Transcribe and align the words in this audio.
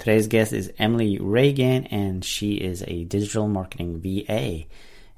Today's 0.00 0.28
guest 0.28 0.54
is 0.54 0.72
Emily 0.78 1.18
Reagan, 1.18 1.84
and 1.88 2.24
she 2.24 2.54
is 2.54 2.82
a 2.88 3.04
digital 3.04 3.46
marketing 3.46 4.00
VA. 4.00 4.64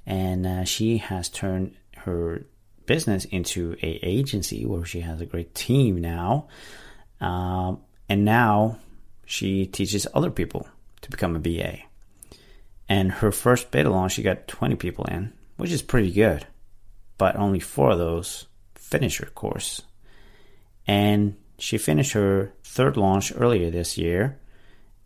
And 0.04 0.44
uh, 0.44 0.64
she 0.64 0.98
has 0.98 1.29
turned 1.29 1.76
her 1.98 2.46
business 2.84 3.24
into 3.24 3.76
a 3.80 4.00
agency 4.02 4.66
where 4.66 4.84
she 4.84 4.98
has 5.02 5.21
a 5.21 5.26
great 5.26 5.54
team 5.54 6.00
now. 6.00 6.48
Um, 7.21 7.82
and 8.08 8.24
now 8.24 8.80
she 9.24 9.66
teaches 9.66 10.08
other 10.14 10.32
people 10.32 10.66
to 11.02 11.10
become 11.12 11.36
a 11.36 11.38
VA. 11.38 11.79
And 12.88 13.12
her 13.12 13.30
first 13.30 13.71
beta 13.71 13.88
launch, 13.88 14.14
she 14.14 14.24
got 14.24 14.49
20 14.49 14.74
people 14.74 15.04
in, 15.04 15.32
which 15.58 15.71
is 15.71 15.80
pretty 15.80 16.10
good. 16.10 16.44
But 17.18 17.36
only 17.36 17.60
four 17.60 17.93
of 17.93 17.99
those 17.99 18.49
finished 18.74 19.18
her 19.18 19.26
course. 19.26 19.82
And 20.88 21.36
she 21.57 21.79
finished 21.79 22.14
her 22.14 22.52
third 22.64 22.96
launch 22.96 23.32
earlier 23.36 23.71
this 23.71 23.96
year 23.96 24.40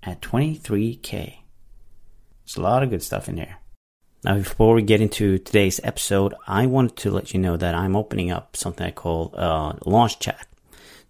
at 0.06 0.22
23K. 0.22 1.38
It's 2.44 2.56
a 2.56 2.60
lot 2.60 2.82
of 2.82 2.90
good 2.90 3.02
stuff 3.02 3.28
in 3.28 3.36
here. 3.36 3.56
Now, 4.24 4.36
before 4.36 4.74
we 4.74 4.82
get 4.82 5.00
into 5.00 5.38
today's 5.38 5.80
episode, 5.84 6.34
I 6.46 6.66
wanted 6.66 6.96
to 6.98 7.10
let 7.10 7.34
you 7.34 7.40
know 7.40 7.56
that 7.56 7.74
I'm 7.74 7.96
opening 7.96 8.30
up 8.30 8.56
something 8.56 8.86
I 8.86 8.92
call 8.92 9.34
uh, 9.36 9.74
launch 9.84 10.20
chat. 10.20 10.46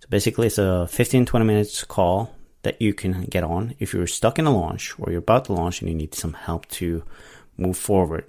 So 0.00 0.08
basically, 0.08 0.48
it's 0.48 0.58
a 0.58 0.88
15 0.88 1.26
20 1.26 1.46
minutes 1.46 1.84
call 1.84 2.34
that 2.62 2.82
you 2.82 2.92
can 2.94 3.24
get 3.24 3.44
on 3.44 3.74
if 3.78 3.94
you're 3.94 4.06
stuck 4.06 4.38
in 4.38 4.46
a 4.46 4.50
launch 4.50 4.98
or 4.98 5.10
you're 5.10 5.20
about 5.20 5.44
to 5.44 5.52
launch 5.52 5.80
and 5.80 5.88
you 5.88 5.94
need 5.94 6.14
some 6.14 6.32
help 6.32 6.66
to 6.66 7.04
move 7.56 7.76
forward. 7.76 8.24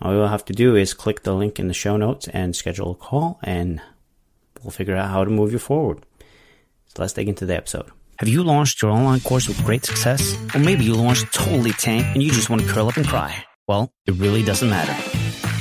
All 0.00 0.12
you'll 0.12 0.28
have 0.28 0.44
to 0.46 0.52
do 0.52 0.76
is 0.76 0.94
click 0.94 1.22
the 1.22 1.34
link 1.34 1.58
in 1.58 1.68
the 1.68 1.74
show 1.74 1.96
notes 1.96 2.28
and 2.28 2.54
schedule 2.54 2.92
a 2.92 2.94
call, 2.94 3.38
and 3.42 3.80
we'll 4.62 4.70
figure 4.70 4.96
out 4.96 5.10
how 5.10 5.24
to 5.24 5.30
move 5.30 5.52
you 5.52 5.58
forward. 5.58 6.04
So 6.86 7.02
let's 7.02 7.12
dig 7.12 7.28
into 7.28 7.46
the 7.46 7.56
episode. 7.56 7.90
Have 8.18 8.28
you 8.28 8.42
launched 8.42 8.82
your 8.82 8.90
online 8.90 9.20
course 9.20 9.46
with 9.46 9.64
great 9.64 9.86
success? 9.86 10.36
Or 10.52 10.58
maybe 10.58 10.82
you 10.82 10.94
launched 10.94 11.32
totally 11.32 11.70
tank 11.70 12.04
and 12.04 12.20
you 12.20 12.32
just 12.32 12.50
want 12.50 12.62
to 12.62 12.66
curl 12.66 12.88
up 12.88 12.96
and 12.96 13.06
cry. 13.06 13.32
Well, 13.68 13.92
it 14.06 14.14
really 14.14 14.42
doesn't 14.42 14.68
matter. 14.68 14.92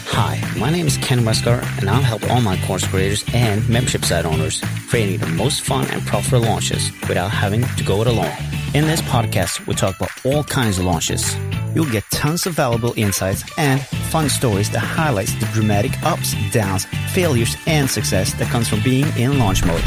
Hi, 0.10 0.42
my 0.58 0.72
name 0.72 0.88
is 0.88 0.98
Ken 0.98 1.20
Westgar, 1.20 1.62
and 1.78 1.88
I'll 1.88 2.02
help 2.02 2.24
online 2.32 2.60
course 2.64 2.84
creators 2.88 3.24
and 3.32 3.70
membership 3.70 4.04
site 4.06 4.26
owners 4.26 4.60
creating 4.90 5.20
the 5.20 5.28
most 5.28 5.62
fun 5.62 5.86
and 5.92 6.02
profitable 6.08 6.48
launches 6.48 6.92
without 7.08 7.30
having 7.30 7.62
to 7.62 7.84
go 7.84 8.02
it 8.02 8.08
alone. 8.08 8.34
In 8.74 8.88
this 8.88 9.02
podcast, 9.02 9.68
we 9.68 9.76
talk 9.76 9.96
about 9.96 10.10
all 10.26 10.44
kinds 10.44 10.80
of 10.80 10.86
launches. 10.86 11.36
You'll 11.76 11.92
get 11.92 12.06
tons 12.12 12.48
of 12.48 12.54
valuable 12.54 12.96
insights 12.98 13.44
and 13.60 13.80
fun 14.10 14.30
stories 14.30 14.72
that 14.72 14.80
highlights 14.80 15.34
the 15.36 15.46
dramatic 15.54 15.92
ups, 16.02 16.34
downs, 16.52 16.86
failures, 17.14 17.56
and 17.68 17.88
success 17.88 18.34
that 18.40 18.50
comes 18.50 18.68
from 18.68 18.82
being 18.82 19.06
in 19.16 19.38
launch 19.38 19.64
mode. 19.64 19.84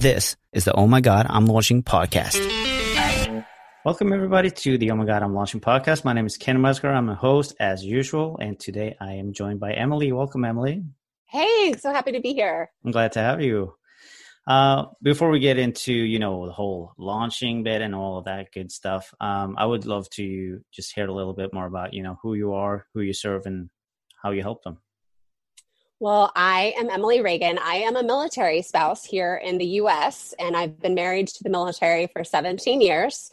This 0.00 0.36
is 0.54 0.64
the 0.64 0.72
Oh 0.74 0.86
My 0.86 1.00
God, 1.00 1.26
I'm 1.28 1.46
Launching 1.46 1.82
podcast. 1.82 2.38
Welcome, 3.84 4.12
everybody, 4.12 4.52
to 4.52 4.78
the 4.78 4.92
Oh 4.92 4.94
My 4.94 5.04
God, 5.04 5.24
I'm 5.24 5.34
Launching 5.34 5.60
podcast. 5.60 6.04
My 6.04 6.12
name 6.12 6.26
is 6.26 6.36
Ken 6.36 6.58
Musger. 6.58 6.94
I'm 6.94 7.08
a 7.08 7.14
host, 7.16 7.56
as 7.58 7.84
usual, 7.84 8.38
and 8.40 8.58
today 8.58 8.96
I 9.00 9.14
am 9.14 9.32
joined 9.32 9.58
by 9.58 9.72
Emily. 9.72 10.12
Welcome, 10.12 10.44
Emily. 10.44 10.84
Hey, 11.26 11.74
so 11.80 11.92
happy 11.92 12.12
to 12.12 12.20
be 12.20 12.34
here. 12.34 12.70
I'm 12.84 12.92
glad 12.92 13.12
to 13.12 13.18
have 13.18 13.42
you. 13.42 13.74
Uh, 14.46 14.84
before 15.02 15.30
we 15.30 15.40
get 15.40 15.58
into 15.58 15.92
you 15.92 16.20
know 16.20 16.46
the 16.46 16.52
whole 16.52 16.92
launching 16.98 17.64
bit 17.64 17.82
and 17.82 17.92
all 17.92 18.18
of 18.18 18.26
that 18.26 18.52
good 18.52 18.70
stuff, 18.70 19.12
um, 19.20 19.56
I 19.58 19.66
would 19.66 19.86
love 19.86 20.08
to 20.10 20.60
just 20.72 20.94
hear 20.94 21.08
a 21.08 21.12
little 21.12 21.34
bit 21.34 21.52
more 21.52 21.66
about 21.66 21.94
you 21.94 22.04
know 22.04 22.16
who 22.22 22.34
you 22.34 22.52
are, 22.52 22.86
who 22.94 23.00
you 23.00 23.12
serve, 23.12 23.46
and 23.46 23.70
how 24.22 24.30
you 24.30 24.42
help 24.42 24.62
them. 24.62 24.78
Well, 26.04 26.30
I 26.36 26.74
am 26.76 26.90
Emily 26.90 27.22
Reagan. 27.22 27.58
I 27.58 27.76
am 27.76 27.96
a 27.96 28.02
military 28.02 28.60
spouse 28.60 29.06
here 29.06 29.40
in 29.42 29.56
the 29.56 29.64
U.S., 29.80 30.34
and 30.38 30.54
I've 30.54 30.78
been 30.78 30.94
married 30.94 31.28
to 31.28 31.42
the 31.42 31.48
military 31.48 32.08
for 32.12 32.24
17 32.24 32.82
years. 32.82 33.30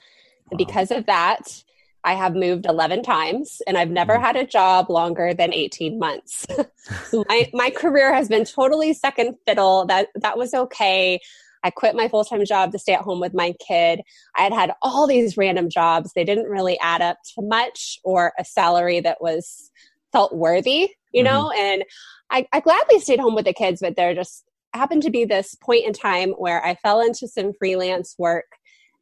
And 0.49 0.57
because 0.57 0.89
of 0.89 1.05
that, 1.07 1.65
I 2.05 2.13
have 2.13 2.33
moved 2.33 2.65
11 2.65 3.03
times 3.03 3.61
and 3.67 3.77
I've 3.77 3.89
never 3.89 4.13
mm. 4.13 4.21
had 4.21 4.37
a 4.37 4.47
job 4.47 4.89
longer 4.89 5.33
than 5.33 5.53
18 5.53 5.99
months. 5.99 6.47
my, 7.13 7.49
my 7.51 7.71
career 7.71 8.13
has 8.13 8.29
been 8.29 8.45
totally 8.45 8.93
second 8.93 9.35
fiddle. 9.45 9.85
That, 9.87 10.07
that 10.15 10.37
was 10.37 10.53
okay. 10.53 11.19
I 11.65 11.71
quit 11.71 11.93
my 11.93 12.07
full 12.07 12.23
time 12.23 12.45
job 12.45 12.71
to 12.71 12.79
stay 12.79 12.93
at 12.93 13.01
home 13.01 13.19
with 13.19 13.33
my 13.33 13.53
kid. 13.67 13.99
I 14.37 14.43
had 14.43 14.53
had 14.53 14.71
all 14.81 15.07
these 15.07 15.35
random 15.35 15.69
jobs. 15.69 16.13
They 16.13 16.23
didn't 16.23 16.49
really 16.49 16.79
add 16.79 17.01
up 17.01 17.17
to 17.35 17.41
much 17.41 17.99
or 18.05 18.31
a 18.39 18.45
salary 18.45 19.01
that 19.01 19.21
was 19.21 19.69
felt 20.11 20.33
worthy, 20.33 20.91
you 21.11 21.23
mm-hmm. 21.23 21.33
know? 21.33 21.51
And 21.51 21.83
I, 22.31 22.47
I 22.53 22.61
gladly 22.61 22.99
stayed 22.99 23.19
home 23.19 23.35
with 23.35 23.45
the 23.45 23.53
kids, 23.53 23.81
but 23.81 23.95
there 23.95 24.15
just 24.15 24.45
happened 24.73 25.03
to 25.03 25.11
be 25.11 25.25
this 25.25 25.55
point 25.55 25.85
in 25.85 25.93
time 25.93 26.31
where 26.31 26.65
I 26.65 26.75
fell 26.75 27.01
into 27.01 27.27
some 27.27 27.51
freelance 27.59 28.15
work 28.17 28.45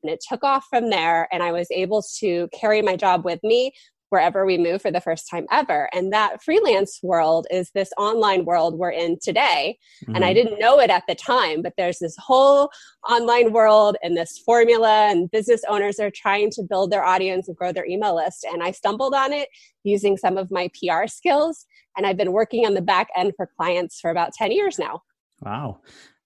and 0.04 0.12
it 0.12 0.24
took 0.28 0.44
off 0.44 0.66
from 0.70 0.90
there. 0.90 1.28
And 1.32 1.44
I 1.44 1.52
was 1.52 1.68
able 1.72 2.04
to 2.20 2.50
carry 2.54 2.82
my 2.82 2.96
job 2.96 3.24
with 3.24 3.40
me 3.44 3.72
wherever 4.10 4.46
we 4.46 4.58
move 4.58 4.82
for 4.82 4.92
the 4.92 5.02
first 5.02 5.30
time 5.30 5.46
ever. 5.52 5.90
And 5.94 6.12
that 6.14 6.44
freelance 6.44 7.00
world 7.04 7.48
is 7.52 7.72
this 7.72 7.92
online 7.98 8.46
world 8.46 8.78
we're 8.78 8.92
in 8.92 9.18
today. 9.22 9.78
Mm-hmm. 10.04 10.16
And 10.16 10.26
I 10.26 10.30
mm-hmm. 10.34 10.36
didn't 10.36 10.60
know 10.60 10.80
it 10.80 10.90
at 10.90 11.04
the 11.08 11.16
time, 11.16 11.62
but 11.62 11.74
there's 11.78 12.00
this 12.00 12.16
whole 12.18 12.72
online 13.10 13.54
world 13.54 13.98
and 14.04 14.18
this 14.18 14.38
formula, 14.40 15.10
and 15.10 15.30
business 15.32 15.62
owners 15.70 16.00
are 16.00 16.12
trying 16.12 16.52
to 16.52 16.64
build 16.64 16.92
their 16.92 17.04
audience 17.04 17.48
and 17.48 17.58
grow 17.58 17.72
their 17.72 17.86
email 17.86 18.16
list. 18.16 18.46
And 18.52 18.64
I 18.64 18.72
stumbled 18.72 19.14
on 19.14 19.34
it 19.34 19.50
using 19.84 20.18
some 20.18 20.38
of 20.38 20.52
my 20.52 20.70
PR 20.80 21.08
skills. 21.08 21.66
And 21.98 22.06
I've 22.06 22.18
been 22.18 22.32
working 22.32 22.66
on 22.66 22.74
the 22.74 22.82
back 22.82 23.10
end 23.16 23.34
for 23.36 23.50
clients 23.58 24.00
for 24.00 24.10
about 24.10 24.34
10 24.34 24.52
years 24.52 24.80
now. 24.80 25.04
Wow. 25.42 25.82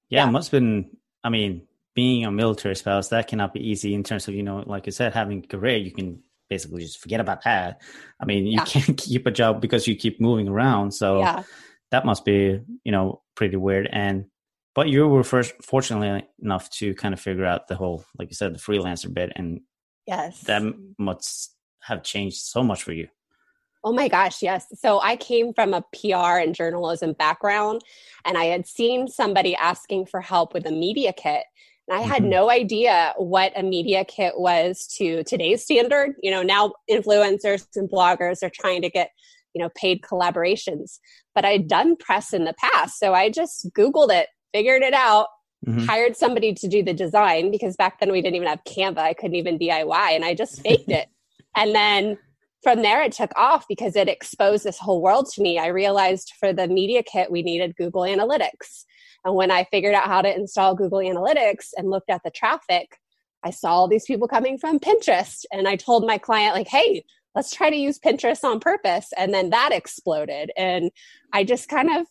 Yeah, 0.10 0.24
yeah. 0.24 0.30
it 0.30 0.32
must 0.32 0.52
have 0.52 0.60
been, 0.60 0.98
I 1.24 1.30
mean, 1.30 1.68
being 1.96 2.26
a 2.26 2.32
military 2.32 2.76
spouse, 2.76 3.10
that 3.10 3.28
cannot 3.28 3.54
be 3.54 3.70
easy 3.70 3.94
in 3.94 4.04
terms 4.04 4.28
of, 4.28 4.34
you 4.34 4.44
know, 4.44 4.64
like 4.66 4.86
you 4.86 4.92
said, 4.92 5.14
having 5.14 5.44
a 5.44 5.48
career, 5.48 5.78
you 5.78 5.92
can 5.92 6.24
basically 6.50 6.82
just 6.82 7.00
forget 7.00 7.20
about 7.20 7.44
that. 7.44 7.82
I 8.20 8.26
mean, 8.26 8.46
you 8.46 8.58
yeah. 8.58 8.66
can't 8.66 8.98
keep 8.98 9.26
a 9.28 9.32
job 9.32 9.62
because 9.62 9.88
you 9.88 9.96
keep 9.96 10.20
moving 10.22 10.48
around. 10.48 10.92
So 10.92 11.20
yeah. 11.20 11.44
that 11.92 12.06
must 12.06 12.26
be, 12.26 12.60
you 12.84 12.92
know, 12.92 13.22
pretty 13.36 13.58
weird. 13.58 13.90
And, 13.92 14.26
but 14.76 14.90
you 14.90 15.08
were 15.08 15.24
first 15.24 15.54
fortunately 15.62 16.28
enough 16.42 16.70
to 16.72 16.94
kind 16.96 17.14
of 17.14 17.20
figure 17.20 17.46
out 17.46 17.68
the 17.68 17.76
whole, 17.76 18.06
like 18.18 18.30
you 18.30 18.36
said, 18.36 18.54
the 18.54 18.60
freelancer 18.60 19.14
bit. 19.14 19.32
And 19.36 19.62
yes, 20.08 20.42
that 20.42 20.64
must 20.98 21.56
have 21.82 22.04
changed 22.04 22.38
so 22.38 22.64
much 22.64 22.84
for 22.84 22.94
you. 22.94 23.08
Oh 23.86 23.92
my 23.92 24.08
gosh, 24.08 24.42
yes. 24.42 24.66
So 24.80 25.02
I 25.02 25.18
came 25.18 25.54
from 25.54 25.74
a 25.74 25.84
PR 25.94 26.40
and 26.40 26.56
journalism 26.56 27.14
background, 27.14 27.82
and 28.24 28.38
I 28.38 28.46
had 28.46 28.66
seen 28.66 29.10
somebody 29.10 29.56
asking 29.56 30.06
for 30.06 30.22
help 30.22 30.54
with 30.54 30.66
a 30.66 30.72
media 30.72 31.12
kit. 31.12 31.44
And 31.88 32.00
I 32.00 32.02
had 32.02 32.22
mm-hmm. 32.22 32.32
no 32.32 32.50
idea 32.50 33.14
what 33.18 33.52
a 33.56 33.64
media 33.64 34.06
kit 34.06 34.34
was 34.38 34.88
to 34.98 35.24
today's 35.24 35.64
standard. 35.64 36.16
You 36.22 36.32
know, 36.32 36.44
now 36.44 36.74
influencers 36.90 37.66
and 37.76 37.90
bloggers 37.90 38.42
are 38.44 38.52
trying 38.54 38.82
to 38.84 38.90
get, 38.90 39.10
you 39.54 39.62
know, 39.62 39.70
paid 39.76 40.02
collaborations. 40.02 41.00
But 41.36 41.46
I'd 41.46 41.68
done 41.68 41.96
press 41.98 42.34
in 42.34 42.46
the 42.46 42.54
past. 42.54 43.00
So 43.00 43.14
I 43.14 43.30
just 43.30 43.70
Googled 43.74 44.12
it, 44.12 44.28
figured 44.54 44.82
it 44.82 44.94
out, 44.94 45.28
mm-hmm. 45.66 45.86
hired 45.86 46.16
somebody 46.16 46.54
to 46.54 46.68
do 46.68 46.84
the 46.84 46.94
design 46.94 47.52
because 47.52 47.76
back 47.76 48.00
then 48.00 48.12
we 48.12 48.22
didn't 48.22 48.36
even 48.36 48.48
have 48.48 48.64
Canva. 48.68 49.00
I 49.00 49.14
couldn't 49.14 49.36
even 49.36 49.60
DIY 49.60 50.16
and 50.16 50.24
I 50.24 50.36
just 50.36 50.62
faked 50.62 50.90
it. 50.90 51.08
And 51.56 51.76
then 51.76 52.18
from 52.64 52.82
there 52.82 53.04
it 53.04 53.12
took 53.12 53.32
off 53.36 53.66
because 53.68 53.96
it 53.96 54.08
exposed 54.08 54.64
this 54.64 54.80
whole 54.80 55.02
world 55.02 55.30
to 55.34 55.42
me. 55.42 55.60
I 55.60 55.68
realized 55.68 56.34
for 56.40 56.54
the 56.54 56.68
media 56.68 57.04
kit 57.04 57.30
we 57.30 57.44
needed 57.44 57.76
Google 57.76 58.04
Analytics. 58.04 58.86
And 59.26 59.36
when 59.36 59.52
I 59.52 59.66
figured 59.66 59.94
out 59.94 60.08
how 60.08 60.22
to 60.22 60.34
install 60.34 60.76
Google 60.76 61.00
Analytics 61.00 61.70
and 61.78 61.90
looked 61.90 62.10
at 62.10 62.22
the 62.24 62.32
traffic, 62.32 62.98
I 63.44 63.52
saw 63.52 63.70
all 63.70 63.88
these 63.88 64.06
people 64.06 64.28
coming 64.28 64.58
from 64.58 64.80
Pinterest. 64.80 65.46
And 65.52 65.68
I 65.68 65.76
told 65.76 66.06
my 66.06 66.18
client, 66.18 66.56
like, 66.56 66.68
hey, 66.68 67.04
let's 67.36 67.54
try 67.54 67.70
to 67.70 67.76
use 67.76 68.00
Pinterest 68.00 68.44
on 68.44 68.60
purpose. 68.60 69.12
And 69.18 69.34
then 69.34 69.50
that 69.50 69.72
exploded. 69.72 70.52
And 70.58 70.92
I 71.32 71.44
just 71.44 71.70
kind 71.70 71.90
of 71.90 72.06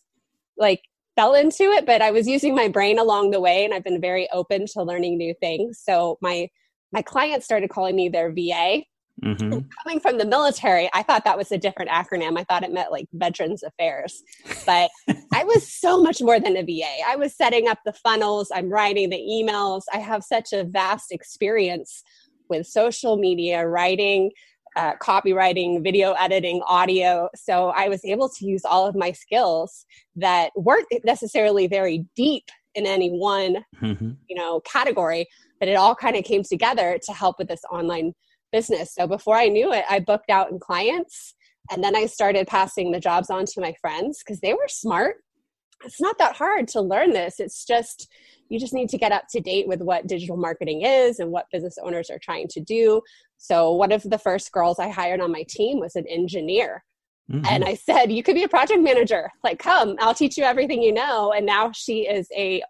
like 0.57 0.81
fell 1.15 1.35
into 1.35 1.63
it, 1.63 1.85
but 1.85 2.01
I 2.01 2.11
was 2.11 2.27
using 2.27 2.55
my 2.55 2.67
brain 2.67 2.99
along 2.99 3.31
the 3.31 3.39
way 3.39 3.65
and 3.65 3.73
I've 3.73 3.83
been 3.83 4.01
very 4.01 4.27
open 4.31 4.65
to 4.73 4.83
learning 4.83 5.17
new 5.17 5.33
things. 5.39 5.79
So 5.83 6.17
my 6.21 6.49
my 6.91 7.01
clients 7.01 7.45
started 7.45 7.71
calling 7.71 7.95
me 7.95 8.09
their 8.09 8.31
VA 8.31 8.83
Mm-hmm. 9.23 9.59
Coming 9.83 9.99
from 9.99 10.17
the 10.17 10.25
military, 10.25 10.89
I 10.93 11.03
thought 11.03 11.25
that 11.25 11.37
was 11.37 11.51
a 11.51 11.57
different 11.57 11.91
acronym. 11.91 12.37
I 12.37 12.43
thought 12.43 12.63
it 12.63 12.71
meant 12.71 12.91
like 12.91 13.07
Veterans 13.13 13.63
Affairs. 13.63 14.21
But 14.65 14.89
I 15.33 15.43
was 15.43 15.67
so 15.71 16.01
much 16.01 16.21
more 16.21 16.39
than 16.39 16.57
a 16.57 16.63
VA. 16.63 17.07
I 17.07 17.15
was 17.15 17.35
setting 17.35 17.67
up 17.67 17.79
the 17.85 17.93
funnels, 17.93 18.51
I'm 18.53 18.69
writing 18.69 19.09
the 19.09 19.17
emails. 19.17 19.83
I 19.93 19.97
have 19.97 20.23
such 20.23 20.53
a 20.53 20.63
vast 20.63 21.11
experience 21.11 22.03
with 22.49 22.67
social 22.67 23.17
media, 23.17 23.65
writing 23.67 24.31
uh, 24.75 24.95
copywriting, 24.97 25.83
video 25.83 26.13
editing, 26.13 26.61
audio. 26.65 27.29
So 27.35 27.69
I 27.69 27.89
was 27.89 28.03
able 28.05 28.29
to 28.29 28.45
use 28.45 28.65
all 28.65 28.87
of 28.87 28.95
my 28.95 29.11
skills 29.11 29.85
that 30.15 30.51
weren't 30.55 30.87
necessarily 31.03 31.67
very 31.67 32.05
deep 32.15 32.45
in 32.75 32.85
any 32.85 33.11
one, 33.11 33.63
mm-hmm. 33.81 34.11
you 34.27 34.35
know, 34.35 34.59
category, 34.61 35.27
but 35.59 35.69
it 35.69 35.75
all 35.75 35.95
kind 35.95 36.15
of 36.15 36.23
came 36.23 36.43
together 36.43 36.97
to 37.03 37.13
help 37.13 37.37
with 37.37 37.47
this 37.47 37.61
online 37.71 38.13
business. 38.53 38.95
So 38.95 39.05
before 39.07 39.35
I 39.35 39.49
knew 39.49 39.73
it, 39.73 39.83
I 39.89 39.99
booked 39.99 40.29
out 40.29 40.51
in 40.51 40.59
clients 40.59 41.35
and 41.71 41.83
then 41.83 41.95
I 41.95 42.05
started 42.05 42.47
passing 42.47 42.91
the 42.91 42.99
jobs 42.99 43.29
on 43.29 43.45
to 43.45 43.61
my 43.61 43.73
friends 43.81 44.19
because 44.19 44.39
they 44.39 44.53
were 44.53 44.67
smart. 44.67 45.17
It's 45.83 45.99
not 45.99 46.17
that 46.19 46.35
hard 46.37 46.69
to 46.69 46.81
learn 46.81 47.11
this. 47.11 47.39
It's 47.39 47.65
just 47.65 48.09
you 48.49 48.59
just 48.59 48.73
need 48.73 48.89
to 48.89 48.97
get 48.97 49.11
up 49.11 49.23
to 49.31 49.41
date 49.41 49.67
with 49.67 49.81
what 49.81 50.07
digital 50.07 50.37
marketing 50.37 50.83
is 50.83 51.19
and 51.19 51.31
what 51.31 51.47
business 51.51 51.77
owners 51.81 52.09
are 52.09 52.19
trying 52.19 52.47
to 52.49 52.61
do. 52.61 53.01
So, 53.37 53.73
one 53.73 53.91
of 53.91 54.03
the 54.03 54.17
first 54.17 54.51
girls 54.51 54.79
I 54.79 54.89
hired 54.89 55.21
on 55.21 55.31
my 55.31 55.43
team 55.49 55.79
was 55.79 55.95
an 55.95 56.05
engineer. 56.07 56.83
Mm-hmm. 57.31 57.45
And 57.49 57.65
I 57.65 57.73
said, 57.75 58.11
You 58.11 58.23
could 58.23 58.35
be 58.35 58.43
a 58.43 58.49
project 58.49 58.81
manager. 58.81 59.29
Like, 59.43 59.59
come, 59.59 59.95
I'll 59.99 60.13
teach 60.13 60.37
you 60.37 60.43
everything 60.43 60.81
you 60.81 60.93
know. 60.93 61.33
And 61.33 61.45
now 61.45 61.71
she 61.73 62.07
is 62.07 62.27
a, 62.35 62.61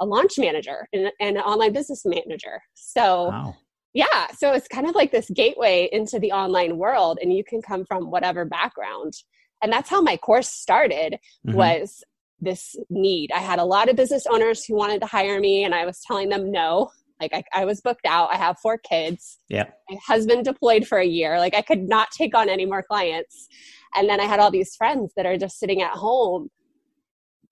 a 0.00 0.06
launch 0.06 0.38
manager 0.38 0.88
and, 0.92 1.10
and 1.20 1.36
an 1.36 1.42
online 1.42 1.72
business 1.72 2.02
manager. 2.04 2.62
So, 2.74 3.28
wow. 3.28 3.56
Yeah, 3.94 4.26
so 4.36 4.52
it's 4.52 4.68
kind 4.68 4.86
of 4.86 4.94
like 4.94 5.10
this 5.10 5.30
gateway 5.30 5.88
into 5.90 6.18
the 6.18 6.32
online 6.32 6.76
world, 6.76 7.18
and 7.20 7.32
you 7.32 7.42
can 7.42 7.62
come 7.62 7.84
from 7.84 8.10
whatever 8.10 8.44
background. 8.44 9.14
And 9.62 9.72
that's 9.72 9.88
how 9.88 10.02
my 10.02 10.16
course 10.16 10.50
started 10.50 11.14
mm-hmm. 11.46 11.56
was 11.56 12.04
this 12.40 12.76
need. 12.90 13.32
I 13.32 13.38
had 13.38 13.58
a 13.58 13.64
lot 13.64 13.88
of 13.88 13.96
business 13.96 14.26
owners 14.30 14.64
who 14.64 14.76
wanted 14.76 15.00
to 15.00 15.06
hire 15.06 15.40
me, 15.40 15.64
and 15.64 15.74
I 15.74 15.86
was 15.86 16.00
telling 16.06 16.28
them 16.28 16.50
no. 16.50 16.90
Like 17.20 17.32
I, 17.32 17.42
I 17.54 17.64
was 17.64 17.80
booked 17.80 18.04
out. 18.04 18.28
I 18.30 18.36
have 18.36 18.58
four 18.58 18.76
kids. 18.76 19.38
Yeah. 19.48 19.64
My 19.88 19.96
husband 20.06 20.44
deployed 20.44 20.86
for 20.86 20.98
a 20.98 21.06
year. 21.06 21.38
Like 21.38 21.54
I 21.54 21.62
could 21.62 21.88
not 21.88 22.10
take 22.10 22.36
on 22.36 22.50
any 22.50 22.66
more 22.66 22.82
clients. 22.82 23.48
And 23.94 24.08
then 24.08 24.20
I 24.20 24.24
had 24.24 24.38
all 24.38 24.50
these 24.50 24.76
friends 24.76 25.12
that 25.16 25.24
are 25.24 25.38
just 25.38 25.58
sitting 25.58 25.80
at 25.80 25.92
home 25.92 26.50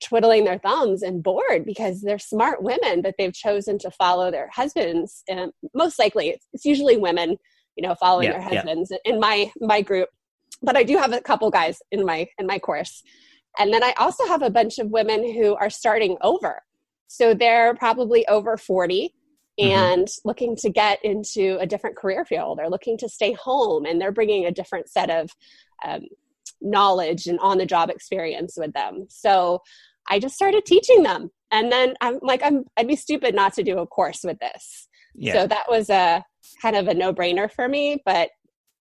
twiddling 0.03 0.45
their 0.45 0.59
thumbs 0.59 1.03
and 1.03 1.23
bored 1.23 1.65
because 1.65 2.01
they're 2.01 2.19
smart 2.19 2.63
women, 2.63 3.03
but 3.03 3.15
they've 3.19 3.33
chosen 3.33 3.79
to 3.79 3.91
follow 3.91 4.31
their 4.31 4.51
husbands. 4.53 5.23
And 5.29 5.53
most 5.75 5.99
likely, 5.99 6.31
it's, 6.31 6.47
it's 6.53 6.65
usually 6.65 6.97
women, 6.97 7.37
you 7.77 7.87
know, 7.87 7.95
following 7.95 8.27
yeah, 8.27 8.33
their 8.33 8.43
husbands 8.43 8.91
yeah. 8.91 9.13
in 9.13 9.21
my 9.21 9.51
my 9.61 9.83
group. 9.83 10.09
But 10.63 10.77
I 10.77 10.83
do 10.83 10.97
have 10.97 11.13
a 11.13 11.21
couple 11.21 11.51
guys 11.51 11.83
in 11.91 12.05
my 12.05 12.29
in 12.39 12.47
my 12.47 12.59
course 12.59 13.03
and 13.59 13.73
then 13.73 13.85
I 13.85 13.93
also 13.97 14.27
have 14.27 14.43
a 14.43 14.51
bunch 14.51 14.79
of 14.79 14.91
women 14.91 15.33
who 15.33 15.55
are 15.55 15.71
starting 15.71 16.17
over. 16.23 16.63
So 17.07 17.35
they're 17.35 17.75
probably 17.75 18.27
over 18.27 18.57
40 18.57 19.15
mm-hmm. 19.61 19.71
and 19.71 20.07
mm-hmm. 20.07 20.29
looking 20.29 20.57
to 20.57 20.71
get 20.71 21.05
into 21.05 21.57
a 21.61 21.67
different 21.67 21.97
career 21.97 22.25
field. 22.25 22.59
They're 22.59 22.69
looking 22.69 22.99
to 22.99 23.09
stay 23.09 23.33
home 23.33 23.85
and 23.85 24.01
they're 24.01 24.13
bringing 24.13 24.47
a 24.47 24.51
different 24.51 24.89
set 24.89 25.11
of 25.11 25.31
um, 25.85 26.07
knowledge 26.65 27.27
and 27.27 27.39
on 27.41 27.59
the 27.59 27.67
job 27.67 27.91
experience 27.91 28.55
with 28.57 28.73
them. 28.73 29.07
So 29.09 29.63
I 30.09 30.19
just 30.19 30.35
started 30.35 30.65
teaching 30.65 31.03
them. 31.03 31.31
And 31.51 31.71
then 31.71 31.95
I'm 32.01 32.19
like, 32.23 32.43
I'm, 32.43 32.65
I'd 32.77 32.89
be 32.89 32.97
stupid 32.97 33.35
not 33.35 33.55
to 33.55 33.63
do 33.63 33.79
a 33.79 33.87
course 33.87 34.25
with 34.25 34.39
this. 34.41 34.89
Yeah. 35.15 35.35
So 35.35 35.47
that 35.47 35.67
was 35.69 35.91
a 35.91 36.25
kind 36.61 36.77
of 36.77 36.89
a 36.89 36.95
no 36.95 37.13
brainer 37.13 37.51
for 37.51 37.69
me, 37.69 38.03
but 38.05 38.31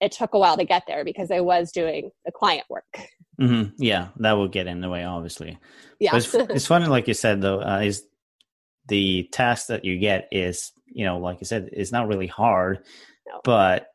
it 0.01 0.11
took 0.11 0.33
a 0.33 0.39
while 0.39 0.57
to 0.57 0.65
get 0.65 0.83
there 0.87 1.05
because 1.05 1.31
I 1.31 1.41
was 1.41 1.71
doing 1.71 2.11
the 2.25 2.31
client 2.31 2.65
work. 2.69 2.99
Mm-hmm. 3.39 3.75
Yeah, 3.77 4.09
that 4.17 4.33
will 4.33 4.47
get 4.47 4.67
in 4.67 4.81
the 4.81 4.89
way, 4.89 5.03
obviously. 5.03 5.57
Yeah, 5.99 6.15
it's, 6.15 6.33
it's, 6.33 6.67
funny, 6.67 6.87
like 6.87 7.07
you 7.07 7.13
said, 7.13 7.41
though, 7.41 7.61
uh, 7.61 7.79
is 7.79 8.03
the 8.87 9.29
task 9.31 9.67
that 9.67 9.85
you 9.85 9.97
get 9.97 10.27
is, 10.31 10.71
you 10.87 11.05
know, 11.05 11.19
like 11.19 11.39
you 11.39 11.45
said, 11.45 11.69
it's 11.71 11.91
not 11.91 12.07
really 12.07 12.27
hard, 12.27 12.79
no. 13.27 13.41
but 13.43 13.87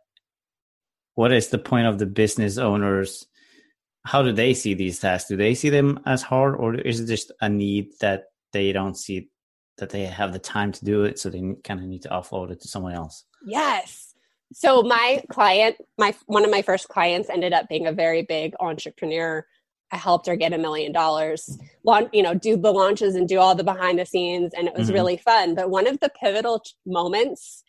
what 1.14 1.32
is 1.32 1.48
the 1.48 1.58
point 1.58 1.86
of 1.86 1.98
the 1.98 2.06
business 2.06 2.58
owners? 2.58 3.26
How 4.08 4.22
do 4.22 4.32
they 4.32 4.54
see 4.54 4.74
these 4.74 4.98
tasks? 4.98 5.28
Do 5.28 5.36
they 5.36 5.54
see 5.54 5.68
them 5.68 6.00
as 6.06 6.22
hard, 6.22 6.56
or 6.56 6.74
is 6.74 7.00
it 7.00 7.06
just 7.06 7.30
a 7.40 7.48
need 7.48 7.90
that 8.00 8.24
they 8.52 8.72
don't 8.72 8.96
see 8.96 9.28
that 9.76 9.90
they 9.90 10.04
have 10.06 10.32
the 10.32 10.38
time 10.38 10.72
to 10.72 10.84
do 10.84 11.04
it, 11.04 11.18
so 11.18 11.28
they 11.28 11.42
kind 11.62 11.80
of 11.80 11.86
need 11.86 12.02
to 12.02 12.08
offload 12.08 12.50
it 12.50 12.60
to 12.62 12.68
someone 12.68 12.94
else? 12.94 13.24
Yes, 13.44 14.08
so 14.52 14.82
my 14.82 15.22
client 15.30 15.76
my 15.98 16.14
one 16.26 16.44
of 16.44 16.50
my 16.50 16.62
first 16.62 16.88
clients 16.88 17.28
ended 17.28 17.52
up 17.52 17.68
being 17.68 17.86
a 17.86 17.92
very 17.92 18.22
big 18.22 18.54
entrepreneur 18.60 19.44
i 19.92 19.96
helped 19.96 20.26
her 20.26 20.36
get 20.36 20.52
a 20.52 20.58
million 20.58 20.92
dollars 20.92 21.58
you 22.12 22.22
know 22.22 22.34
do 22.34 22.56
the 22.56 22.72
launches 22.72 23.14
and 23.14 23.28
do 23.28 23.38
all 23.38 23.54
the 23.54 23.64
behind 23.64 23.98
the 23.98 24.06
scenes 24.06 24.52
and 24.56 24.66
it 24.66 24.74
was 24.74 24.86
mm-hmm. 24.88 24.94
really 24.94 25.16
fun 25.16 25.54
but 25.54 25.70
one 25.70 25.86
of 25.86 26.00
the 26.00 26.10
pivotal 26.20 26.62
moments 26.86 27.62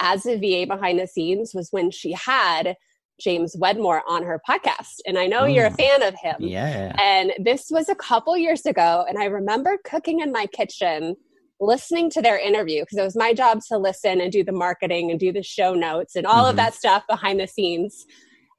as 0.00 0.26
a 0.26 0.36
va 0.36 0.66
behind 0.66 0.98
the 0.98 1.06
scenes 1.06 1.54
was 1.54 1.70
when 1.70 1.90
she 1.90 2.12
had 2.12 2.76
james 3.20 3.56
wedmore 3.58 4.02
on 4.08 4.22
her 4.22 4.40
podcast 4.48 5.00
and 5.06 5.18
i 5.18 5.26
know 5.26 5.44
you're 5.44 5.66
a 5.66 5.70
mm. 5.70 5.76
fan 5.76 6.02
of 6.02 6.14
him 6.14 6.36
yeah 6.38 6.94
and 7.00 7.32
this 7.38 7.68
was 7.70 7.88
a 7.88 7.94
couple 7.94 8.36
years 8.36 8.66
ago 8.66 9.04
and 9.08 9.18
i 9.18 9.24
remember 9.24 9.78
cooking 9.84 10.20
in 10.20 10.32
my 10.32 10.46
kitchen 10.46 11.16
listening 11.60 12.10
to 12.10 12.22
their 12.22 12.38
interview 12.38 12.82
because 12.82 12.98
it 12.98 13.02
was 13.02 13.16
my 13.16 13.32
job 13.32 13.60
to 13.68 13.78
listen 13.78 14.20
and 14.20 14.32
do 14.32 14.44
the 14.44 14.52
marketing 14.52 15.10
and 15.10 15.18
do 15.18 15.32
the 15.32 15.42
show 15.42 15.74
notes 15.74 16.16
and 16.16 16.26
all 16.26 16.42
mm-hmm. 16.42 16.50
of 16.50 16.56
that 16.56 16.74
stuff 16.74 17.04
behind 17.08 17.40
the 17.40 17.46
scenes. 17.46 18.06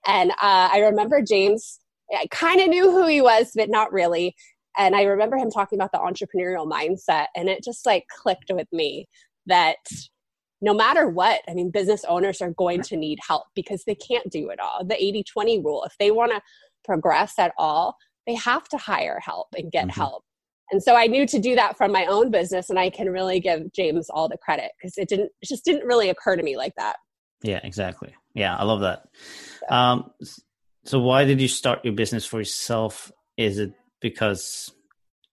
And 0.05 0.31
uh, 0.31 0.69
I 0.71 0.79
remember 0.79 1.21
James, 1.21 1.79
I 2.11 2.27
kind 2.31 2.59
of 2.59 2.67
knew 2.67 2.91
who 2.91 3.07
he 3.07 3.21
was, 3.21 3.51
but 3.55 3.69
not 3.69 3.91
really. 3.93 4.35
And 4.77 4.95
I 4.95 5.03
remember 5.03 5.37
him 5.37 5.51
talking 5.51 5.79
about 5.79 5.91
the 5.91 5.97
entrepreneurial 5.97 6.69
mindset, 6.69 7.27
and 7.35 7.49
it 7.49 7.63
just 7.63 7.85
like 7.85 8.05
clicked 8.21 8.51
with 8.53 8.67
me 8.71 9.07
that 9.47 9.77
no 10.61 10.73
matter 10.73 11.07
what, 11.07 11.41
I 11.47 11.53
mean, 11.53 11.71
business 11.71 12.03
owners 12.05 12.41
are 12.41 12.51
going 12.51 12.81
to 12.83 12.97
need 12.97 13.19
help 13.25 13.47
because 13.55 13.83
they 13.85 13.95
can't 13.95 14.29
do 14.29 14.49
it 14.49 14.59
all. 14.59 14.83
The 14.85 15.01
80 15.01 15.23
20 15.23 15.59
rule, 15.59 15.83
if 15.83 15.93
they 15.99 16.11
want 16.11 16.31
to 16.31 16.41
progress 16.83 17.39
at 17.39 17.53
all, 17.57 17.95
they 18.27 18.35
have 18.35 18.67
to 18.69 18.77
hire 18.77 19.19
help 19.19 19.47
and 19.57 19.71
get 19.71 19.87
mm-hmm. 19.87 20.01
help. 20.01 20.23
And 20.71 20.83
so 20.83 20.95
I 20.95 21.07
knew 21.07 21.25
to 21.27 21.39
do 21.39 21.55
that 21.55 21.77
from 21.77 21.91
my 21.91 22.05
own 22.05 22.29
business, 22.29 22.69
and 22.69 22.77
I 22.77 22.89
can 22.89 23.09
really 23.09 23.39
give 23.39 23.71
James 23.73 24.07
all 24.09 24.29
the 24.29 24.37
credit 24.37 24.71
because 24.77 24.97
it 24.97 25.09
didn't, 25.09 25.31
it 25.41 25.47
just 25.47 25.65
didn't 25.65 25.87
really 25.87 26.09
occur 26.09 26.35
to 26.35 26.43
me 26.43 26.57
like 26.57 26.73
that. 26.77 26.97
Yeah, 27.41 27.59
exactly. 27.63 28.13
Yeah, 28.35 28.55
I 28.55 28.63
love 28.63 28.81
that. 28.81 29.03
So. 29.67 29.75
Um, 29.75 30.11
so 30.85 30.99
why 30.99 31.25
did 31.25 31.41
you 31.41 31.47
start 31.47 31.83
your 31.83 31.93
business 31.93 32.25
for 32.25 32.39
yourself? 32.39 33.11
Is 33.37 33.57
it 33.57 33.73
because 34.01 34.71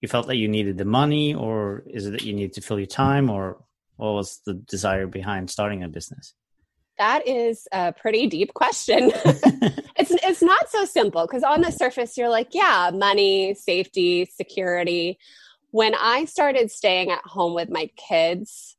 you 0.00 0.08
felt 0.08 0.26
that 0.28 0.36
you 0.36 0.48
needed 0.48 0.78
the 0.78 0.84
money, 0.84 1.34
or 1.34 1.82
is 1.86 2.06
it 2.06 2.12
that 2.12 2.22
you 2.22 2.32
needed 2.32 2.54
to 2.54 2.60
fill 2.60 2.78
your 2.78 2.86
time, 2.86 3.28
or 3.28 3.62
what 3.96 4.12
was 4.12 4.40
the 4.46 4.54
desire 4.54 5.06
behind 5.06 5.50
starting 5.50 5.82
a 5.82 5.88
business? 5.88 6.34
That 6.98 7.26
is 7.26 7.68
a 7.72 7.92
pretty 7.92 8.26
deep 8.26 8.54
question. 8.54 9.12
it's 9.14 10.10
it's 10.10 10.42
not 10.42 10.70
so 10.70 10.84
simple 10.84 11.26
because 11.26 11.42
on 11.42 11.60
the 11.60 11.70
surface 11.70 12.16
you're 12.16 12.30
like, 12.30 12.48
yeah, 12.52 12.90
money, 12.92 13.54
safety, 13.54 14.24
security. 14.24 15.18
When 15.72 15.94
I 15.94 16.24
started 16.24 16.70
staying 16.70 17.10
at 17.10 17.20
home 17.24 17.54
with 17.54 17.68
my 17.68 17.90
kids, 17.96 18.76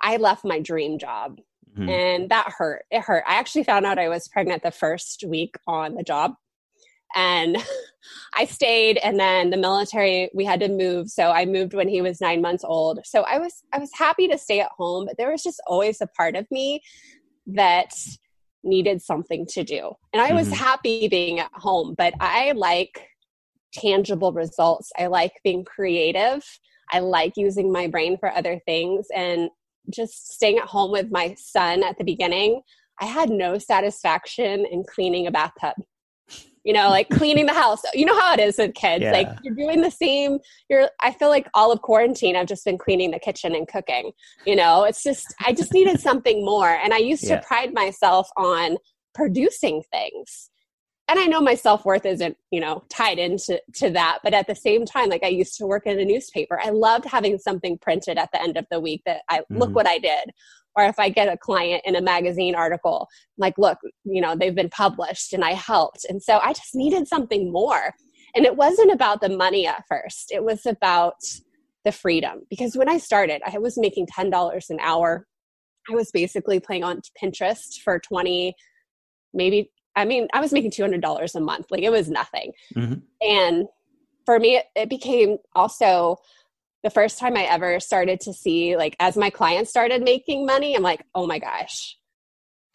I 0.00 0.18
left 0.18 0.44
my 0.44 0.60
dream 0.60 0.98
job. 0.98 1.40
Mm-hmm. 1.76 1.88
And 1.88 2.30
that 2.30 2.52
hurt. 2.56 2.84
It 2.90 3.02
hurt. 3.02 3.24
I 3.26 3.34
actually 3.34 3.64
found 3.64 3.84
out 3.84 3.98
I 3.98 4.08
was 4.08 4.28
pregnant 4.28 4.62
the 4.62 4.70
first 4.70 5.24
week 5.26 5.56
on 5.66 5.94
the 5.94 6.02
job. 6.02 6.34
And 7.14 7.56
I 8.34 8.44
stayed 8.44 8.98
and 8.98 9.18
then 9.18 9.50
the 9.50 9.56
military 9.56 10.30
we 10.34 10.44
had 10.44 10.60
to 10.60 10.68
move. 10.68 11.08
So 11.08 11.30
I 11.30 11.46
moved 11.46 11.74
when 11.74 11.88
he 11.88 12.02
was 12.02 12.20
9 12.20 12.40
months 12.40 12.64
old. 12.64 13.00
So 13.04 13.22
I 13.22 13.38
was 13.38 13.62
I 13.72 13.78
was 13.78 13.90
happy 13.94 14.28
to 14.28 14.38
stay 14.38 14.60
at 14.60 14.70
home, 14.76 15.06
but 15.06 15.16
there 15.16 15.30
was 15.30 15.42
just 15.42 15.60
always 15.66 16.00
a 16.00 16.06
part 16.06 16.36
of 16.36 16.46
me 16.50 16.82
that 17.46 17.92
needed 18.62 19.00
something 19.00 19.46
to 19.46 19.62
do. 19.64 19.92
And 20.12 20.20
I 20.20 20.32
was 20.32 20.48
mm-hmm. 20.48 20.64
happy 20.64 21.08
being 21.08 21.38
at 21.38 21.50
home, 21.54 21.94
but 21.96 22.14
I 22.20 22.52
like 22.52 23.08
tangible 23.72 24.32
results. 24.32 24.90
I 24.98 25.06
like 25.06 25.32
being 25.44 25.64
creative. 25.64 26.44
I 26.92 27.00
like 27.00 27.34
using 27.36 27.72
my 27.72 27.86
brain 27.86 28.16
for 28.18 28.30
other 28.30 28.60
things. 28.66 29.06
And 29.14 29.50
just 29.90 30.32
staying 30.32 30.58
at 30.58 30.64
home 30.64 30.90
with 30.90 31.10
my 31.10 31.34
son 31.38 31.84
at 31.84 31.96
the 31.98 32.04
beginning, 32.04 32.62
I 33.00 33.06
had 33.06 33.30
no 33.30 33.58
satisfaction 33.58 34.66
in 34.66 34.84
cleaning 34.84 35.26
a 35.26 35.30
bathtub 35.30 35.74
you 36.66 36.72
know, 36.72 36.90
like 36.90 37.08
cleaning 37.10 37.46
the 37.46 37.54
house. 37.54 37.80
You 37.94 38.04
know 38.04 38.18
how 38.18 38.34
it 38.34 38.40
is 38.40 38.58
with 38.58 38.74
kids. 38.74 39.02
Yeah. 39.02 39.12
Like 39.12 39.28
you're 39.44 39.54
doing 39.54 39.82
the 39.82 39.90
same. 39.90 40.40
You're 40.68 40.90
I 41.00 41.12
feel 41.12 41.28
like 41.28 41.48
all 41.54 41.70
of 41.70 41.80
quarantine 41.80 42.34
I've 42.34 42.48
just 42.48 42.64
been 42.64 42.76
cleaning 42.76 43.12
the 43.12 43.20
kitchen 43.20 43.54
and 43.54 43.68
cooking. 43.68 44.10
You 44.44 44.56
know, 44.56 44.82
it's 44.82 45.04
just 45.04 45.32
I 45.46 45.52
just 45.52 45.72
needed 45.72 46.00
something 46.00 46.44
more. 46.44 46.68
And 46.68 46.92
I 46.92 46.98
used 46.98 47.22
yeah. 47.22 47.36
to 47.36 47.46
pride 47.46 47.72
myself 47.72 48.28
on 48.36 48.78
producing 49.14 49.84
things. 49.92 50.50
And 51.08 51.20
I 51.20 51.26
know 51.26 51.40
my 51.40 51.54
self-worth 51.54 52.04
isn't, 52.04 52.36
you 52.50 52.58
know, 52.58 52.82
tied 52.88 53.20
into 53.20 53.62
to 53.74 53.90
that, 53.90 54.18
but 54.24 54.34
at 54.34 54.48
the 54.48 54.56
same 54.56 54.84
time 54.84 55.08
like 55.08 55.22
I 55.22 55.28
used 55.28 55.56
to 55.58 55.66
work 55.66 55.86
in 55.86 56.00
a 56.00 56.04
newspaper. 56.04 56.58
I 56.60 56.70
loved 56.70 57.04
having 57.04 57.38
something 57.38 57.78
printed 57.78 58.18
at 58.18 58.30
the 58.32 58.42
end 58.42 58.56
of 58.56 58.66
the 58.72 58.80
week 58.80 59.02
that 59.06 59.20
I 59.28 59.38
mm-hmm. 59.38 59.58
look 59.58 59.72
what 59.72 59.86
I 59.86 59.98
did 59.98 60.32
or 60.76 60.84
if 60.84 60.98
I 60.98 61.08
get 61.08 61.32
a 61.32 61.36
client 61.36 61.82
in 61.84 61.96
a 61.96 62.02
magazine 62.02 62.54
article, 62.54 63.08
like, 63.38 63.54
look, 63.58 63.78
you 64.04 64.20
know, 64.20 64.36
they've 64.36 64.54
been 64.54 64.68
published 64.68 65.32
and 65.32 65.44
I 65.44 65.52
helped. 65.52 66.04
And 66.08 66.22
so 66.22 66.38
I 66.38 66.52
just 66.52 66.74
needed 66.74 67.08
something 67.08 67.50
more. 67.50 67.94
And 68.34 68.44
it 68.44 68.56
wasn't 68.56 68.92
about 68.92 69.20
the 69.20 69.30
money 69.30 69.66
at 69.66 69.84
first, 69.88 70.30
it 70.30 70.44
was 70.44 70.66
about 70.66 71.16
the 71.84 71.92
freedom. 71.92 72.42
Because 72.50 72.76
when 72.76 72.88
I 72.88 72.98
started, 72.98 73.40
I 73.46 73.58
was 73.58 73.78
making 73.78 74.06
$10 74.06 74.70
an 74.70 74.78
hour. 74.80 75.26
I 75.90 75.94
was 75.94 76.10
basically 76.10 76.60
playing 76.60 76.84
on 76.84 77.00
Pinterest 77.22 77.80
for 77.82 77.98
20, 78.00 78.54
maybe 79.32 79.70
I 79.96 80.04
mean, 80.04 80.28
I 80.34 80.40
was 80.40 80.52
making 80.52 80.72
$200 80.72 81.34
a 81.34 81.40
month. 81.40 81.66
Like 81.70 81.82
it 81.82 81.90
was 81.90 82.10
nothing. 82.10 82.52
Mm-hmm. 82.76 82.98
And 83.22 83.66
for 84.26 84.38
me, 84.38 84.56
it, 84.56 84.66
it 84.76 84.90
became 84.90 85.38
also 85.54 86.18
the 86.86 86.90
first 86.90 87.18
time 87.18 87.36
I 87.36 87.42
ever 87.42 87.80
started 87.80 88.20
to 88.20 88.32
see, 88.32 88.76
like, 88.76 88.94
as 89.00 89.16
my 89.16 89.28
clients 89.28 89.70
started 89.70 90.04
making 90.04 90.46
money, 90.46 90.76
I'm 90.76 90.84
like, 90.84 91.02
oh 91.16 91.26
my 91.26 91.40
gosh, 91.40 91.96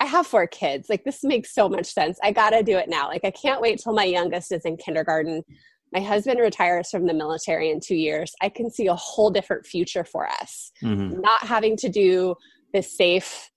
I 0.02 0.06
have 0.06 0.28
four 0.28 0.48
kids. 0.48 0.90
Like, 0.90 1.06
this 1.06 1.24
makes 1.24 1.56
so 1.56 1.70
much 1.70 1.86
sense. 1.86 2.20
I 2.22 2.34
got 2.34 2.50
to 2.50 2.62
do 2.62 2.78
it 2.78 2.90
now. 2.90 3.08
Like, 3.08 3.24
I 3.24 3.32
can't 3.32 3.62
wait 3.62 3.80
till 3.80 3.94
my 3.94 4.04
youngest 4.04 4.52
is 4.52 4.66
in 4.66 4.76
kindergarten. 4.76 5.44
My 5.94 6.02
husband 6.02 6.42
retires 6.42 6.90
from 6.90 7.08
the 7.08 7.14
military 7.14 7.70
in 7.70 7.80
two 7.80 7.96
years. 7.96 8.34
I 8.42 8.50
can 8.50 8.70
see 8.70 8.88
a 8.88 8.96
whole 8.96 9.30
different 9.30 9.66
future 9.66 10.04
for 10.04 10.28
us. 10.28 10.74
Mm-hmm. 10.84 11.22
Not 11.22 11.44
having 11.44 11.78
to 11.78 11.88
do 11.88 12.36
this 12.74 12.98
safe 12.98 13.50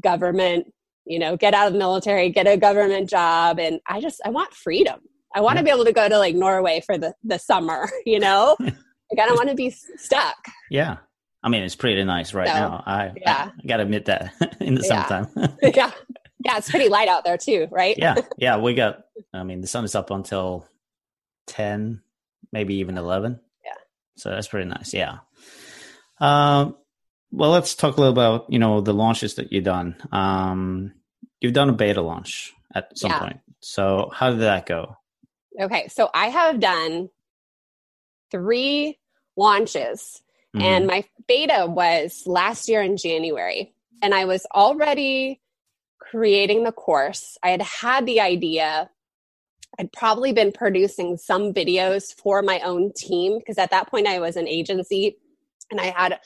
government, 0.00 0.66
you 1.04 1.20
know, 1.20 1.36
get 1.36 1.54
out 1.54 1.68
of 1.68 1.74
the 1.74 1.78
military, 1.78 2.28
get 2.30 2.48
a 2.48 2.56
government 2.56 3.08
job. 3.08 3.60
And 3.60 3.78
I 3.88 4.00
just, 4.00 4.20
I 4.24 4.30
want 4.30 4.52
freedom. 4.52 4.98
I 5.32 5.42
want 5.42 5.58
to 5.58 5.64
be 5.64 5.70
able 5.70 5.84
to 5.84 5.92
go 5.92 6.08
to 6.08 6.18
like 6.18 6.34
Norway 6.34 6.82
for 6.84 6.98
the, 6.98 7.14
the 7.22 7.38
summer, 7.38 7.88
you 8.04 8.18
know? 8.18 8.56
like, 9.12 9.24
I 9.24 9.28
don't 9.28 9.36
want 9.36 9.50
to 9.50 9.54
be 9.54 9.70
stuck. 9.70 10.46
Yeah. 10.70 10.96
I 11.42 11.48
mean, 11.48 11.62
it's 11.64 11.74
pretty 11.74 12.02
nice 12.04 12.34
right 12.34 12.48
so, 12.48 12.54
now. 12.54 12.82
I, 12.86 13.12
yeah. 13.16 13.50
I 13.56 13.66
gotta 13.66 13.82
admit 13.82 14.06
that 14.06 14.32
in 14.60 14.74
the 14.74 14.82
yeah. 14.82 15.06
summertime. 15.06 15.56
yeah. 15.62 15.90
Yeah. 16.44 16.56
It's 16.56 16.70
pretty 16.70 16.88
light 16.88 17.08
out 17.08 17.24
there 17.24 17.36
too, 17.36 17.68
right? 17.70 17.96
yeah. 17.98 18.16
Yeah. 18.36 18.58
We 18.58 18.74
got, 18.74 19.04
I 19.32 19.42
mean, 19.42 19.60
the 19.60 19.66
sun 19.66 19.84
is 19.84 19.94
up 19.94 20.10
until 20.10 20.66
10, 21.48 22.00
maybe 22.52 22.76
even 22.76 22.96
11. 22.96 23.40
Yeah. 23.64 23.72
So 24.16 24.30
that's 24.30 24.48
pretty 24.48 24.68
nice. 24.68 24.94
Yeah. 24.94 25.18
Um, 26.20 26.76
well, 27.32 27.50
let's 27.50 27.74
talk 27.74 27.96
a 27.96 28.00
little 28.00 28.12
about, 28.12 28.52
you 28.52 28.58
know, 28.58 28.80
the 28.80 28.94
launches 28.94 29.34
that 29.34 29.52
you've 29.52 29.64
done. 29.64 29.96
Um, 30.12 30.92
you've 31.40 31.54
done 31.54 31.70
a 31.70 31.72
beta 31.72 32.02
launch 32.02 32.52
at 32.74 32.96
some 32.96 33.10
yeah. 33.10 33.18
point. 33.18 33.40
So 33.60 34.10
how 34.12 34.30
did 34.30 34.40
that 34.40 34.66
go? 34.66 34.96
Okay. 35.60 35.88
So 35.88 36.08
I 36.14 36.28
have 36.28 36.60
done 36.60 37.10
three 38.30 38.98
launches 39.36 40.22
Mm-hmm. 40.54 40.64
And 40.64 40.86
my 40.86 41.04
beta 41.26 41.66
was 41.66 42.22
last 42.26 42.68
year 42.68 42.82
in 42.82 42.96
January. 42.96 43.74
And 44.02 44.14
I 44.14 44.24
was 44.24 44.46
already 44.54 45.40
creating 45.98 46.64
the 46.64 46.72
course. 46.72 47.38
I 47.42 47.50
had 47.50 47.62
had 47.62 48.06
the 48.06 48.20
idea. 48.20 48.90
I'd 49.78 49.92
probably 49.92 50.32
been 50.32 50.52
producing 50.52 51.16
some 51.16 51.54
videos 51.54 52.14
for 52.14 52.42
my 52.42 52.60
own 52.60 52.92
team 52.94 53.38
because 53.38 53.56
at 53.56 53.70
that 53.70 53.88
point 53.88 54.06
I 54.06 54.18
was 54.18 54.36
an 54.36 54.48
agency 54.48 55.16
and 55.70 55.80
I 55.80 55.86
had 55.86 56.20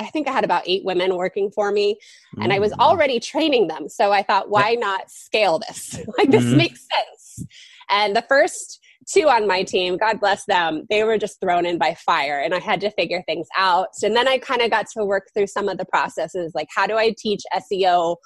I 0.00 0.06
think 0.06 0.26
I 0.26 0.32
had 0.32 0.42
about 0.42 0.64
eight 0.66 0.84
women 0.84 1.14
working 1.14 1.52
for 1.52 1.70
me 1.70 2.00
and 2.40 2.52
I 2.52 2.58
was 2.58 2.72
mm. 2.72 2.80
already 2.80 3.20
training 3.20 3.68
them. 3.68 3.88
So 3.88 4.10
I 4.10 4.24
thought, 4.24 4.50
why 4.50 4.74
not 4.74 5.12
scale 5.12 5.60
this? 5.60 5.94
like, 6.18 6.28
this 6.28 6.42
mm-hmm. 6.42 6.56
makes 6.56 6.88
sense. 6.88 7.46
And 7.88 8.16
the 8.16 8.22
first 8.22 8.80
two 9.08 9.28
on 9.28 9.46
my 9.46 9.62
team, 9.62 9.96
God 9.96 10.20
bless 10.20 10.44
them, 10.44 10.86
they 10.90 11.04
were 11.04 11.18
just 11.18 11.40
thrown 11.40 11.66
in 11.66 11.78
by 11.78 11.94
fire 11.94 12.40
and 12.40 12.54
I 12.54 12.58
had 12.58 12.80
to 12.80 12.90
figure 12.90 13.22
things 13.26 13.48
out. 13.56 13.88
And 14.02 14.14
then 14.14 14.28
I 14.28 14.38
kind 14.38 14.62
of 14.62 14.70
got 14.70 14.86
to 14.96 15.04
work 15.04 15.28
through 15.34 15.48
some 15.48 15.68
of 15.68 15.78
the 15.78 15.84
processes 15.86 16.52
like 16.54 16.68
how 16.74 16.86
do 16.86 16.96
I 16.96 17.14
teach 17.18 17.42
SEO 17.54 18.16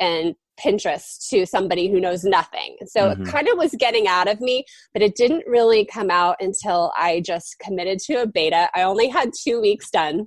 and 0.00 0.34
Pinterest 0.58 1.28
to 1.30 1.46
somebody 1.46 1.90
who 1.90 2.00
knows 2.00 2.24
nothing. 2.24 2.76
So 2.86 3.02
mm-hmm. 3.02 3.22
it 3.22 3.28
kind 3.28 3.48
of 3.48 3.56
was 3.56 3.74
getting 3.78 4.08
out 4.08 4.28
of 4.28 4.40
me, 4.40 4.64
but 4.92 5.02
it 5.02 5.14
didn't 5.14 5.44
really 5.46 5.84
come 5.84 6.10
out 6.10 6.36
until 6.40 6.92
I 6.96 7.22
just 7.24 7.56
committed 7.60 7.98
to 8.00 8.22
a 8.22 8.26
beta. 8.26 8.68
I 8.74 8.82
only 8.82 9.08
had 9.08 9.30
two 9.32 9.60
weeks 9.60 9.90
done. 9.90 10.26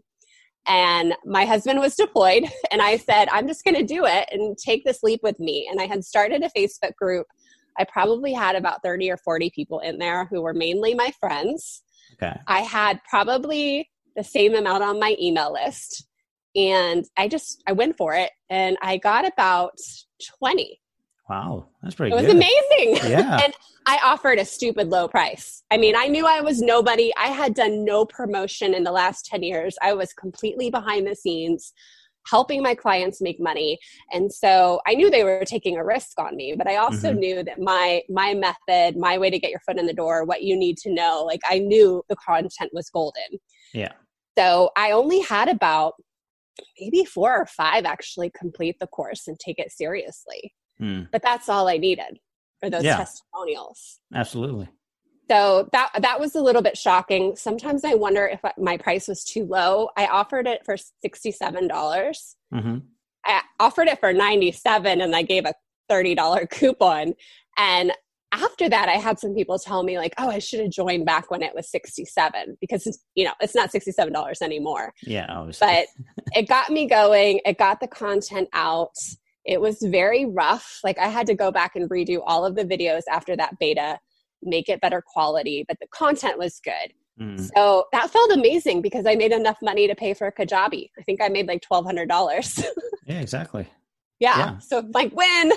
And 0.68 1.16
my 1.26 1.46
husband 1.46 1.80
was 1.80 1.96
deployed, 1.96 2.44
and 2.72 2.84
I 2.84 2.98
said, 2.98 3.28
I'm 3.32 3.48
just 3.48 3.64
going 3.64 3.76
to 3.76 3.84
do 3.84 4.06
it 4.06 4.30
and 4.32 4.56
take 4.58 4.86
this 4.86 5.02
leap 5.02 5.22
with 5.24 5.40
me. 5.40 5.68
And 5.70 5.82
I 5.82 5.86
had 5.86 6.06
started 6.06 6.44
a 6.44 6.52
Facebook 6.58 6.96
group 6.96 7.26
I 7.78 7.86
probably 7.86 8.34
had 8.34 8.56
about 8.56 8.84
30 8.84 9.12
or 9.12 9.18
40 9.18 9.52
people 9.52 9.80
in 9.80 9.98
there 9.98 10.26
who 10.26 10.42
were 10.42 10.54
mainly 10.54 10.94
my 10.94 11.12
friends. 11.20 11.84
Okay. 12.14 12.38
I 12.48 12.62
had 12.62 13.00
probably 13.10 13.90
the 14.16 14.24
same 14.24 14.56
amount 14.56 14.84
on 14.84 15.00
my 15.00 15.16
email 15.20 15.54
list. 15.54 16.08
And 16.56 17.06
I 17.18 17.28
just 17.28 17.64
I 17.66 17.72
went 17.72 17.98
for 17.98 18.14
it 18.14 18.32
and 18.50 18.78
I 18.82 18.98
got 18.98 19.26
about 19.26 19.78
20. 20.40 20.80
Wow, 21.30 21.70
that's 21.82 21.96
pretty 21.96 22.12
good. 22.12 22.26
it 22.26 22.28
good. 22.28 22.36
was 22.36 22.46
amazing. 22.46 23.10
Yeah. 23.12 23.40
and 23.42 23.54
I 23.88 24.00
offered 24.04 24.38
a 24.38 24.46
stupid 24.46 24.90
low 24.90 25.08
price. 25.08 25.64
I 25.72 25.78
mean, 25.78 25.96
I 25.96 26.08
knew 26.08 26.28
I 26.28 26.42
was 26.42 26.62
nobody. 26.62 27.14
I 27.18 27.28
had 27.28 27.54
done 27.54 27.86
no 27.86 28.06
promotion 28.06 28.74
in 28.74 28.84
the 28.84 28.92
last 28.92 29.26
10 29.28 29.42
years. 29.42 29.78
I 29.82 29.94
was 29.94 30.14
completely 30.14 30.70
behind 30.70 31.08
the 31.08 31.16
scenes 31.16 31.74
helping 32.28 32.62
my 32.62 32.76
clients 32.76 33.22
make 33.22 33.40
money 33.40 33.78
and 34.12 34.32
so 34.32 34.80
i 34.88 34.94
knew 34.94 35.10
they 35.10 35.24
were 35.24 35.44
taking 35.46 35.78
a 35.78 35.84
risk 35.84 36.20
on 36.20 36.36
me 36.36 36.54
but 36.58 36.68
i 36.68 36.76
also 36.76 37.10
mm-hmm. 37.10 37.20
knew 37.20 37.44
that 37.44 37.60
my 37.60 38.02
my 38.10 38.34
method 38.34 38.98
my 38.98 39.18
way 39.18 39.30
to 39.30 39.40
get 39.40 39.52
your 39.52 39.60
foot 39.62 39.78
in 39.78 39.86
the 39.86 39.94
door 39.94 40.24
what 40.24 40.44
you 40.44 40.56
need 40.56 40.78
to 40.78 40.94
know 40.94 41.24
like 41.26 41.42
i 41.50 41.60
knew 41.60 42.04
the 42.10 42.16
content 42.16 42.72
was 42.74 42.90
golden 42.90 43.40
yeah 43.74 43.92
so 44.38 44.70
i 44.76 44.92
only 44.92 45.20
had 45.22 45.50
about 45.50 45.94
maybe 46.80 47.06
four 47.06 47.36
or 47.36 47.46
five 47.46 47.86
actually 47.86 48.32
complete 48.38 48.76
the 48.80 48.88
course 48.88 49.28
and 49.28 49.40
take 49.40 49.58
it 49.58 49.72
seriously 49.72 50.54
mm. 50.80 51.08
but 51.12 51.22
that's 51.22 51.50
all 51.50 51.68
i 51.68 51.78
needed 51.78 52.20
for 52.60 52.70
those 52.70 52.84
yeah. 52.84 52.98
testimonials 52.98 54.00
absolutely 54.14 54.70
so 55.32 55.70
that 55.72 55.92
that 56.02 56.20
was 56.20 56.36
a 56.36 56.42
little 56.42 56.62
bit 56.62 56.78
shocking. 56.78 57.38
Sometimes 57.38 57.86
I 57.86 57.94
wonder 57.94 58.28
if 58.28 58.42
my 58.58 58.76
price 58.76 59.08
was 59.08 59.24
too 59.24 59.46
low. 59.46 59.90
I 59.96 60.08
offered 60.08 60.46
it 60.46 60.66
for 60.66 60.76
sixty 61.02 61.32
seven 61.32 61.70
dollars. 61.70 62.36
Mm-hmm. 62.54 62.80
I 63.26 63.42
offered 63.60 63.88
it 63.88 64.00
for 64.02 64.12
ninety 64.12 64.52
seven, 64.52 65.00
and 65.00 65.16
I 65.16 65.22
gave 65.22 65.46
a 65.46 65.54
thirty 65.88 66.16
dollar 66.16 66.46
coupon. 66.48 67.14
And 67.58 67.94
after 68.34 68.68
that, 68.70 68.90
I 68.90 68.94
had 68.94 69.20
some 69.20 69.34
people 69.34 69.58
tell 69.58 69.84
me 69.84 69.98
like, 69.98 70.14
"Oh, 70.18 70.30
I 70.30 70.40
should 70.40 70.60
have 70.60 70.70
joined 70.72 71.06
back 71.06 71.32
when 71.32 71.44
it 71.44 71.56
was 71.56 71.70
sixty 71.72 72.04
seven 72.04 72.58
because 72.60 73.00
you 73.16 73.24
know 73.24 73.34
it's 73.40 73.56
not 73.56 73.72
sixty 73.72 73.92
seven 73.92 74.12
dollars 74.12 74.42
anymore." 74.42 74.94
Yeah, 75.04 75.28
obviously. 75.30 75.66
but 75.66 75.86
it 76.36 76.50
got 76.50 76.72
me 76.72 76.88
going. 76.88 77.40
It 77.46 77.58
got 77.58 77.80
the 77.80 77.88
content 77.88 78.50
out. 78.52 78.98
It 79.46 79.62
was 79.62 79.82
very 79.82 80.26
rough. 80.26 80.82
Like 80.84 80.98
I 80.98 81.08
had 81.08 81.26
to 81.28 81.36
go 81.36 81.52
back 81.52 81.78
and 81.78 81.90
redo 81.90 82.20
all 82.26 82.46
of 82.46 82.56
the 82.56 82.66
videos 82.66 83.04
after 83.10 83.38
that 83.38 83.58
beta 83.60 83.98
make 84.44 84.70
it 84.70 84.82
better 84.82 85.02
quality, 85.02 85.66
but 85.68 85.80
the 85.80 85.88
content 85.88 86.38
was 86.38 86.60
good. 86.60 86.94
Mm. 87.20 87.52
So 87.56 87.86
that 87.92 88.10
felt 88.10 88.32
amazing 88.32 88.82
because 88.82 89.06
I 89.06 89.16
made 89.16 89.32
enough 89.32 89.58
money 89.62 89.88
to 89.88 89.96
pay 89.96 90.14
for 90.14 90.28
a 90.28 90.32
Kajabi. 90.32 90.90
I 90.98 91.04
think 91.04 91.22
I 91.22 91.30
made 91.30 91.48
like 91.48 91.62
twelve 91.62 91.86
hundred 91.86 92.10
dollars. 92.10 92.64
yeah, 93.06 93.20
exactly. 93.20 93.68
Yeah. 94.20 94.38
yeah. 94.38 94.58
So 94.60 94.84
like 94.94 95.14
win. 95.16 95.52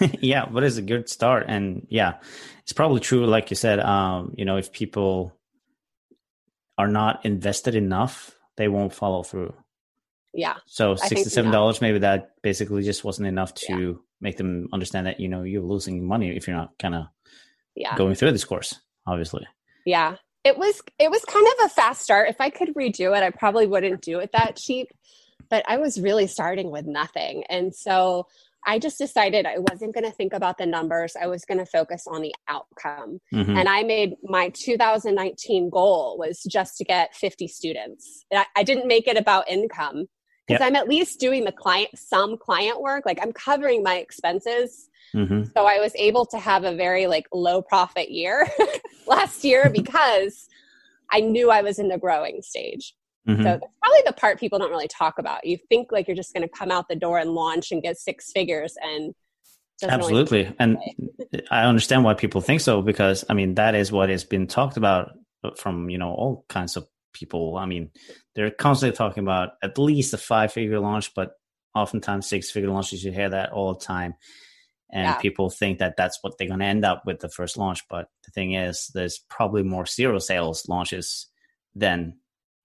yeah, 0.20 0.46
but 0.46 0.64
it's 0.64 0.76
a 0.76 0.82
good 0.82 1.08
start. 1.08 1.46
And 1.48 1.86
yeah, 1.88 2.14
it's 2.62 2.72
probably 2.72 3.00
true, 3.00 3.26
like 3.26 3.50
you 3.50 3.56
said, 3.56 3.78
um, 3.80 4.34
you 4.36 4.44
know, 4.44 4.56
if 4.56 4.72
people 4.72 5.32
are 6.76 6.88
not 6.88 7.24
invested 7.24 7.74
enough, 7.74 8.34
they 8.56 8.68
won't 8.68 8.92
follow 8.92 9.22
through. 9.22 9.54
Yeah. 10.34 10.56
So 10.66 10.94
sixty-seven 10.94 11.50
dollars, 11.50 11.80
maybe 11.80 12.00
that 12.00 12.32
basically 12.42 12.82
just 12.82 13.02
wasn't 13.04 13.28
enough 13.28 13.54
to 13.54 13.78
yeah. 13.78 13.92
make 14.20 14.36
them 14.36 14.68
understand 14.72 15.06
that 15.06 15.20
you 15.20 15.28
know 15.28 15.42
you're 15.42 15.62
losing 15.62 16.06
money 16.06 16.36
if 16.36 16.46
you're 16.46 16.56
not 16.56 16.78
kind 16.78 16.94
of 16.94 17.06
yeah. 17.78 17.96
going 17.96 18.14
through 18.14 18.32
this 18.32 18.44
course, 18.44 18.74
obviously. 19.06 19.46
Yeah. 19.84 20.16
It 20.44 20.56
was 20.56 20.80
it 20.98 21.10
was 21.10 21.24
kind 21.24 21.46
of 21.46 21.66
a 21.66 21.68
fast 21.68 22.02
start. 22.02 22.28
If 22.28 22.40
I 22.40 22.50
could 22.50 22.74
redo 22.74 23.16
it, 23.16 23.22
I 23.22 23.30
probably 23.30 23.66
wouldn't 23.66 24.02
do 24.02 24.18
it 24.20 24.30
that 24.32 24.56
cheap. 24.56 24.88
But 25.50 25.64
I 25.66 25.78
was 25.78 26.00
really 26.00 26.26
starting 26.26 26.70
with 26.70 26.86
nothing. 26.86 27.44
And 27.48 27.74
so 27.74 28.26
I 28.66 28.78
just 28.78 28.98
decided 28.98 29.46
I 29.46 29.58
wasn't 29.58 29.94
going 29.94 30.04
to 30.04 30.10
think 30.10 30.32
about 30.32 30.58
the 30.58 30.66
numbers. 30.66 31.14
I 31.20 31.26
was 31.26 31.44
going 31.44 31.58
to 31.58 31.66
focus 31.66 32.04
on 32.06 32.22
the 32.22 32.34
outcome. 32.48 33.18
Mm-hmm. 33.32 33.56
And 33.56 33.68
I 33.68 33.82
made 33.82 34.16
my 34.22 34.52
2019 34.54 35.70
goal 35.70 36.16
was 36.18 36.42
just 36.42 36.76
to 36.78 36.84
get 36.84 37.14
50 37.14 37.48
students. 37.48 38.24
I, 38.32 38.44
I 38.56 38.62
didn't 38.64 38.86
make 38.86 39.08
it 39.08 39.16
about 39.16 39.48
income 39.48 40.06
because 40.48 40.60
yep. 40.60 40.68
I'm 40.68 40.76
at 40.76 40.88
least 40.88 41.20
doing 41.20 41.44
the 41.44 41.52
client 41.52 41.90
some 41.94 42.36
client 42.36 42.80
work. 42.80 43.04
Like 43.06 43.18
I'm 43.22 43.32
covering 43.32 43.82
my 43.82 43.96
expenses 43.96 44.88
Mm-hmm. 45.14 45.44
So 45.56 45.66
I 45.66 45.78
was 45.78 45.94
able 45.96 46.26
to 46.26 46.38
have 46.38 46.64
a 46.64 46.74
very 46.74 47.06
like 47.06 47.26
low 47.32 47.62
profit 47.62 48.10
year 48.10 48.46
last 49.06 49.44
year 49.44 49.70
because 49.72 50.48
I 51.10 51.20
knew 51.20 51.50
I 51.50 51.62
was 51.62 51.78
in 51.78 51.88
the 51.88 51.98
growing 51.98 52.42
stage. 52.42 52.94
Mm-hmm. 53.28 53.42
So 53.42 53.44
that's 53.44 53.66
probably 53.82 54.02
the 54.06 54.12
part 54.12 54.40
people 54.40 54.58
don't 54.58 54.70
really 54.70 54.88
talk 54.88 55.18
about. 55.18 55.46
You 55.46 55.58
think 55.68 55.92
like 55.92 56.08
you're 56.08 56.16
just 56.16 56.32
going 56.32 56.46
to 56.46 56.48
come 56.48 56.70
out 56.70 56.88
the 56.88 56.96
door 56.96 57.18
and 57.18 57.30
launch 57.30 57.72
and 57.72 57.82
get 57.82 57.98
six 57.98 58.32
figures 58.32 58.74
and 58.82 59.14
absolutely 59.80 60.42
really 60.42 60.56
and 60.58 60.76
i 61.52 61.62
understand 61.62 62.02
why 62.02 62.12
people 62.12 62.40
think 62.40 62.60
so 62.60 62.82
because 62.82 63.24
i 63.30 63.32
mean 63.32 63.54
that 63.54 63.76
is 63.76 63.92
what 63.92 64.08
has 64.08 64.24
been 64.24 64.48
talked 64.48 64.76
about 64.76 65.12
from 65.56 65.88
you 65.88 65.96
know 65.96 66.08
all 66.08 66.44
kinds 66.48 66.76
of 66.76 66.84
people 67.12 67.56
i 67.56 67.66
mean 67.66 67.90
they're 68.34 68.50
constantly 68.50 68.96
talking 68.96 69.22
about 69.22 69.50
at 69.62 69.78
least 69.78 70.14
a 70.14 70.18
five 70.18 70.52
figure 70.52 70.80
launch 70.80 71.14
but 71.14 71.32
oftentimes 71.74 72.26
six 72.26 72.50
figure 72.50 72.70
launches 72.70 73.04
you 73.04 73.12
hear 73.12 73.30
that 73.30 73.52
all 73.52 73.74
the 73.74 73.84
time 73.84 74.14
and 74.90 75.04
yeah. 75.04 75.16
people 75.16 75.50
think 75.50 75.78
that 75.78 75.96
that's 75.96 76.18
what 76.22 76.38
they're 76.38 76.48
going 76.48 76.60
to 76.60 76.64
end 76.64 76.84
up 76.84 77.02
with 77.06 77.20
the 77.20 77.28
first 77.28 77.56
launch 77.56 77.82
but 77.88 78.08
the 78.24 78.30
thing 78.30 78.54
is 78.54 78.90
there's 78.94 79.18
probably 79.28 79.62
more 79.62 79.86
zero 79.86 80.18
sales 80.18 80.68
launches 80.68 81.26
than 81.74 82.14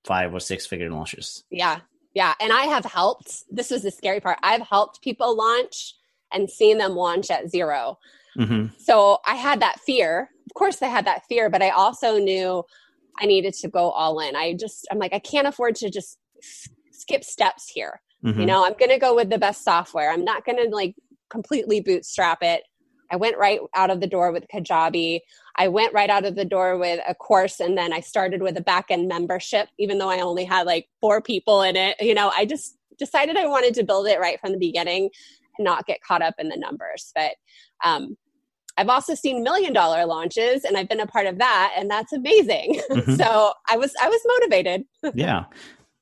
five 0.06 0.34
or 0.34 0.40
six 0.40 0.66
figure 0.66 0.90
launches 0.90 1.44
yeah 1.50 1.80
yeah 2.14 2.34
and 2.40 2.52
i 2.52 2.64
have 2.64 2.86
helped 2.86 3.44
this 3.50 3.72
was 3.72 3.84
the 3.84 3.92
scary 3.92 4.20
part 4.20 4.38
i've 4.44 4.62
helped 4.62 5.02
people 5.02 5.36
launch 5.36 5.96
and 6.32 6.50
seen 6.50 6.78
them 6.78 6.96
launch 6.96 7.30
at 7.30 7.50
zero 7.50 7.98
Mm-hmm. 8.38 8.76
So 8.80 9.20
I 9.26 9.36
had 9.36 9.62
that 9.62 9.80
fear. 9.82 10.30
Of 10.46 10.54
course, 10.54 10.82
I 10.82 10.88
had 10.88 11.06
that 11.06 11.26
fear, 11.28 11.50
but 11.50 11.62
I 11.62 11.70
also 11.70 12.18
knew 12.18 12.64
I 13.20 13.26
needed 13.26 13.54
to 13.56 13.68
go 13.68 13.92
all 13.92 14.20
in. 14.20 14.36
I 14.36 14.54
just, 14.54 14.88
I'm 14.92 15.00
like, 15.00 15.14
I 15.14 15.20
can't 15.20 15.48
afford 15.48 15.76
to 15.76 15.90
just 15.90 16.18
skip 16.92 17.24
steps 17.24 17.70
here. 17.70 18.02
Mm-hmm. 18.26 18.40
You 18.40 18.46
know, 18.46 18.66
I'm 18.66 18.74
going 18.74 18.92
to 18.92 19.00
go 19.00 19.16
with 19.16 19.30
the 19.30 19.38
best 19.38 19.64
software. 19.64 20.12
I'm 20.12 20.24
not 20.24 20.46
going 20.46 20.58
to 20.58 20.76
like 20.76 20.96
completely 21.30 21.82
bootstrap 21.82 22.40
it. 22.42 22.64
I 23.12 23.16
went 23.16 23.38
right 23.38 23.60
out 23.76 23.92
of 23.92 24.00
the 24.00 24.08
door 24.08 24.32
with 24.32 24.48
Kajabi. 24.54 25.20
I 25.56 25.68
went 25.68 25.94
right 25.94 26.10
out 26.10 26.26
of 26.26 26.36
the 26.36 26.46
door 26.46 26.78
with 26.78 27.00
a 27.08 27.14
course 27.14 27.60
and 27.60 27.78
then 27.78 27.94
I 27.94 28.00
started 28.00 28.42
with 28.42 28.58
a 28.58 28.62
back 28.62 28.86
end 28.90 29.08
membership, 29.08 29.68
even 29.78 30.00
though 30.00 30.10
I 30.10 30.22
only 30.22 30.46
had 30.46 30.66
like 30.66 30.88
four 31.00 31.22
people 31.22 31.62
in 31.62 31.76
it. 31.76 31.96
You 32.00 32.16
know, 32.16 32.32
I 32.36 32.46
just 32.46 32.76
decided 32.98 33.38
I 33.38 33.46
wanted 33.46 33.76
to 33.76 33.84
build 33.84 34.08
it 34.08 34.20
right 34.20 34.40
from 34.40 34.52
the 34.52 34.58
beginning 34.58 35.10
and 35.58 35.66
not 35.66 35.86
get 35.86 36.02
caught 36.02 36.24
up 36.24 36.36
in 36.40 36.50
the 36.50 36.58
numbers. 36.58 37.12
But 37.14 37.34
um, 37.84 38.18
I've 38.78 38.90
also 38.90 39.16
seen 39.16 39.44
million 39.44 39.74
dollar 39.74 40.06
launches 40.06 40.64
and 40.64 40.78
I've 40.78 40.90
been 40.90 41.00
a 41.00 41.08
part 41.08 41.26
of 41.26 41.38
that 41.38 41.74
and 41.78 41.90
that's 41.90 42.14
amazing. 42.14 42.82
Mm-hmm. 42.94 43.16
so 43.16 43.54
I 43.70 43.78
was 43.78 43.92
I 44.02 44.08
was 44.08 44.22
motivated. 44.26 44.84
yeah. 45.16 45.46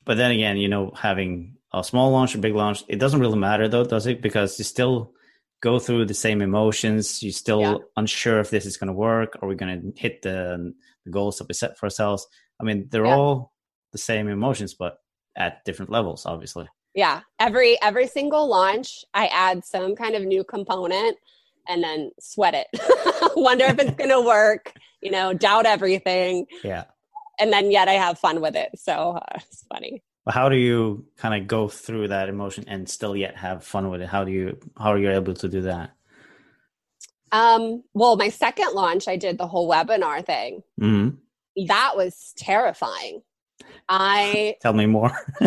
But 0.03 0.17
then 0.17 0.31
again, 0.31 0.57
you 0.57 0.67
know, 0.67 0.91
having 0.95 1.55
a 1.73 1.83
small 1.83 2.11
launch 2.11 2.35
or 2.35 2.39
big 2.39 2.55
launch, 2.55 2.83
it 2.89 2.99
doesn't 2.99 3.19
really 3.19 3.37
matter 3.37 3.67
though, 3.69 3.85
does 3.85 4.07
it? 4.07 4.21
Because 4.21 4.57
you 4.59 4.65
still 4.65 5.13
go 5.61 5.79
through 5.79 6.05
the 6.05 6.13
same 6.13 6.41
emotions. 6.41 7.23
You're 7.23 7.31
still 7.31 7.61
yeah. 7.61 7.75
unsure 7.95 8.39
if 8.39 8.49
this 8.49 8.65
is 8.65 8.77
going 8.77 8.87
to 8.87 8.93
work. 8.93 9.37
Are 9.41 9.47
we 9.47 9.55
going 9.55 9.93
to 9.93 10.01
hit 10.01 10.21
the, 10.21 10.73
the, 11.05 11.11
goals 11.11 11.37
that 11.37 11.47
we 11.47 11.53
set 11.53 11.77
for 11.77 11.85
ourselves? 11.85 12.27
I 12.59 12.63
mean, 12.63 12.87
they're 12.91 13.05
yeah. 13.05 13.15
all 13.15 13.53
the 13.91 13.97
same 13.97 14.27
emotions, 14.27 14.73
but 14.73 14.97
at 15.37 15.63
different 15.63 15.91
levels, 15.91 16.25
obviously. 16.25 16.67
Yeah, 16.93 17.21
every 17.39 17.81
every 17.81 18.07
single 18.07 18.47
launch, 18.47 19.05
I 19.13 19.27
add 19.27 19.63
some 19.63 19.95
kind 19.95 20.15
of 20.15 20.23
new 20.23 20.43
component 20.43 21.17
and 21.67 21.83
then 21.83 22.11
sweat 22.19 22.53
it. 22.53 22.67
Wonder 23.35 23.65
if 23.65 23.79
it's 23.79 23.95
going 23.95 24.09
to 24.09 24.21
work. 24.21 24.73
You 25.01 25.11
know, 25.11 25.33
doubt 25.33 25.65
everything. 25.65 26.45
Yeah. 26.63 26.85
And 27.39 27.51
then 27.51 27.71
yet 27.71 27.87
I 27.87 27.93
have 27.93 28.19
fun 28.19 28.41
with 28.41 28.55
it. 28.55 28.69
So 28.75 29.17
uh, 29.17 29.39
it's 29.39 29.65
funny. 29.71 30.03
But 30.25 30.35
how 30.35 30.49
do 30.49 30.55
you 30.55 31.05
kind 31.17 31.41
of 31.41 31.47
go 31.47 31.67
through 31.67 32.09
that 32.09 32.29
emotion 32.29 32.65
and 32.67 32.87
still 32.87 33.15
yet 33.15 33.35
have 33.37 33.63
fun 33.63 33.89
with 33.89 34.01
it? 34.01 34.09
How 34.09 34.23
do 34.23 34.31
you 34.31 34.59
how 34.77 34.93
are 34.93 34.99
you 34.99 35.11
able 35.11 35.33
to 35.33 35.49
do 35.49 35.61
that? 35.63 35.91
Um, 37.31 37.83
well, 37.93 38.17
my 38.17 38.29
second 38.29 38.73
launch, 38.73 39.07
I 39.07 39.15
did 39.15 39.37
the 39.37 39.47
whole 39.47 39.69
webinar 39.69 40.23
thing. 40.23 40.61
Mm-hmm. 40.79 41.65
That 41.67 41.93
was 41.95 42.33
terrifying. 42.37 43.21
I 43.89 44.55
tell 44.61 44.73
me 44.73 44.85
more. 44.85 45.11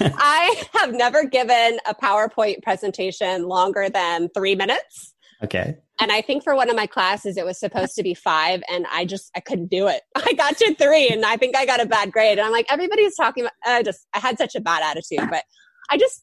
I 0.00 0.62
have 0.74 0.92
never 0.92 1.24
given 1.24 1.78
a 1.88 1.94
PowerPoint 1.94 2.62
presentation 2.62 3.44
longer 3.44 3.88
than 3.88 4.28
three 4.30 4.54
minutes. 4.54 5.14
Okay. 5.42 5.76
And 6.00 6.12
I 6.12 6.20
think 6.20 6.44
for 6.44 6.54
one 6.54 6.68
of 6.68 6.76
my 6.76 6.86
classes, 6.86 7.36
it 7.36 7.44
was 7.44 7.58
supposed 7.58 7.94
to 7.96 8.02
be 8.02 8.14
five, 8.14 8.62
and 8.70 8.86
I 8.90 9.04
just 9.04 9.30
I 9.34 9.40
couldn't 9.40 9.70
do 9.70 9.86
it. 9.86 10.02
I 10.14 10.32
got 10.34 10.56
to 10.58 10.74
three, 10.74 11.08
and 11.08 11.24
I 11.24 11.36
think 11.36 11.56
I 11.56 11.66
got 11.66 11.80
a 11.80 11.86
bad 11.86 12.12
grade. 12.12 12.38
And 12.38 12.46
I'm 12.46 12.52
like, 12.52 12.66
everybody's 12.70 13.16
talking 13.16 13.44
about. 13.44 13.52
I 13.64 13.82
just 13.82 14.06
I 14.14 14.18
had 14.18 14.38
such 14.38 14.54
a 14.54 14.60
bad 14.60 14.82
attitude, 14.82 15.28
but 15.30 15.44
I 15.90 15.96
just 15.96 16.22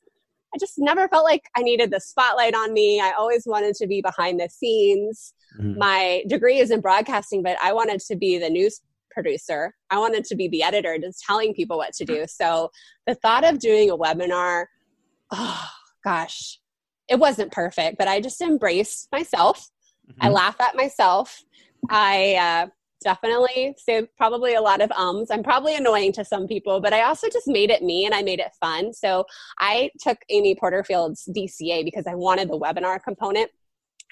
I 0.53 0.57
just 0.59 0.73
never 0.77 1.07
felt 1.07 1.23
like 1.23 1.43
I 1.57 1.63
needed 1.63 1.91
the 1.91 1.99
spotlight 1.99 2.53
on 2.53 2.73
me. 2.73 3.01
I 3.01 3.11
always 3.17 3.43
wanted 3.45 3.75
to 3.75 3.87
be 3.87 4.01
behind 4.01 4.39
the 4.39 4.49
scenes. 4.49 5.33
Mm-hmm. 5.59 5.79
My 5.79 6.23
degree 6.27 6.59
is 6.59 6.69
in 6.69 6.81
broadcasting, 6.81 7.41
but 7.41 7.57
I 7.61 7.73
wanted 7.73 7.99
to 8.01 8.15
be 8.15 8.37
the 8.37 8.49
news 8.49 8.81
producer. 9.09 9.73
I 9.89 9.99
wanted 9.99 10.25
to 10.25 10.35
be 10.35 10.47
the 10.47 10.63
editor, 10.63 10.97
just 10.97 11.23
telling 11.25 11.53
people 11.53 11.77
what 11.77 11.93
to 11.93 12.05
do. 12.05 12.25
So 12.27 12.71
the 13.07 13.15
thought 13.15 13.43
of 13.43 13.59
doing 13.59 13.89
a 13.89 13.97
webinar, 13.97 14.65
oh 15.31 15.65
gosh, 16.03 16.59
it 17.09 17.19
wasn't 17.19 17.51
perfect, 17.51 17.97
but 17.97 18.07
I 18.07 18.19
just 18.19 18.41
embraced 18.41 19.11
myself. 19.11 19.69
Mm-hmm. 20.09 20.25
I 20.25 20.29
laugh 20.29 20.59
at 20.59 20.75
myself. 20.75 21.43
I 21.89 22.35
uh, 22.35 22.67
definitely 23.03 23.75
say 23.77 24.07
probably 24.17 24.55
a 24.55 24.61
lot 24.61 24.81
of 24.81 24.91
ums. 24.91 25.29
I'm 25.29 25.43
probably 25.43 25.75
annoying 25.75 26.13
to 26.13 26.25
some 26.25 26.47
people, 26.47 26.79
but 26.79 26.93
I 26.93 27.03
also 27.03 27.27
just 27.29 27.47
made 27.47 27.69
it 27.69 27.83
me 27.83 28.05
and 28.05 28.15
I 28.15 28.21
made 28.21 28.39
it 28.39 28.51
fun. 28.59 28.93
So 28.93 29.25
I 29.59 29.91
took 29.99 30.17
Amy 30.29 30.55
Porterfield's 30.55 31.27
DCA 31.35 31.83
because 31.83 32.07
I 32.07 32.15
wanted 32.15 32.49
the 32.49 32.59
webinar 32.59 33.01
component 33.03 33.51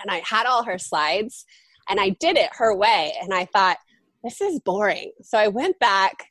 and 0.02 0.12
I 0.12 0.22
had 0.26 0.46
all 0.46 0.64
her 0.64 0.78
slides 0.78 1.46
and 1.90 2.00
I 2.00 2.10
did 2.10 2.38
it 2.38 2.50
her 2.54 2.76
way. 2.76 3.14
And 3.22 3.34
I 3.34 3.46
thought, 3.46 3.78
this 4.24 4.40
is 4.40 4.60
boring. 4.60 5.12
So 5.24 5.38
I 5.38 5.48
went 5.48 5.80
back 5.80 6.31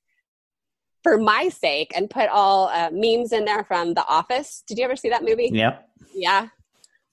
for 1.03 1.19
my 1.19 1.49
sake 1.49 1.93
and 1.97 2.11
put 2.11 2.29
all 2.29 2.69
uh, 2.69 2.91
memes 2.93 3.33
in 3.33 3.45
there 3.45 3.65
from 3.65 3.95
The 3.95 4.05
Office. 4.07 4.63
Did 4.67 4.79
you 4.79 4.85
ever 4.85 4.97
see 4.97 5.09
that 5.09 5.25
movie? 5.25 5.51
Yep. 5.53 5.89
Yeah. 6.15 6.49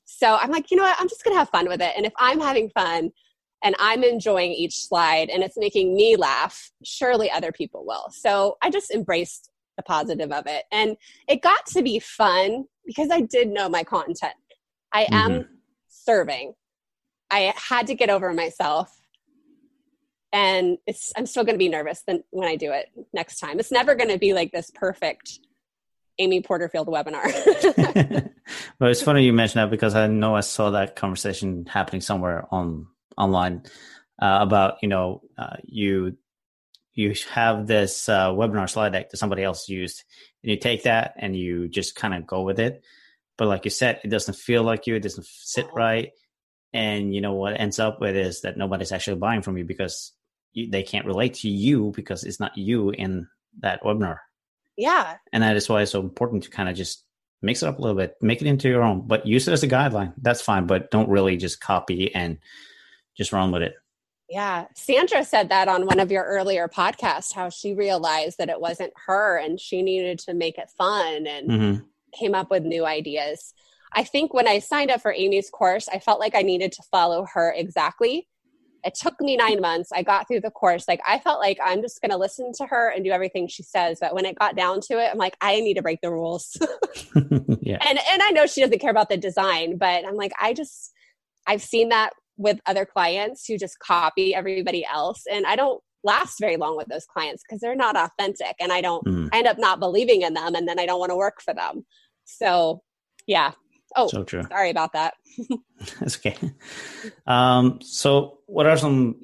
So 0.06 0.36
I'm 0.36 0.52
like, 0.52 0.72
you 0.72 0.78
know 0.78 0.84
what? 0.84 0.98
I'm 1.00 1.10
just 1.10 1.24
going 1.24 1.34
to 1.36 1.40
have 1.40 1.50
fun 1.50 1.68
with 1.68 1.82
it. 1.82 1.94
And 1.96 2.06
if 2.06 2.14
I'm 2.18 2.40
having 2.40 2.70
fun 2.70 3.12
and 3.64 3.76
I'm 3.80 4.04
enjoying 4.04 4.52
each 4.52 4.86
slide 4.88 5.30
and 5.30 5.44
it's 5.44 5.58
making 5.58 5.96
me 5.96 6.16
laugh, 6.16 6.72
surely 6.84 7.30
other 7.30 7.52
people 7.52 7.86
will. 7.86 8.06
So 8.12 8.58
I 8.62 8.70
just 8.70 8.92
embraced 8.92 9.50
the 9.76 9.84
positive 9.84 10.32
of 10.32 10.48
it. 10.48 10.64
And 10.72 10.98
it 11.28 11.42
got 11.42 11.66
to 11.68 11.82
be 11.82 12.00
fun 12.00 12.66
because 12.86 13.10
I 13.12 13.22
did 13.22 13.50
know 13.50 13.70
my 13.70 13.84
content. 13.84 14.34
I 14.94 15.04
mm-hmm. 15.06 15.14
am 15.14 15.48
serving. 15.88 16.54
I 17.30 17.54
had 17.56 17.88
to 17.88 17.96
get 17.96 18.10
over 18.10 18.34
myself 18.34 18.98
and 20.34 20.78
it's 20.86 21.14
i'm 21.18 21.26
still 21.26 21.44
going 21.44 21.56
to 21.56 21.60
be 21.60 21.70
nervous 21.70 22.04
then 22.06 22.24
when 22.32 22.48
i 22.48 22.56
do 22.56 22.72
it 22.72 22.88
next 23.14 23.40
time. 23.40 23.60
It's 23.60 23.72
never 23.72 23.96
going 23.96 24.10
to 24.10 24.18
be 24.18 24.34
like 24.34 24.52
this 24.52 24.72
perfect 24.74 25.40
amy 26.20 26.42
porterfield 26.42 26.88
webinar. 26.88 27.24
Well 28.80 28.90
it's 28.90 29.02
funny 29.02 29.26
you 29.26 29.34
mentioned 29.34 29.62
that 29.62 29.72
because 29.72 29.94
i 29.94 30.08
know 30.08 30.36
i 30.36 30.40
saw 30.40 30.72
that 30.72 30.96
conversation 30.96 31.66
happening 31.66 32.02
somewhere 32.02 32.46
on 32.50 32.88
online 33.18 33.64
uh, 34.22 34.40
about 34.42 34.76
you 34.82 34.88
know 34.88 35.22
uh, 35.38 35.58
you 35.64 36.18
you 36.94 37.14
have 37.30 37.68
this 37.68 38.10
uh, 38.10 38.30
webinar 38.30 38.70
slide 38.70 38.92
deck 38.92 39.10
that 39.10 39.18
somebody 39.18 39.44
else 39.44 39.70
used 39.70 40.04
and 40.44 40.52
you 40.52 40.58
take 40.58 40.84
that 40.84 41.14
and 41.18 41.36
you 41.36 41.68
just 41.68 41.96
kind 41.96 42.16
of 42.16 42.26
go 42.26 42.42
with 42.42 42.60
it. 42.60 42.84
But 43.38 43.48
like 43.48 43.66
you 43.66 43.72
said 43.72 44.02
it 44.04 44.10
doesn't 44.10 44.36
feel 44.36 44.64
like 44.64 44.88
you 44.88 44.96
it 44.96 45.04
doesn't 45.04 45.28
sit 45.28 45.66
uh-huh. 45.66 45.76
right. 45.76 46.10
And 46.74 47.14
you 47.14 47.22
know 47.22 47.34
what 47.34 47.60
ends 47.60 47.80
up 47.80 48.02
with 48.02 48.16
is 48.16 48.42
that 48.42 48.58
nobody's 48.58 48.92
actually 48.92 49.18
buying 49.18 49.44
from 49.44 49.58
you 49.58 49.64
because 49.64 50.12
you, 50.58 50.70
they 50.70 50.84
can't 50.84 51.06
relate 51.06 51.36
to 51.36 51.50
you 51.50 51.94
because 51.96 52.24
it's 52.24 52.40
not 52.40 52.58
you 52.58 52.90
in 52.90 53.28
that 53.60 53.84
webinar. 53.84 54.18
Yeah. 54.76 55.18
And 55.32 55.44
that 55.44 55.56
is 55.56 55.70
why 55.70 55.82
it's 55.82 55.92
so 55.92 56.02
important 56.02 56.44
to 56.44 56.50
kind 56.50 56.68
of 56.68 56.76
just 56.76 57.04
mix 57.42 57.62
it 57.62 57.68
up 57.68 57.78
a 57.78 57.82
little 57.82 57.96
bit, 57.96 58.16
make 58.22 58.42
it 58.42 58.48
into 58.48 58.68
your 58.68 58.84
own, 58.84 59.06
but 59.06 59.28
use 59.28 59.48
it 59.48 59.52
as 59.52 59.64
a 59.64 59.68
guideline. 59.68 60.14
That's 60.18 60.42
fine, 60.42 60.66
but 60.66 60.92
don't 60.92 61.10
really 61.10 61.38
just 61.38 61.62
copy 61.62 62.14
and 62.14 62.40
just 63.16 63.32
run 63.32 63.52
with 63.52 63.62
it. 63.62 63.76
Yeah. 64.30 64.66
Sandra 64.76 65.24
said 65.24 65.50
that 65.50 65.68
on 65.68 65.86
one 65.86 66.00
of 66.00 66.12
your 66.12 66.24
earlier 66.24 66.68
podcasts, 66.68 67.34
how 67.34 67.50
she 67.50 67.74
realized 67.74 68.40
that 68.40 68.50
it 68.50 68.60
wasn't 68.60 68.94
her 69.06 69.38
and 69.38 69.60
she 69.60 69.82
needed 69.82 70.20
to 70.20 70.34
make 70.34 70.58
it 70.58 70.70
fun 70.78 71.28
and 71.28 71.50
mm-hmm. 71.50 71.84
came 72.14 72.36
up 72.36 72.52
with 72.52 72.64
new 72.64 72.86
ideas. 72.86 73.54
I 73.94 74.04
think 74.04 74.34
when 74.34 74.48
I 74.48 74.60
signed 74.60 74.92
up 74.92 75.02
for 75.02 75.14
Amy's 75.14 75.50
course, 75.50 75.88
I 75.88 76.00
felt 76.00 76.20
like 76.20 76.36
I 76.36 76.42
needed 76.42 76.74
to 76.74 76.84
follow 76.92 77.26
her 77.34 77.54
exactly 77.56 78.28
it 78.84 78.96
took 78.96 79.20
me 79.20 79.36
nine 79.36 79.60
months. 79.60 79.90
I 79.94 80.04
got 80.04 80.28
through 80.28 80.42
the 80.42 80.52
course. 80.52 80.88
Like 80.88 81.02
I 81.08 81.20
felt 81.20 81.40
like 81.40 81.58
I'm 81.64 81.82
just 81.82 82.02
going 82.02 82.12
to 82.12 82.18
listen 82.18 82.52
to 82.58 82.66
her 82.68 82.90
and 82.90 83.04
do 83.04 83.12
everything 83.12 83.48
she 83.48 83.64
says. 83.64 83.98
But 84.00 84.14
when 84.14 84.26
it 84.26 84.38
got 84.38 84.56
down 84.56 84.82
to 84.82 84.94
it, 85.00 85.10
I'm 85.12 85.18
like, 85.18 85.36
I 85.42 85.60
need 85.60 85.76
to 85.76 85.82
break 85.82 86.02
the 86.02 86.12
rules. 86.12 86.58
yeah. 87.62 87.78
And 87.86 88.00
and 88.12 88.22
I 88.22 88.32
know 88.32 88.46
she 88.46 88.62
doesn't 88.62 88.80
care 88.80 88.92
about 88.92 89.10
the 89.10 89.18
design, 89.18 89.78
but 89.78 90.06
I'm 90.06 90.16
like, 90.16 90.34
I 90.40 90.54
just 90.54 90.94
I've 91.46 91.62
seen 91.62 91.90
that 91.90 92.12
with 92.38 92.60
other 92.66 92.86
clients 92.86 93.46
who 93.48 93.58
just 93.58 93.80
copy 93.80 94.36
everybody 94.36 94.86
else, 94.86 95.24
and 95.32 95.46
I 95.46 95.56
don't 95.56 95.82
last 96.04 96.40
very 96.40 96.58
long 96.58 96.78
with 96.78 96.88
those 96.88 97.06
clients 97.06 97.44
because 97.44 97.60
they're 97.60 97.76
not 97.76 97.96
authentic, 97.96 98.56
and 98.60 98.72
I 98.72 98.82
don't. 98.82 99.06
Mm. 99.06 99.30
I 99.34 99.40
end 99.40 99.48
up 99.48 99.58
not 99.58 99.80
believing 99.80 100.22
in 100.22 100.34
them, 100.34 100.56
and 100.56 100.68
then 100.68 100.80
I 100.80 100.86
don't 100.86 101.00
want 101.00 101.12
to 101.12 101.16
work 101.16 101.42
for 101.42 101.54
them. 101.54 101.86
So, 102.26 102.82
yeah, 103.26 103.52
Oh, 103.98 104.08
so 104.08 104.24
true. 104.24 104.44
Sorry 104.50 104.70
about 104.70 104.94
that. 104.94 105.16
That's 106.00 106.18
okay. 106.18 106.38
Um, 107.26 107.80
so, 107.82 108.40
what 108.46 108.66
are 108.66 108.78
some, 108.78 109.16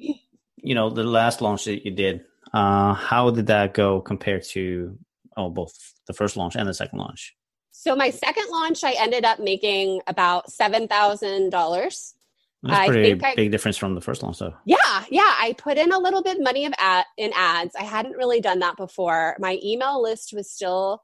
you 0.56 0.74
know, 0.74 0.90
the 0.90 1.04
last 1.04 1.40
launch 1.40 1.64
that 1.64 1.84
you 1.84 1.92
did? 1.92 2.22
Uh, 2.52 2.94
how 2.94 3.30
did 3.30 3.46
that 3.46 3.74
go 3.74 4.00
compared 4.00 4.44
to 4.44 4.98
oh, 5.36 5.50
both 5.50 5.72
the 6.06 6.12
first 6.12 6.36
launch 6.36 6.56
and 6.56 6.68
the 6.68 6.74
second 6.74 6.98
launch? 6.98 7.34
So, 7.70 7.96
my 7.96 8.10
second 8.10 8.46
launch, 8.50 8.84
I 8.84 8.92
ended 8.98 9.24
up 9.24 9.40
making 9.40 10.00
about 10.06 10.50
seven 10.50 10.88
thousand 10.88 11.50
dollars. 11.50 12.14
That's 12.62 12.88
pretty 12.88 13.20
I 13.22 13.34
big 13.34 13.50
difference 13.50 13.76
from 13.76 13.94
the 13.94 14.00
first 14.00 14.22
launch, 14.22 14.38
though. 14.38 14.54
Yeah, 14.64 15.04
yeah. 15.10 15.34
I 15.38 15.54
put 15.58 15.76
in 15.76 15.92
a 15.92 15.98
little 15.98 16.22
bit 16.22 16.38
money 16.40 16.64
of 16.64 16.72
ad 16.78 17.04
in 17.18 17.30
ads. 17.34 17.76
I 17.76 17.82
hadn't 17.82 18.16
really 18.16 18.40
done 18.40 18.60
that 18.60 18.78
before. 18.78 19.36
My 19.38 19.58
email 19.62 20.00
list 20.02 20.32
was 20.32 20.50
still 20.50 21.02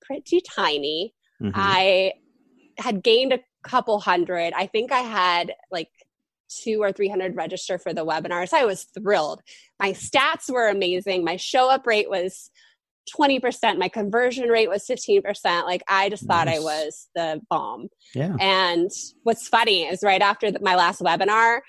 pretty 0.00 0.40
tiny. 0.40 1.14
Mm-hmm. 1.42 1.52
I 1.54 2.12
had 2.78 3.02
gained 3.02 3.32
a 3.32 3.40
couple 3.62 4.00
hundred. 4.00 4.52
I 4.54 4.66
think 4.66 4.92
I 4.92 5.00
had 5.00 5.52
like 5.70 5.88
two 6.48 6.82
or 6.82 6.92
300 6.92 7.36
register 7.36 7.78
for 7.78 7.94
the 7.94 8.04
webinar. 8.04 8.48
So 8.48 8.58
I 8.58 8.64
was 8.64 8.84
thrilled. 8.98 9.40
My 9.80 9.92
stats 9.92 10.50
were 10.50 10.68
amazing. 10.68 11.24
My 11.24 11.36
show 11.36 11.70
up 11.70 11.86
rate 11.86 12.10
was 12.10 12.50
20%. 13.16 13.78
My 13.78 13.88
conversion 13.88 14.48
rate 14.48 14.68
was 14.68 14.84
15%. 14.84 15.64
Like 15.64 15.82
I 15.88 16.08
just 16.08 16.24
thought. 16.26 16.48
I 16.48 16.58
was 16.58 17.08
the 17.14 17.40
bomb. 17.50 17.88
Yeah. 18.14 18.36
And 18.40 18.90
what's 19.22 19.48
funny 19.48 19.84
is 19.84 20.02
right 20.02 20.22
after 20.22 20.50
the, 20.50 20.60
my 20.60 20.76
last 20.76 21.00
webinar, 21.00 21.60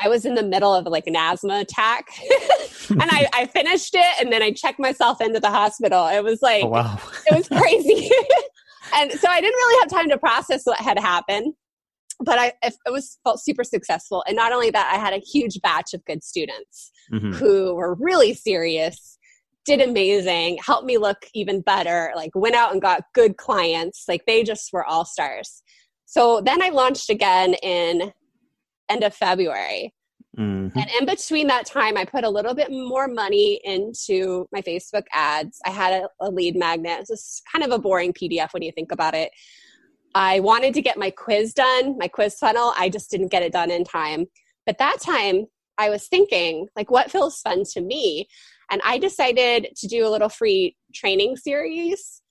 I 0.00 0.08
was 0.08 0.24
in 0.24 0.34
the 0.34 0.42
middle 0.42 0.74
of 0.74 0.86
like 0.86 1.06
an 1.06 1.16
asthma 1.16 1.60
attack 1.60 2.06
and 2.90 3.02
I, 3.02 3.28
I, 3.32 3.46
finished 3.46 3.94
it 3.94 4.20
and 4.20 4.32
then 4.32 4.42
I 4.42 4.52
checked 4.52 4.78
myself 4.78 5.20
into 5.20 5.40
the 5.40 5.50
hospital. 5.50 6.06
It 6.06 6.22
was 6.22 6.40
like, 6.40 6.62
oh, 6.62 6.68
wow. 6.68 7.00
it 7.26 7.36
was 7.36 7.48
crazy. 7.48 8.08
and 8.94 9.12
so 9.12 9.28
I 9.28 9.40
didn't 9.40 9.54
really 9.54 9.80
have 9.80 9.90
time 9.90 10.08
to 10.10 10.18
process 10.18 10.62
what 10.64 10.80
had 10.80 10.98
happened, 10.98 11.54
but 12.20 12.38
I, 12.38 12.52
it 12.62 12.74
was 12.86 13.18
felt 13.24 13.40
super 13.42 13.64
successful. 13.64 14.24
And 14.26 14.36
not 14.36 14.52
only 14.52 14.70
that, 14.70 14.90
I 14.92 14.98
had 14.98 15.12
a 15.12 15.18
huge 15.18 15.60
batch 15.62 15.94
of 15.94 16.04
good 16.04 16.22
students 16.22 16.90
mm-hmm. 17.12 17.32
who 17.32 17.74
were 17.74 17.94
really 17.94 18.34
serious 18.34 19.18
did 19.68 19.86
amazing, 19.86 20.58
helped 20.64 20.86
me 20.86 20.96
look 20.96 21.18
even 21.34 21.60
better, 21.60 22.10
like 22.16 22.30
went 22.34 22.54
out 22.54 22.72
and 22.72 22.80
got 22.80 23.02
good 23.14 23.36
clients. 23.36 24.04
Like 24.08 24.24
they 24.26 24.42
just 24.42 24.72
were 24.72 24.84
all 24.84 25.04
stars. 25.04 25.62
So 26.06 26.40
then 26.40 26.62
I 26.62 26.70
launched 26.70 27.10
again 27.10 27.52
in 27.62 28.12
end 28.88 29.04
of 29.04 29.14
February. 29.14 29.92
Mm-hmm. 30.38 30.78
And 30.78 30.90
in 31.00 31.06
between 31.06 31.48
that 31.48 31.66
time, 31.66 31.96
I 31.96 32.04
put 32.04 32.24
a 32.24 32.30
little 32.30 32.54
bit 32.54 32.70
more 32.70 33.08
money 33.08 33.60
into 33.64 34.46
my 34.52 34.62
Facebook 34.62 35.04
ads. 35.12 35.60
I 35.66 35.70
had 35.70 35.92
a, 36.04 36.08
a 36.20 36.30
lead 36.30 36.54
magnet. 36.54 37.06
It's 37.08 37.42
kind 37.50 37.64
of 37.64 37.72
a 37.72 37.78
boring 37.78 38.12
PDF 38.12 38.52
when 38.52 38.62
you 38.62 38.70
think 38.70 38.92
about 38.92 39.14
it. 39.14 39.32
I 40.14 40.40
wanted 40.40 40.74
to 40.74 40.82
get 40.82 40.96
my 40.96 41.10
quiz 41.10 41.52
done, 41.52 41.98
my 41.98 42.08
quiz 42.08 42.38
funnel. 42.38 42.72
I 42.78 42.88
just 42.88 43.10
didn't 43.10 43.28
get 43.28 43.42
it 43.42 43.52
done 43.52 43.70
in 43.70 43.84
time. 43.84 44.26
But 44.64 44.78
that 44.78 45.00
time, 45.00 45.46
I 45.76 45.90
was 45.90 46.06
thinking, 46.06 46.68
like, 46.76 46.90
what 46.90 47.10
feels 47.10 47.40
fun 47.40 47.64
to 47.72 47.80
me? 47.80 48.28
And 48.70 48.80
I 48.84 48.98
decided 48.98 49.68
to 49.76 49.86
do 49.86 50.06
a 50.06 50.10
little 50.10 50.28
free 50.28 50.76
training 50.94 51.36
series 51.36 52.22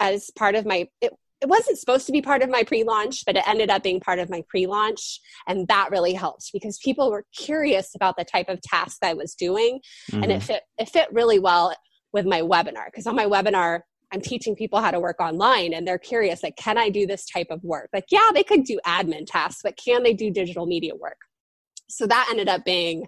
as 0.00 0.30
part 0.36 0.54
of 0.54 0.64
my, 0.66 0.88
it, 1.00 1.12
it 1.42 1.48
wasn't 1.48 1.78
supposed 1.78 2.06
to 2.06 2.12
be 2.12 2.22
part 2.22 2.42
of 2.42 2.48
my 2.48 2.62
pre-launch 2.62 3.24
but 3.26 3.36
it 3.36 3.46
ended 3.46 3.68
up 3.68 3.82
being 3.82 4.00
part 4.00 4.18
of 4.18 4.30
my 4.30 4.42
pre-launch 4.48 5.20
and 5.46 5.66
that 5.68 5.90
really 5.90 6.14
helped 6.14 6.50
because 6.52 6.78
people 6.78 7.10
were 7.10 7.24
curious 7.36 7.94
about 7.94 8.16
the 8.16 8.24
type 8.24 8.48
of 8.48 8.60
task 8.62 8.98
i 9.02 9.12
was 9.12 9.34
doing 9.34 9.80
mm-hmm. 10.10 10.22
and 10.22 10.32
it 10.32 10.36
mm-hmm. 10.36 10.46
fit 10.46 10.62
it 10.78 10.88
fit 10.88 11.08
really 11.12 11.38
well 11.38 11.74
with 12.12 12.24
my 12.24 12.40
webinar 12.40 12.86
because 12.86 13.06
on 13.06 13.16
my 13.16 13.26
webinar 13.26 13.80
i'm 14.12 14.20
teaching 14.20 14.54
people 14.54 14.80
how 14.80 14.90
to 14.90 15.00
work 15.00 15.20
online 15.20 15.74
and 15.74 15.86
they're 15.86 15.98
curious 15.98 16.42
like 16.42 16.56
can 16.56 16.78
i 16.78 16.88
do 16.88 17.06
this 17.06 17.26
type 17.26 17.48
of 17.50 17.62
work 17.64 17.90
like 17.92 18.04
yeah 18.10 18.30
they 18.32 18.44
could 18.44 18.64
do 18.64 18.78
admin 18.86 19.26
tasks 19.26 19.60
but 19.62 19.76
can 19.76 20.02
they 20.02 20.14
do 20.14 20.30
digital 20.30 20.66
media 20.66 20.94
work 20.94 21.18
so 21.88 22.06
that 22.06 22.28
ended 22.30 22.48
up 22.48 22.64
being 22.64 23.04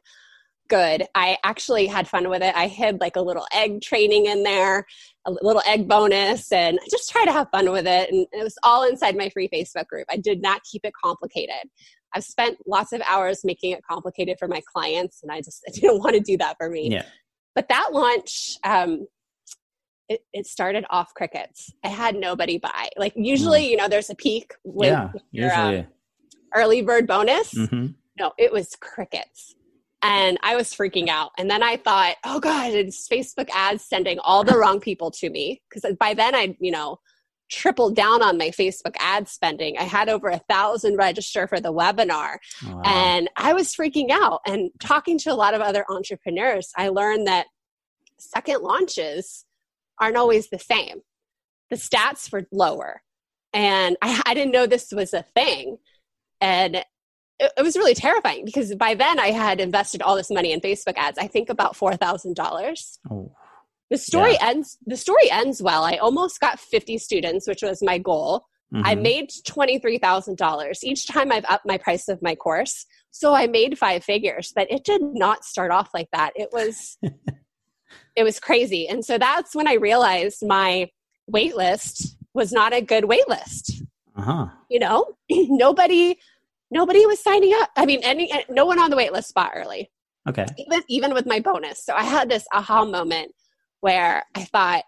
good. 0.68 1.05
I 1.14 1.37
actually 1.44 1.87
had 1.87 2.09
fun 2.09 2.29
with 2.29 2.42
it. 2.42 2.55
I 2.57 2.66
hid 2.68 3.00
like 3.00 3.16
a 3.16 3.20
little 3.22 3.46
egg 3.53 3.81
training 3.81 4.27
in 4.27 4.42
there, 4.42 4.87
a 5.27 5.33
little 5.42 5.62
egg 5.66 5.88
bonus, 5.88 6.50
and 6.53 6.79
I 6.83 6.87
just 6.90 7.11
try 7.11 7.24
to 7.24 7.33
have 7.33 7.48
fun 7.50 7.70
with 7.70 7.87
it. 7.87 8.11
And 8.11 8.27
it 8.33 8.42
was 8.42 8.57
all 8.62 8.88
inside 8.88 9.16
my 9.16 9.29
free 9.29 9.48
Facebook 9.48 9.87
group. 9.87 10.07
I 10.11 10.16
did 10.16 10.42
not 10.42 10.62
keep 10.70 10.83
it 10.85 10.92
complicated. 11.03 11.68
I've 12.14 12.24
spent 12.24 12.59
lots 12.66 12.92
of 12.92 13.03
hours 13.09 13.40
making 13.44 13.72
it 13.72 13.81
complicated 13.88 14.37
for 14.38 14.48
my 14.48 14.62
clients, 14.72 15.20
and 15.22 15.33
I 15.33 15.38
just 15.38 15.62
I 15.68 15.72
didn't 15.74 15.98
want 15.98 16.14
to 16.14 16.20
do 16.20 16.37
that 16.38 16.57
for 16.59 16.70
me. 16.70 16.90
Yeah. 16.90 17.05
But 17.55 17.68
that 17.68 17.90
launch, 17.92 18.57
um, 18.64 19.07
it, 20.09 20.20
it 20.33 20.46
started 20.46 20.85
off 20.90 21.14
crickets. 21.14 21.72
I 21.85 21.88
had 21.88 22.16
nobody 22.16 22.59
buy. 22.59 22.88
Like 22.96 23.12
usually, 23.16 23.64
mm. 23.66 23.70
you 23.70 23.77
know, 23.77 23.88
there's 23.88 24.11
a 24.11 24.14
peak 24.14 24.55
with 24.64 24.90
yeah, 24.90 25.11
your, 25.31 25.55
um, 25.55 25.87
early 26.55 26.83
bird 26.83 27.07
bonus. 27.07 27.55
Mm-hmm. 27.55 27.92
No, 28.18 28.33
it 28.38 28.53
was 28.53 28.77
crickets 28.81 29.55
and 30.05 30.38
I 30.43 30.55
was 30.55 30.75
freaking 30.75 31.09
out. 31.09 31.31
And 31.38 31.51
then 31.51 31.62
I 31.62 31.79
thought, 31.79 32.17
oh 32.25 32.38
God, 32.38 32.73
it's 32.73 33.09
Facebook 33.09 33.49
ads 33.55 33.83
sending 33.83 34.19
all 34.19 34.45
the 34.45 34.59
wrong 34.59 34.79
people 34.79 35.11
to 35.12 35.31
me. 35.31 35.62
Because 35.69 35.97
by 35.99 36.12
then 36.12 36.35
I, 36.35 36.55
you 36.61 36.71
know, 36.71 36.99
tripled 37.51 37.97
down 37.97 38.23
on 38.23 38.37
my 38.37 38.51
Facebook 38.51 38.97
ad 38.99 39.29
spending. 39.29 39.79
I 39.79 39.85
had 39.85 40.11
over 40.11 40.29
a 40.29 40.43
thousand 40.47 40.97
register 40.97 41.49
for 41.49 41.59
the 41.59 41.73
webinar. 41.73 42.37
Wow. 42.67 42.83
And 42.85 43.31
I 43.37 43.55
was 43.55 43.75
freaking 43.75 44.11
out. 44.11 44.40
And 44.47 44.71
talking 44.79 45.19
to 45.21 45.33
a 45.33 45.35
lot 45.35 45.55
of 45.55 45.62
other 45.62 45.87
entrepreneurs, 45.88 46.71
I 46.77 46.88
learned 46.88 47.27
that 47.27 47.47
second 48.19 48.61
launches 48.61 49.47
aren't 49.99 50.19
always 50.19 50.51
the 50.51 50.59
same. 50.59 51.01
The 51.71 51.77
stats 51.77 52.31
were 52.31 52.47
lower. 52.53 53.01
And 53.55 53.97
I, 54.03 54.21
I 54.27 54.35
didn't 54.35 54.53
know 54.53 54.67
this 54.67 54.93
was 54.93 55.14
a 55.14 55.25
thing. 55.35 55.79
And 56.43 56.85
it, 57.38 57.53
it, 57.57 57.62
was 57.62 57.77
really 57.77 57.94
terrifying 57.94 58.44
because 58.44 58.75
by 58.75 58.94
then 58.94 59.18
I 59.18 59.29
had 59.29 59.61
invested 59.61 60.03
all 60.03 60.16
this 60.16 60.31
money 60.31 60.53
in 60.53 60.61
Facebook 60.61 60.97
ads. 60.97 61.18
I 61.18 61.27
think 61.27 61.49
about 61.49 61.77
four 61.77 61.97
thousand 61.97 62.37
dollars. 62.37 62.99
Oh, 63.11 63.33
the 63.90 63.99
story 63.99 64.35
yeah. 64.35 64.49
ends. 64.49 64.79
The 64.87 64.97
story 64.97 65.31
ends 65.31 65.62
well. 65.62 65.85
I 65.85 65.97
almost 65.97 66.40
got 66.40 66.61
fifty 66.61 66.99
students, 66.99 67.47
which 67.47 67.62
was 67.62 67.83
my 67.83 67.99
goal. 67.99 68.47
Mm-hmm. 68.73 68.87
I 68.87 68.94
made 68.94 69.31
twenty 69.47 69.79
three 69.79 69.99
thousand 69.99 70.37
dollars 70.37 70.85
each 70.85 71.07
time 71.07 71.33
I've 71.33 71.44
upped 71.49 71.66
my 71.66 71.79
price 71.79 72.09
of 72.09 72.23
my 72.23 72.35
course. 72.35 72.87
So 73.11 73.35
I 73.35 73.47
made 73.47 73.79
five 73.79 74.03
figures, 74.03 74.53
but 74.55 74.70
it 74.70 74.85
did 74.85 75.03
not 75.03 75.44
start 75.44 75.70
off 75.70 75.90
like 75.94 76.09
that. 76.12 76.33
It 76.35 76.49
was, 76.53 76.99
it 78.16 78.25
was 78.25 78.40
crazy, 78.40 78.88
and 78.88 79.05
so 79.05 79.18
that's 79.18 79.55
when 79.55 79.68
I 79.68 79.75
realized 79.75 80.44
my 80.47 80.88
wait 81.27 81.57
list 81.57 82.16
was 82.35 82.53
not 82.53 82.75
a 82.75 82.81
good 82.81 83.05
wait 83.05 83.29
list. 83.29 83.83
Uh-huh. 84.16 84.47
You 84.68 84.79
know, 84.79 85.16
nobody 85.31 86.16
nobody 86.70 87.07
was 87.07 87.22
signing 87.22 87.53
up. 87.55 87.70
I 87.77 87.87
mean, 87.87 88.00
any 88.03 88.33
no 88.48 88.66
one 88.66 88.79
on 88.79 88.90
the 88.90 88.96
wait 88.96 89.12
list 89.12 89.29
spot 89.29 89.53
early. 89.55 89.90
Okay. 90.29 90.46
Even 90.59 90.83
even 90.88 91.14
with 91.14 91.27
my 91.27 91.40
bonus. 91.40 91.85
So 91.85 91.94
I 91.94 92.05
had 92.05 92.29
this 92.29 92.46
aha 92.53 92.85
moment 92.85 93.33
where 93.81 94.24
I 94.35 94.44
thought, 94.44 94.85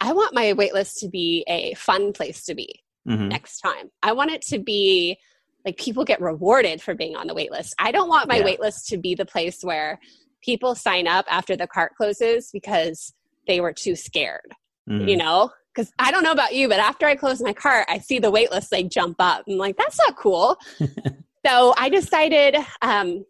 I 0.00 0.12
want 0.12 0.34
my 0.34 0.52
waitlist 0.52 1.00
to 1.00 1.08
be 1.08 1.44
a 1.48 1.74
fun 1.74 2.12
place 2.12 2.44
to 2.44 2.54
be 2.54 2.82
mm-hmm. 3.06 3.28
next 3.28 3.60
time. 3.60 3.90
I 4.02 4.12
want 4.12 4.30
it 4.30 4.42
to 4.42 4.58
be 4.58 5.18
like 5.64 5.76
people 5.76 6.04
get 6.04 6.20
rewarded 6.20 6.80
for 6.80 6.94
being 6.94 7.16
on 7.16 7.26
the 7.26 7.34
waitlist. 7.34 7.72
I 7.78 7.90
don't 7.90 8.08
want 8.08 8.28
my 8.28 8.36
yeah. 8.36 8.44
wait 8.44 8.60
list 8.60 8.88
to 8.88 8.96
be 8.96 9.14
the 9.14 9.26
place 9.26 9.62
where 9.62 9.98
people 10.40 10.74
sign 10.74 11.08
up 11.08 11.26
after 11.28 11.56
the 11.56 11.66
cart 11.66 11.92
closes 11.96 12.50
because 12.52 13.12
they 13.48 13.60
were 13.60 13.72
too 13.72 13.96
scared. 13.96 14.54
Mm-hmm. 14.88 15.08
You 15.08 15.16
know? 15.16 15.50
Because 15.78 15.92
I 15.96 16.10
don't 16.10 16.24
know 16.24 16.32
about 16.32 16.56
you, 16.56 16.68
but 16.68 16.80
after 16.80 17.06
I 17.06 17.14
close 17.14 17.40
my 17.40 17.52
cart, 17.52 17.86
I 17.88 17.98
see 17.98 18.18
the 18.18 18.32
wait 18.32 18.50
list 18.50 18.72
like 18.72 18.88
jump 18.88 19.14
up. 19.20 19.44
I'm 19.48 19.58
like, 19.58 19.76
that's 19.76 19.96
not 20.04 20.16
cool. 20.16 20.58
so 21.46 21.72
I 21.76 21.88
decided 21.88 22.56
um, 22.82 23.24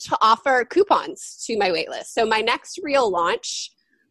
to 0.00 0.18
offer 0.20 0.66
coupons 0.66 1.42
to 1.46 1.56
my 1.56 1.72
wait 1.72 1.88
list. 1.88 2.12
So 2.12 2.26
my 2.26 2.42
next 2.42 2.78
real 2.82 3.10
launch, 3.10 3.70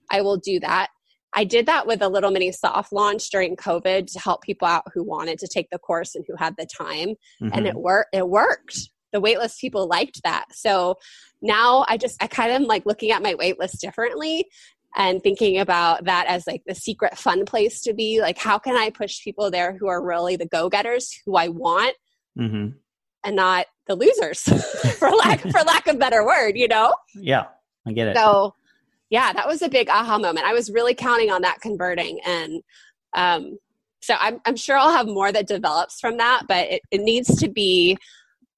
I 0.09 0.21
will 0.21 0.37
do 0.37 0.59
that. 0.61 0.87
I 1.35 1.43
did 1.43 1.67
that 1.67 1.85
with 1.85 2.01
a 2.01 2.09
little 2.09 2.31
mini 2.31 2.51
soft 2.51 2.91
launch 2.91 3.29
during 3.29 3.55
COVID 3.55 4.11
to 4.11 4.19
help 4.19 4.41
people 4.41 4.67
out 4.67 4.85
who 4.91 5.03
wanted 5.03 5.37
to 5.37 5.47
take 5.47 5.69
the 5.69 5.77
course 5.77 6.15
and 6.15 6.25
who 6.27 6.35
had 6.35 6.55
the 6.57 6.65
time. 6.65 7.09
Mm-hmm. 7.09 7.49
And 7.53 7.67
it 7.67 7.75
worked. 7.75 8.09
It 8.11 8.27
worked. 8.27 8.89
The 9.13 9.21
waitlist 9.21 9.59
people 9.59 9.87
liked 9.87 10.23
that. 10.23 10.45
So 10.51 10.95
now 11.43 11.85
I 11.87 11.97
just 11.97 12.21
I 12.23 12.27
kind 12.27 12.49
of 12.49 12.55
am 12.55 12.67
like 12.67 12.87
looking 12.87 13.11
at 13.11 13.21
my 13.21 13.35
waitlist 13.35 13.79
differently 13.79 14.47
and 14.97 15.21
thinking 15.21 15.60
about 15.60 16.05
that 16.05 16.25
as 16.27 16.47
like 16.47 16.63
the 16.65 16.73
secret 16.75 17.17
fun 17.17 17.45
place 17.45 17.81
to 17.81 17.93
be 17.93 18.19
like 18.19 18.38
how 18.38 18.57
can 18.57 18.75
i 18.75 18.89
push 18.89 19.23
people 19.23 19.49
there 19.49 19.77
who 19.77 19.88
are 19.88 20.03
really 20.03 20.36
the 20.36 20.47
go-getters 20.47 21.17
who 21.25 21.38
i 21.38 21.47
want 21.47 21.95
mm-hmm. 22.38 22.69
and 23.23 23.36
not 23.36 23.67
the 23.86 23.95
losers 23.95 24.41
for 24.97 25.10
lack 25.12 25.39
for 25.41 25.62
lack 25.62 25.88
of 25.88 25.97
better 25.97 26.25
word 26.25 26.57
you 26.57 26.67
know? 26.67 26.93
Yeah 27.15 27.45
i 27.86 27.93
get 27.93 28.10
it. 28.10 28.17
So 28.17 28.53
yeah 29.10 29.31
that 29.31 29.47
was 29.47 29.62
a 29.62 29.69
big 29.69 29.89
aha 29.89 30.17
moment. 30.17 30.45
I 30.45 30.53
was 30.53 30.69
really 30.69 30.93
counting 30.93 31.31
on 31.31 31.43
that 31.43 31.62
converting 31.62 32.19
and 32.25 32.62
um 33.13 33.57
so 34.01 34.15
i'm, 34.19 34.41
I'm 34.45 34.55
sure 34.57 34.77
i'll 34.77 34.91
have 34.91 35.07
more 35.07 35.31
that 35.31 35.47
develops 35.47 35.99
from 35.99 36.17
that 36.17 36.43
but 36.47 36.67
it, 36.67 36.81
it 36.91 37.01
needs 37.01 37.33
to 37.39 37.49
be 37.49 37.97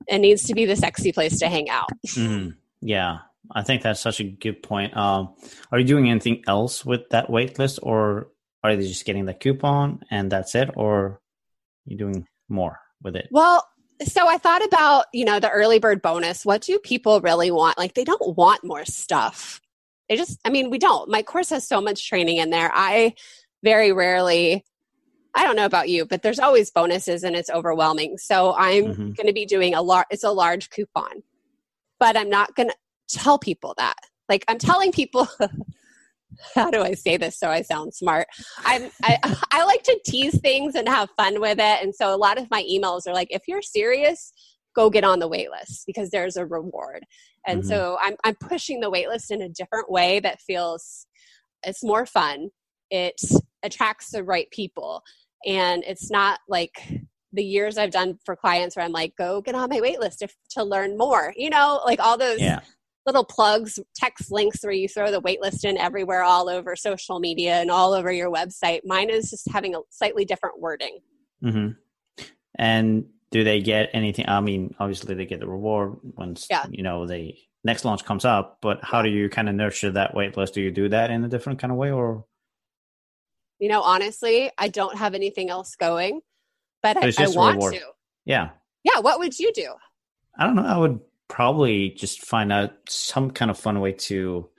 it 0.08 0.20
needs 0.20 0.44
to 0.44 0.56
be 0.56 0.66
the 0.66 0.76
sexy 0.76 1.12
place 1.12 1.38
to 1.40 1.48
hang 1.48 1.70
out. 1.70 1.90
Mm, 2.08 2.56
yeah 2.82 3.20
I 3.54 3.64
think 3.64 3.82
that's 3.82 4.00
such 4.00 4.20
a 4.20 4.24
good 4.24 4.64
point. 4.64 4.96
Um, 4.96 5.36
are 5.72 5.80
you 5.80 5.86
doing 5.86 6.10
anything 6.10 6.44
else 6.48 6.86
with 6.86 7.10
that 7.10 7.30
waitlist, 7.30 7.80
or 7.82 8.30
are 8.64 8.72
you 8.72 8.82
just 8.82 9.06
getting 9.06 9.26
the 9.26 9.34
coupon 9.34 10.02
and 10.12 10.32
that's 10.32 10.56
it, 10.56 10.70
or 10.76 10.98
are 11.06 11.20
you 11.86 11.98
doing 11.98 12.28
more 12.48 12.80
with 13.02 13.16
it? 13.16 13.28
Well, 13.32 13.68
so 14.04 14.28
I 14.28 14.38
thought 14.38 14.64
about 14.64 15.06
you 15.14 15.26
know 15.26 15.40
the 15.40 15.50
early 15.50 15.80
bird 15.80 16.02
bonus. 16.02 16.46
What 16.46 16.62
do 16.62 16.80
people 16.80 17.22
really 17.22 17.52
want? 17.52 17.78
Like 17.78 17.94
they 17.94 18.04
don't 18.04 18.38
want 18.38 18.64
more 18.64 18.86
stuff. 18.86 19.62
They 20.08 20.16
just, 20.16 20.40
I 20.44 20.50
mean, 20.50 20.72
we 20.72 20.80
don't. 20.80 21.10
My 21.10 21.22
course 21.22 21.52
has 21.52 21.68
so 21.68 21.82
much 21.82 22.08
training 22.08 22.38
in 22.38 22.50
there. 22.50 22.72
I 22.74 23.14
very 23.62 23.92
rarely 23.92 24.64
I 25.36 25.44
don't 25.44 25.56
know 25.56 25.66
about 25.66 25.90
you, 25.90 26.06
but 26.06 26.22
there's 26.22 26.40
always 26.40 26.72
bonuses 26.72 27.24
and 27.24 27.36
it's 27.36 27.50
overwhelming. 27.50 28.18
So 28.18 28.54
I'm 28.56 28.86
mm-hmm. 28.86 29.12
going 29.12 29.28
to 29.28 29.34
be 29.34 29.46
doing 29.46 29.76
a 29.76 29.82
large, 29.82 30.08
it's 30.10 30.24
a 30.24 30.32
large 30.32 30.70
coupon, 30.70 31.24
but 32.00 32.18
I'm 32.18 32.30
not 32.30 32.56
going 32.56 32.70
to, 32.70 32.76
tell 33.10 33.40
people 33.40 33.74
that. 33.78 33.98
Like 34.28 34.46
I'm 34.48 34.60
telling 34.60 34.92
people 34.92 35.28
how 36.56 36.70
do 36.70 36.82
I 36.82 36.94
say 36.94 37.18
this 37.18 37.38
so 37.38 37.50
I 37.50 37.62
sound 37.62 37.94
smart? 37.94 38.28
I'm, 38.66 38.90
I, 39.04 39.18
I 39.52 39.64
like 39.66 39.84
to 39.84 40.00
tease 40.06 40.40
things 40.40 40.76
and 40.76 40.88
have 40.88 41.10
fun 41.18 41.40
with 41.42 41.60
it. 41.60 41.84
And 41.84 41.94
so 41.94 42.14
a 42.14 42.18
lot 42.18 42.38
of 42.38 42.50
my 42.50 42.64
emails 42.64 43.08
are 43.08 43.14
like, 43.14 43.30
if 43.32 43.44
you're 43.48 43.62
serious, 43.62 44.32
go 44.76 44.90
get 44.90 45.04
on 45.04 45.20
the 45.20 45.28
wait 45.28 45.50
list 45.52 45.84
because 45.86 46.10
there's 46.10 46.38
a 46.38 46.46
reward. 46.46 47.06
And 47.48 47.62
mm-hmm. 47.62 47.70
so 47.70 47.98
I'm, 48.02 48.16
I'm 48.24 48.36
pushing 48.36 48.80
the 48.80 48.90
wait 48.90 49.10
list 49.10 49.32
in 49.32 49.42
a 49.42 49.50
different 49.50 49.92
way 49.92 50.20
that 50.20 50.42
feels 50.42 51.08
it's 51.64 51.84
more 51.84 52.06
fun. 52.06 52.50
it 52.90 53.20
attracts 53.64 54.12
the 54.12 54.24
right 54.24 54.50
people. 54.52 55.04
And 55.46 55.84
it's 55.86 56.10
not 56.10 56.40
like 56.48 57.04
the 57.34 57.44
years 57.44 57.78
I've 57.78 57.92
done 57.92 58.18
for 58.26 58.36
clients 58.36 58.76
where 58.76 58.86
I'm 58.86 58.92
like, 58.92 59.16
go 59.18 59.42
get 59.42 59.56
on 59.56 59.70
my 59.70 59.82
wait 59.82 60.00
list 60.00 60.24
to 60.52 60.64
learn 60.64 60.98
more, 60.98 61.34
you 61.36 61.50
know, 61.50 61.82
like 61.86 62.00
all 62.00 62.18
those 62.18 62.40
Yeah. 62.40 62.62
Little 63.06 63.24
plugs, 63.24 63.80
text 63.96 64.32
links 64.32 64.62
where 64.64 64.74
you 64.74 64.88
throw 64.88 65.10
the 65.12 65.22
waitlist 65.22 65.64
in 65.66 65.78
everywhere, 65.78 66.24
all 66.24 66.50
over 66.50 66.76
social 66.76 67.20
media 67.20 67.56
and 67.56 67.72
all 67.72 67.94
over 67.94 68.12
your 68.12 68.32
website. 68.32 68.82
Mine 68.86 69.10
is 69.10 69.30
just 69.30 69.50
having 69.52 69.76
a 69.76 69.80
slightly 69.90 70.26
different 70.26 70.60
wording. 70.60 71.00
hmm 71.42 71.70
And 72.56 73.06
do 73.32 73.44
they 73.44 73.62
get 73.62 73.90
anything? 73.94 74.26
I 74.28 74.40
mean, 74.42 74.76
obviously 74.80 75.16
they 75.16 75.26
get 75.26 75.40
the 75.40 75.48
reward 75.48 75.98
once 76.04 76.48
Yeah. 76.50 76.66
you 76.70 76.84
know 76.84 77.06
the 77.08 77.34
next 77.64 77.86
launch 77.86 78.04
comes 78.06 78.26
up. 78.26 78.60
But 78.62 78.84
how 78.84 79.02
do 79.02 79.10
you 79.10 79.30
kind 79.30 79.50
of 79.50 79.56
nurture 79.56 79.92
that 79.92 80.14
waitlist? 80.14 80.54
Do 80.54 80.62
you 80.62 80.72
do 80.72 80.90
that 80.90 81.10
in 81.12 81.24
a 81.24 81.28
different 81.30 81.60
kind 81.60 81.72
of 81.72 81.78
way, 81.78 81.92
or 81.92 82.26
You 83.60 83.70
know, 83.70 83.82
honestly, 83.82 84.52
I 84.58 84.68
don't 84.68 84.98
have 84.98 85.14
anything 85.16 85.50
else 85.50 85.76
going, 85.76 86.22
but 86.84 86.98
I, 86.98 87.12
I 87.18 87.28
want 87.30 87.62
to. 87.74 87.82
yeah? 88.26 88.50
Yeah, 88.84 89.00
what 89.00 89.20
would 89.20 89.38
you 89.38 89.52
do? 89.54 89.74
I 90.38 90.46
don't 90.46 90.56
know. 90.56 90.66
I 90.66 90.78
would 90.78 91.00
probably 91.30 91.92
just 91.92 92.26
find 92.26 92.52
out 92.52 92.74
some 92.90 93.32
kind 93.32 93.50
of 93.50 93.58
fun 93.58 93.80
way 93.80 93.94
to, 93.94 94.50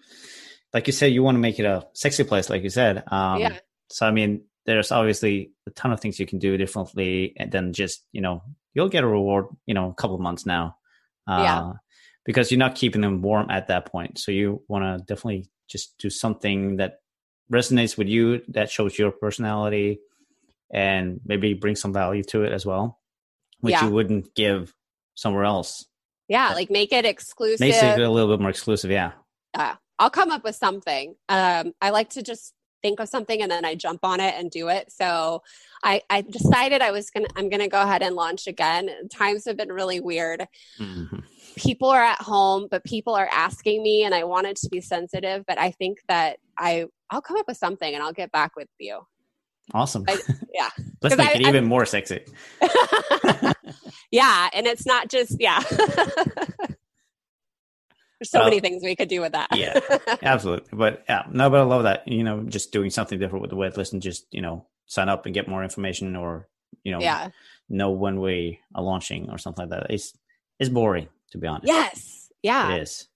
like 0.73 0.87
you 0.87 0.93
said, 0.95 1.13
you 1.13 1.23
want 1.23 1.35
to 1.35 1.41
make 1.41 1.59
it 1.59 1.67
a 1.67 1.87
sexy 1.93 2.25
place, 2.25 2.49
like 2.49 2.63
you 2.63 2.71
said. 2.71 3.03
Um, 3.09 3.41
Yeah. 3.41 3.59
So 3.91 4.07
I 4.07 4.13
mean, 4.13 4.45
there's 4.67 4.93
obviously 4.93 5.51
a 5.67 5.71
ton 5.73 5.93
of 5.93 6.01
things 6.01 6.19
you 6.21 6.27
can 6.27 6.39
do 6.39 6.57
differently, 6.57 7.35
and 7.37 7.51
then 7.53 7.73
just 7.73 8.05
you 8.13 8.21
know 8.23 8.43
you'll 8.73 8.89
get 8.89 9.05
a 9.05 9.07
reward. 9.09 9.47
You 9.67 9.75
know, 9.75 9.91
a 9.91 9.95
couple 9.95 10.15
of 10.15 10.23
months 10.23 10.47
now. 10.47 10.77
Uh, 11.27 11.43
Yeah. 11.43 11.73
Because 12.25 12.51
you're 12.51 12.59
not 12.59 12.75
keeping 12.77 13.01
them 13.01 13.23
warm 13.23 13.51
at 13.51 13.67
that 13.69 13.87
point, 13.87 14.19
so 14.19 14.31
you 14.31 14.63
want 14.69 14.85
to 14.85 15.05
definitely 15.05 15.49
just 15.69 15.97
do 15.99 16.11
something 16.11 16.77
that 16.77 17.01
resonates 17.51 17.97
with 17.99 18.09
you, 18.09 18.43
that 18.49 18.71
shows 18.71 18.97
your 18.99 19.11
personality, 19.11 20.01
and 20.71 21.21
maybe 21.25 21.55
bring 21.55 21.75
some 21.77 21.93
value 21.95 22.23
to 22.25 22.45
it 22.45 22.53
as 22.53 22.65
well, 22.67 23.01
which 23.61 23.73
Yeah. 23.73 23.87
you 23.87 23.91
wouldn't 23.91 24.35
give 24.37 24.73
somewhere 25.15 25.45
else. 25.45 25.87
Yeah, 26.31 26.55
like 26.55 26.71
make 26.71 26.93
it 26.93 27.05
exclusive. 27.05 27.61
Makes 27.61 27.83
it 27.83 27.99
a 27.99 28.09
little 28.09 28.31
bit 28.33 28.41
more 28.41 28.51
exclusive, 28.51 28.91
yeah. 28.91 29.13
uh, 29.55 29.75
I'll 29.99 30.11
come 30.11 30.31
up 30.31 30.45
with 30.45 30.55
something. 30.55 31.17
Um, 31.29 31.73
I 31.83 31.91
like 31.91 32.09
to 32.11 32.23
just 32.23 32.55
think 32.83 33.01
of 33.01 33.09
something 33.09 33.43
and 33.43 33.51
then 33.51 33.65
I 33.67 33.75
jump 33.75 34.01
on 34.05 34.21
it 34.21 34.35
and 34.39 34.51
do 34.51 34.69
it. 34.69 34.91
So 34.91 35.43
I, 35.85 36.01
I 36.09 36.23
decided 36.23 36.81
I 36.81 36.93
was 36.93 37.11
gonna 37.11 37.27
I'm 37.37 37.51
gonna 37.51 37.69
go 37.69 37.83
ahead 37.83 38.03
and 38.03 38.15
launch 38.15 38.47
again. 38.47 38.89
Times 39.13 39.45
have 39.45 39.57
been 39.57 39.73
really 39.73 40.01
weird. 40.01 40.47
Mhm. 40.79 41.25
People 41.57 41.89
are 41.91 42.03
at 42.03 42.23
home, 42.23 42.69
but 42.71 42.85
people 42.85 43.15
are 43.15 43.29
asking 43.31 43.83
me, 43.83 44.05
and 44.05 44.15
I 44.15 44.23
wanted 44.25 44.57
to 44.59 44.69
be 44.71 44.81
sensitive. 44.81 45.45
But 45.47 45.59
I 45.59 45.73
think 45.73 45.99
that 46.09 46.39
I 46.57 46.87
I'll 47.11 47.21
come 47.21 47.37
up 47.37 47.49
with 47.49 47.57
something 47.59 47.93
and 47.93 48.03
I'll 48.03 48.13
get 48.13 48.31
back 48.31 48.55
with 48.57 48.69
you. 48.79 49.01
Awesome. 49.75 50.05
I- 50.09 50.19
yeah. 50.55 50.69
Let's 51.03 51.17
make 51.17 51.29
I- 51.29 51.33
it 51.33 51.47
I- 51.47 51.49
even 51.49 51.65
more 51.67 51.85
sexy. 51.87 52.25
yeah, 54.11 54.49
and 54.53 54.67
it's 54.67 54.87
not 54.87 55.09
just 55.09 55.37
yeah. 55.41 55.63
There's 58.19 58.31
so 58.31 58.45
many 58.45 58.61
things 58.61 58.83
we 58.83 58.97
could 58.97 59.09
do 59.09 59.23
with 59.23 59.33
that. 59.33 59.49
yeah. 59.57 59.81
Absolutely. 60.23 60.69
But 60.77 61.05
yeah, 61.09 61.23
no, 61.31 61.49
but 61.49 61.61
I 61.61 61.63
love 61.63 61.85
that. 61.85 62.07
You 62.07 62.23
know, 62.23 62.43
just 62.43 62.71
doing 62.71 62.91
something 62.91 63.19
different 63.19 63.41
with 63.41 63.51
the 63.51 63.57
wait 63.57 63.79
list 63.79 63.95
and 63.95 64.03
just, 64.03 64.27
you 64.31 64.43
know, 64.43 64.67
sign 64.85 65.09
up 65.09 65.25
and 65.25 65.35
get 65.35 65.49
more 65.49 65.63
information 65.65 66.15
or, 66.17 66.47
you 66.85 66.93
know, 66.93 67.01
yeah. 67.01 67.29
know 67.71 67.93
when 67.93 68.21
we 68.21 68.61
are 68.75 68.83
launching 68.83 69.31
or 69.31 69.39
something 69.39 69.71
like 69.71 69.81
that. 69.81 69.91
It's 69.91 70.13
it's 70.59 70.69
boring, 70.69 71.09
to 71.31 71.39
be 71.39 71.47
honest. 71.47 71.67
Yes. 71.69 72.31
Yeah. 72.43 72.75
It 72.75 72.83
is. 72.83 73.09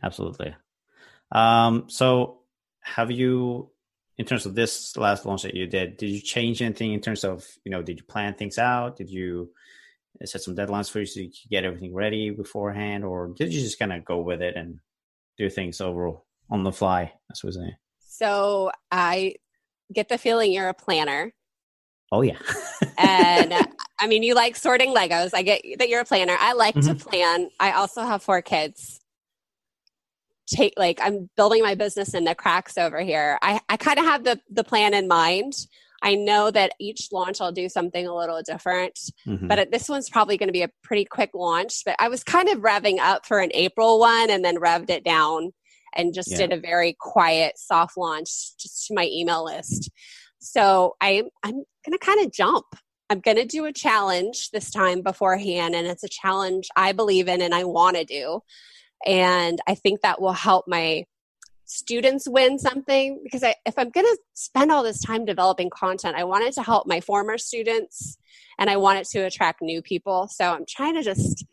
Absolutely. 0.00 0.54
Um, 1.32 1.86
so 1.88 2.38
have 2.82 3.10
you 3.10 3.70
in 4.18 4.24
terms 4.24 4.46
of 4.46 4.54
this 4.54 4.96
last 4.96 5.26
launch 5.26 5.42
that 5.42 5.54
you 5.54 5.66
did, 5.66 5.96
did 5.96 6.08
you 6.10 6.20
change 6.20 6.62
anything 6.62 6.92
in 6.92 7.00
terms 7.00 7.24
of, 7.24 7.44
you 7.64 7.70
know, 7.72 7.82
did 7.82 7.98
you 7.98 8.04
plan 8.04 8.34
things 8.34 8.58
out? 8.58 8.96
Did 8.96 9.10
you 9.10 9.50
set 10.24 10.40
some 10.42 10.54
deadlines 10.54 10.88
for 10.90 11.00
you 11.00 11.06
so 11.06 11.20
you 11.20 11.26
could 11.28 11.50
get 11.50 11.64
everything 11.64 11.92
ready 11.92 12.30
beforehand, 12.30 13.04
or 13.04 13.28
did 13.36 13.52
you 13.52 13.60
just 13.60 13.78
kind 13.78 13.92
of 13.92 14.04
go 14.04 14.20
with 14.20 14.40
it 14.40 14.54
and 14.56 14.78
do 15.36 15.50
things 15.50 15.80
over 15.80 16.12
on 16.50 16.62
the 16.62 16.70
fly, 16.72 17.12
as 17.32 17.42
we 17.42 17.50
say? 17.50 17.74
So 17.98 18.70
I 18.92 19.34
get 19.92 20.08
the 20.08 20.18
feeling 20.18 20.52
you're 20.52 20.68
a 20.68 20.74
planner. 20.74 21.32
Oh 22.12 22.22
yeah. 22.22 22.38
And 22.96 23.52
I 23.98 24.06
mean, 24.06 24.22
you 24.22 24.34
like 24.34 24.54
sorting 24.54 24.94
Legos. 24.94 25.30
I 25.34 25.42
get 25.42 25.62
that 25.78 25.88
you're 25.88 26.02
a 26.02 26.04
planner. 26.04 26.36
I 26.38 26.52
like 26.52 26.74
to 26.74 26.80
Mhm. 26.94 27.00
plan. 27.00 27.50
I 27.58 27.72
also 27.72 28.02
have 28.02 28.22
four 28.22 28.40
kids. 28.40 29.00
Take 30.46 30.74
like 30.76 30.98
I'm 31.02 31.30
building 31.36 31.62
my 31.62 31.74
business 31.74 32.12
in 32.14 32.24
the 32.24 32.34
cracks 32.34 32.76
over 32.76 33.00
here. 33.00 33.38
I, 33.40 33.60
I 33.68 33.76
kind 33.76 33.98
of 33.98 34.04
have 34.04 34.24
the 34.24 34.40
the 34.50 34.64
plan 34.64 34.92
in 34.94 35.08
mind. 35.08 35.54
I 36.02 36.16
know 36.16 36.50
that 36.50 36.72
each 36.78 37.08
launch 37.12 37.40
I'll 37.40 37.50
do 37.50 37.70
something 37.70 38.06
a 38.06 38.14
little 38.14 38.42
different, 38.42 38.98
Mhm. 39.26 39.48
but 39.48 39.70
this 39.70 39.88
one's 39.88 40.10
probably 40.10 40.36
going 40.36 40.48
to 40.48 40.52
be 40.52 40.60
a 40.62 40.70
pretty 40.82 41.06
quick 41.06 41.30
launch. 41.34 41.82
But 41.86 41.96
I 41.98 42.08
was 42.08 42.22
kind 42.22 42.50
of 42.50 42.58
revving 42.58 42.98
up 42.98 43.24
for 43.24 43.38
an 43.40 43.50
April 43.54 43.98
one 43.98 44.28
and 44.28 44.44
then 44.44 44.56
revved 44.56 44.90
it 44.90 45.02
down 45.02 45.54
and 45.96 46.12
just 46.12 46.30
Yeah. 46.32 46.36
did 46.38 46.52
a 46.52 46.60
very 46.60 46.94
quiet, 47.00 47.56
soft 47.56 47.96
launch 47.96 48.54
just 48.58 48.86
to 48.88 48.94
my 48.94 49.08
email 49.10 49.44
list. 49.46 49.90
So 50.40 50.94
I, 51.00 51.22
I'm 51.42 51.54
going 51.54 51.92
to 51.92 51.98
kind 51.98 52.20
of 52.20 52.32
jump. 52.32 52.66
I'm 53.08 53.20
going 53.20 53.38
to 53.38 53.46
do 53.46 53.64
a 53.64 53.72
challenge 53.72 54.50
this 54.50 54.70
time 54.70 55.00
beforehand, 55.00 55.74
and 55.74 55.86
it's 55.86 56.04
a 56.04 56.08
challenge 56.08 56.68
I 56.76 56.92
believe 56.92 57.28
in 57.28 57.40
and 57.40 57.54
I 57.54 57.64
want 57.64 57.96
to 57.96 58.04
do. 58.04 58.42
And 59.06 59.58
I 59.66 59.74
think 59.74 60.00
that 60.00 60.20
will 60.20 60.32
help 60.32 60.66
my 60.66 61.04
students 61.66 62.28
win 62.28 62.58
something 62.58 63.20
because 63.22 63.42
I, 63.42 63.54
if 63.66 63.78
I'm 63.78 63.90
going 63.90 64.06
to 64.06 64.18
spend 64.34 64.70
all 64.70 64.82
this 64.82 65.00
time 65.00 65.24
developing 65.24 65.70
content, 65.70 66.16
I 66.16 66.24
want 66.24 66.44
it 66.44 66.54
to 66.54 66.62
help 66.62 66.86
my 66.86 67.00
former 67.00 67.38
students 67.38 68.18
and 68.58 68.68
I 68.68 68.76
want 68.76 68.98
it 68.98 69.08
to 69.08 69.20
attract 69.20 69.62
new 69.62 69.82
people. 69.82 70.28
So 70.28 70.52
I'm 70.52 70.64
trying 70.68 70.94
to 70.94 71.02
just, 71.02 71.44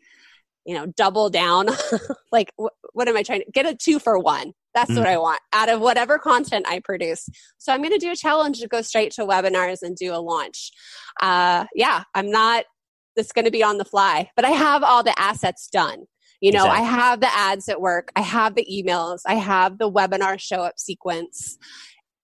you 0.64 0.74
know, 0.74 0.86
double 0.86 1.30
down. 1.30 1.68
like, 2.32 2.52
wh- 2.60 2.74
what 2.92 3.08
am 3.08 3.16
I 3.16 3.22
trying 3.22 3.40
to 3.40 3.50
get 3.52 3.66
a 3.66 3.74
two 3.74 3.98
for 3.98 4.18
one? 4.18 4.52
That's 4.74 4.94
what 4.96 5.06
I 5.06 5.18
want 5.18 5.40
out 5.52 5.68
of 5.68 5.80
whatever 5.80 6.18
content 6.18 6.66
I 6.68 6.80
produce. 6.80 7.28
So 7.58 7.72
I'm 7.72 7.80
going 7.80 7.92
to 7.92 7.98
do 7.98 8.10
a 8.10 8.16
challenge 8.16 8.60
to 8.60 8.68
go 8.68 8.80
straight 8.80 9.12
to 9.12 9.26
webinars 9.26 9.82
and 9.82 9.96
do 9.96 10.14
a 10.14 10.16
launch. 10.16 10.70
Uh, 11.20 11.66
yeah, 11.74 12.04
I'm 12.14 12.30
not, 12.30 12.64
it's 13.16 13.32
going 13.32 13.44
to 13.44 13.50
be 13.50 13.62
on 13.62 13.76
the 13.76 13.84
fly, 13.84 14.30
but 14.34 14.46
I 14.46 14.50
have 14.50 14.82
all 14.82 15.02
the 15.02 15.18
assets 15.18 15.68
done. 15.70 16.06
You 16.42 16.50
know, 16.50 16.66
Exactly. 16.66 16.86
I 16.86 16.90
have 16.90 17.20
the 17.20 17.34
ads 17.34 17.68
at 17.68 17.80
work, 17.80 18.10
I 18.16 18.20
have 18.20 18.56
the 18.56 18.66
emails, 18.70 19.20
I 19.26 19.36
have 19.36 19.78
the 19.78 19.90
webinar 19.90 20.40
show 20.40 20.56
up 20.62 20.78
sequence. 20.78 21.56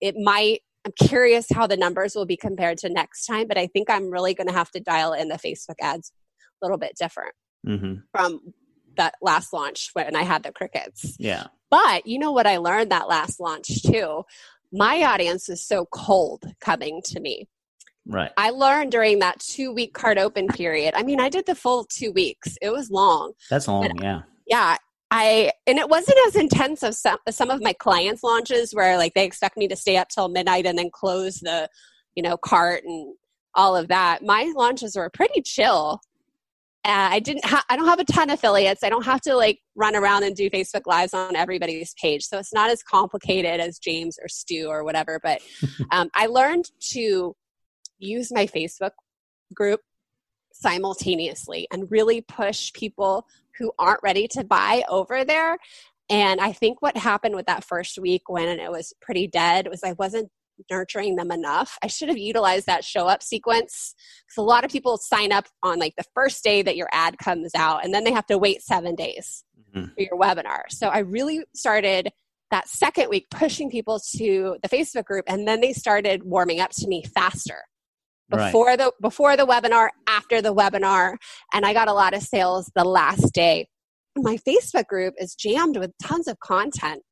It 0.01 0.17
might, 0.19 0.63
I'm 0.85 0.93
curious 0.93 1.47
how 1.53 1.69
the 1.69 1.77
numbers 1.77 2.17
will 2.17 2.27
be 2.27 2.37
compared 2.37 2.79
to 2.79 2.91
next 2.91 3.27
time, 3.27 3.47
but 3.47 3.57
I 3.57 3.69
think 3.69 3.89
I'm 3.89 4.11
really 4.11 4.35
going 4.35 4.49
to 4.49 4.53
have 4.53 4.73
to 4.73 4.81
dial 4.81 5.13
in 5.13 5.29
the 5.29 5.37
Facebook 5.37 5.77
ads 5.81 6.13
a 6.61 6.67
little 6.67 6.79
bit 6.79 6.97
different 6.99 7.33
hmm 7.65 7.95
from 8.13 8.41
that 8.97 9.15
last 9.23 9.53
launch 9.53 9.91
when 9.93 10.17
I 10.17 10.23
had 10.23 10.43
the 10.43 10.51
crickets. 10.51 11.17
Yeah. 11.19 11.47
But 11.71 12.07
you 12.07 12.19
know 12.19 12.33
what 12.33 12.49
I 12.49 12.57
learned 12.57 12.91
that 12.91 13.09
last 13.09 13.39
launch 13.39 13.83
too? 13.83 14.25
My 14.73 15.05
audience 15.05 15.49
is 15.49 15.65
so 15.65 15.87
cold 15.93 16.45
coming 16.61 17.01
to 17.05 17.21
me. 17.21 17.49
Right. 18.09 18.31
I 18.37 18.51
learned 18.51 18.91
during 18.91 19.19
that 19.19 19.39
two 19.39 19.73
week 19.73 19.93
card 19.93 20.19
open 20.19 20.49
period. 20.49 20.95
I 20.97 21.03
mean, 21.03 21.21
I 21.21 21.29
did 21.29 21.47
the 21.47 21.55
full 21.55 21.85
two 21.85 22.11
weeks, 22.11 22.57
it 22.63 22.71
was 22.71 22.91
long. 22.91 23.33
That's 23.51 23.69
long. 23.69 23.91
Yeah. 24.01 24.23
Yeah. 24.47 24.77
I 25.11 25.53
and 25.67 25.79
it 25.79 25.89
wasn't 25.89 26.19
as 26.27 26.37
intense 26.37 26.83
as 26.83 27.01
some, 27.01 27.19
as 27.27 27.37
some 27.37 27.51
of 27.51 27.63
my 27.63 27.73
clients' 27.73 28.23
launches 28.23 28.75
where 28.75 28.99
like 28.99 29.15
they 29.15 29.25
expect 29.25 29.57
me 29.57 29.69
to 29.69 29.77
stay 29.77 29.97
up 29.97 30.09
till 30.09 30.29
midnight 30.29 30.67
and 30.67 30.79
then 30.79 30.91
close 30.93 31.41
the, 31.41 31.69
you 32.15 32.23
know, 32.23 32.37
cart 32.37 32.85
and 32.85 33.15
all 33.55 33.77
of 33.77 33.89
that. 33.89 34.23
My 34.23 34.53
launches 34.57 34.97
were 34.97 35.11
pretty 35.11 35.43
chill. 35.43 36.01
Uh, 36.85 37.09
I 37.11 37.21
didn't. 37.21 37.45
Ha- 37.45 37.65
I 37.69 37.77
don't 37.77 37.87
have 37.87 37.99
a 37.99 38.05
ton 38.05 38.31
of 38.31 38.35
affiliates. 38.35 38.83
I 38.83 38.89
don't 38.89 39.05
have 39.05 39.21
to 39.23 39.35
like 39.35 39.59
run 39.75 39.97
around 39.97 40.23
and 40.23 40.35
do 40.37 40.49
Facebook 40.49 40.87
lives 40.87 41.13
on 41.13 41.37
everybody's 41.37 41.93
page, 42.01 42.25
so 42.25 42.39
it's 42.39 42.55
not 42.55 42.71
as 42.71 42.83
complicated 42.83 43.61
as 43.61 43.79
James 43.79 44.19
or 44.23 44.29
Stu 44.29 44.69
or 44.69 44.85
whatever. 44.85 45.21
But 45.23 45.43
um, 45.91 46.09
I 46.15 46.27
learned 46.27 46.71
to 46.93 47.35
use 47.99 48.33
my 48.33 48.47
Facebook 48.47 48.93
group 49.55 49.81
simultaneously 50.53 51.67
and 51.71 51.91
really 51.91 52.21
push 52.21 52.73
people 52.73 53.27
who 53.59 53.73
aren't 53.79 54.03
ready 54.03 54.29
to 54.29 54.45
buy 54.45 54.83
over 54.89 55.25
there. 55.25 55.57
And 56.11 56.41
I 56.41 56.53
think 56.53 56.81
what 56.81 56.97
happened 56.97 57.35
with 57.35 57.47
that 57.47 57.65
first 57.65 57.99
week 57.99 58.23
when 58.29 58.49
it 58.59 58.71
was 58.71 58.93
pretty 59.01 59.27
dead 59.27 59.69
was 59.69 59.83
I 59.85 59.93
wasn't 59.99 60.31
nurturing 60.71 61.17
them 61.17 61.31
enough. 61.31 61.79
I 61.83 61.87
should 61.87 62.09
have 62.09 62.19
utilized 62.19 62.67
that 62.67 62.85
show 62.85 63.07
up 63.07 63.23
sequence 63.23 63.95
because 64.27 64.39
a 64.39 64.43
lot 64.47 64.65
of 64.65 64.71
people 64.71 64.97
sign 64.97 65.31
up 65.33 65.47
on 65.63 65.79
like 65.79 65.95
the 65.97 66.05
first 66.15 66.43
day 66.43 66.63
that 66.63 66.77
your 66.77 66.89
ad 66.93 67.19
comes 67.19 67.53
out 67.55 67.85
and 67.85 67.95
then 67.95 68.05
they 68.05 68.13
have 68.13 68.27
to 68.27 68.39
wait 68.39 68.63
seven 68.63 68.95
days 68.95 69.45
Mhm. 69.75 69.95
for 69.95 70.01
your 70.01 70.19
webinar. 70.19 70.63
So 70.71 70.89
I 70.89 70.99
really 71.01 71.45
started 71.55 72.11
that 72.51 72.69
second 72.69 73.09
week 73.11 73.29
pushing 73.31 73.71
people 73.71 74.01
to 74.17 74.57
the 74.63 74.69
Facebook 74.69 75.05
group 75.05 75.27
and 75.29 75.47
then 75.47 75.61
they 75.61 75.73
started 75.73 76.25
warming 76.25 76.61
up 76.61 76.71
to 76.71 76.89
me 76.89 77.05
faster 77.05 77.63
Right. 78.31 78.47
before 78.47 78.77
the 78.77 78.93
before 79.01 79.37
the 79.37 79.47
webinar 79.47 79.89
after 80.07 80.43
the 80.43 80.55
webinar 80.55 81.17
and 81.55 81.65
i 81.65 81.73
got 81.73 81.89
a 81.89 81.95
lot 81.95 82.13
of 82.13 82.23
sales 82.23 82.71
the 82.75 82.85
last 82.85 83.33
day 83.33 83.69
my 84.17 84.37
facebook 84.37 84.87
group 84.87 85.15
is 85.19 85.35
jammed 85.35 85.79
with 85.79 85.93
tons 86.03 86.29
of 86.29 86.39
content 86.41 87.03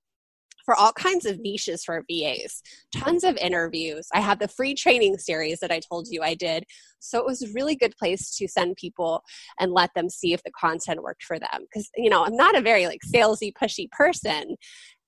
for 0.67 0.75
all 0.75 0.93
kinds 0.93 1.25
of 1.25 1.39
niches 1.39 1.85
for 1.85 2.05
VAs, 2.11 2.61
tons 2.95 3.25
of 3.25 3.37
interviews. 3.37 4.09
I 4.13 4.21
have 4.21 4.41
the 4.41 4.49
free 4.49 4.75
training 4.75 5.17
series 5.17 5.61
that 5.61 5.71
I 5.71 5.81
told 5.81 6.09
you 6.11 6.23
I 6.23 6.35
did. 6.35 6.65
So 6.99 7.19
it 7.21 7.25
was 7.25 7.41
a 7.41 7.53
really 7.55 7.77
good 7.77 7.97
place 7.97 8.37
to 8.37 8.49
send 8.49 8.77
people 8.77 9.23
and 9.61 9.73
let 9.73 9.91
them 9.95 10.11
see 10.11 10.33
if 10.33 10.43
the 10.43 10.51
content 10.51 11.03
worked 11.03 11.23
for 11.23 11.39
them. 11.39 11.61
Because, 11.63 11.89
you 11.97 12.11
know, 12.11 12.25
I'm 12.25 12.37
not 12.37 12.57
a 12.57 12.61
very 12.61 12.87
like 12.87 13.01
salesy, 13.07 13.53
pushy 13.53 13.89
person. 13.93 14.57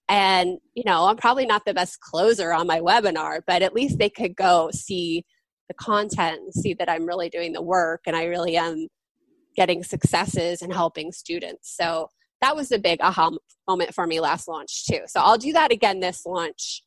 And, 0.09 0.59
you 0.75 0.85
know, 0.87 1.07
I'm 1.07 1.17
probably 1.17 1.45
not 1.45 1.65
the 1.67 1.75
best 1.75 2.01
closer 2.01 2.53
on 2.53 2.67
my 2.67 2.81
webinar, 2.81 3.41
but 3.47 3.61
at 3.61 3.75
least 3.75 3.99
they 3.99 4.09
could 4.09 4.37
go 4.37 4.71
see 4.73 5.25
the 5.69 5.75
content 5.75 6.41
and 6.41 6.55
see 6.55 6.75
that 6.75 6.89
I'm 6.89 7.07
really 7.07 7.29
doing 7.29 7.53
the 7.53 7.63
work 7.63 8.03
and 8.07 8.17
I 8.17 8.25
really 8.25 8.57
am 8.57 8.89
getting 9.57 9.83
successes 9.83 10.63
and 10.63 10.73
helping 10.73 11.13
students. 11.13 11.77
So 11.77 12.09
that 12.41 12.57
was 12.57 12.71
a 12.73 12.79
big 12.79 13.01
aha 13.01 13.31
moment 13.67 13.95
for 13.95 14.07
me 14.07 14.21
last 14.21 14.49
launch 14.49 14.87
too. 14.87 15.01
So 15.07 15.21
I'll 15.21 15.39
do 15.39 15.53
that 15.53 15.73
again 15.73 16.01
this 16.01 16.25
launch. 16.25 16.83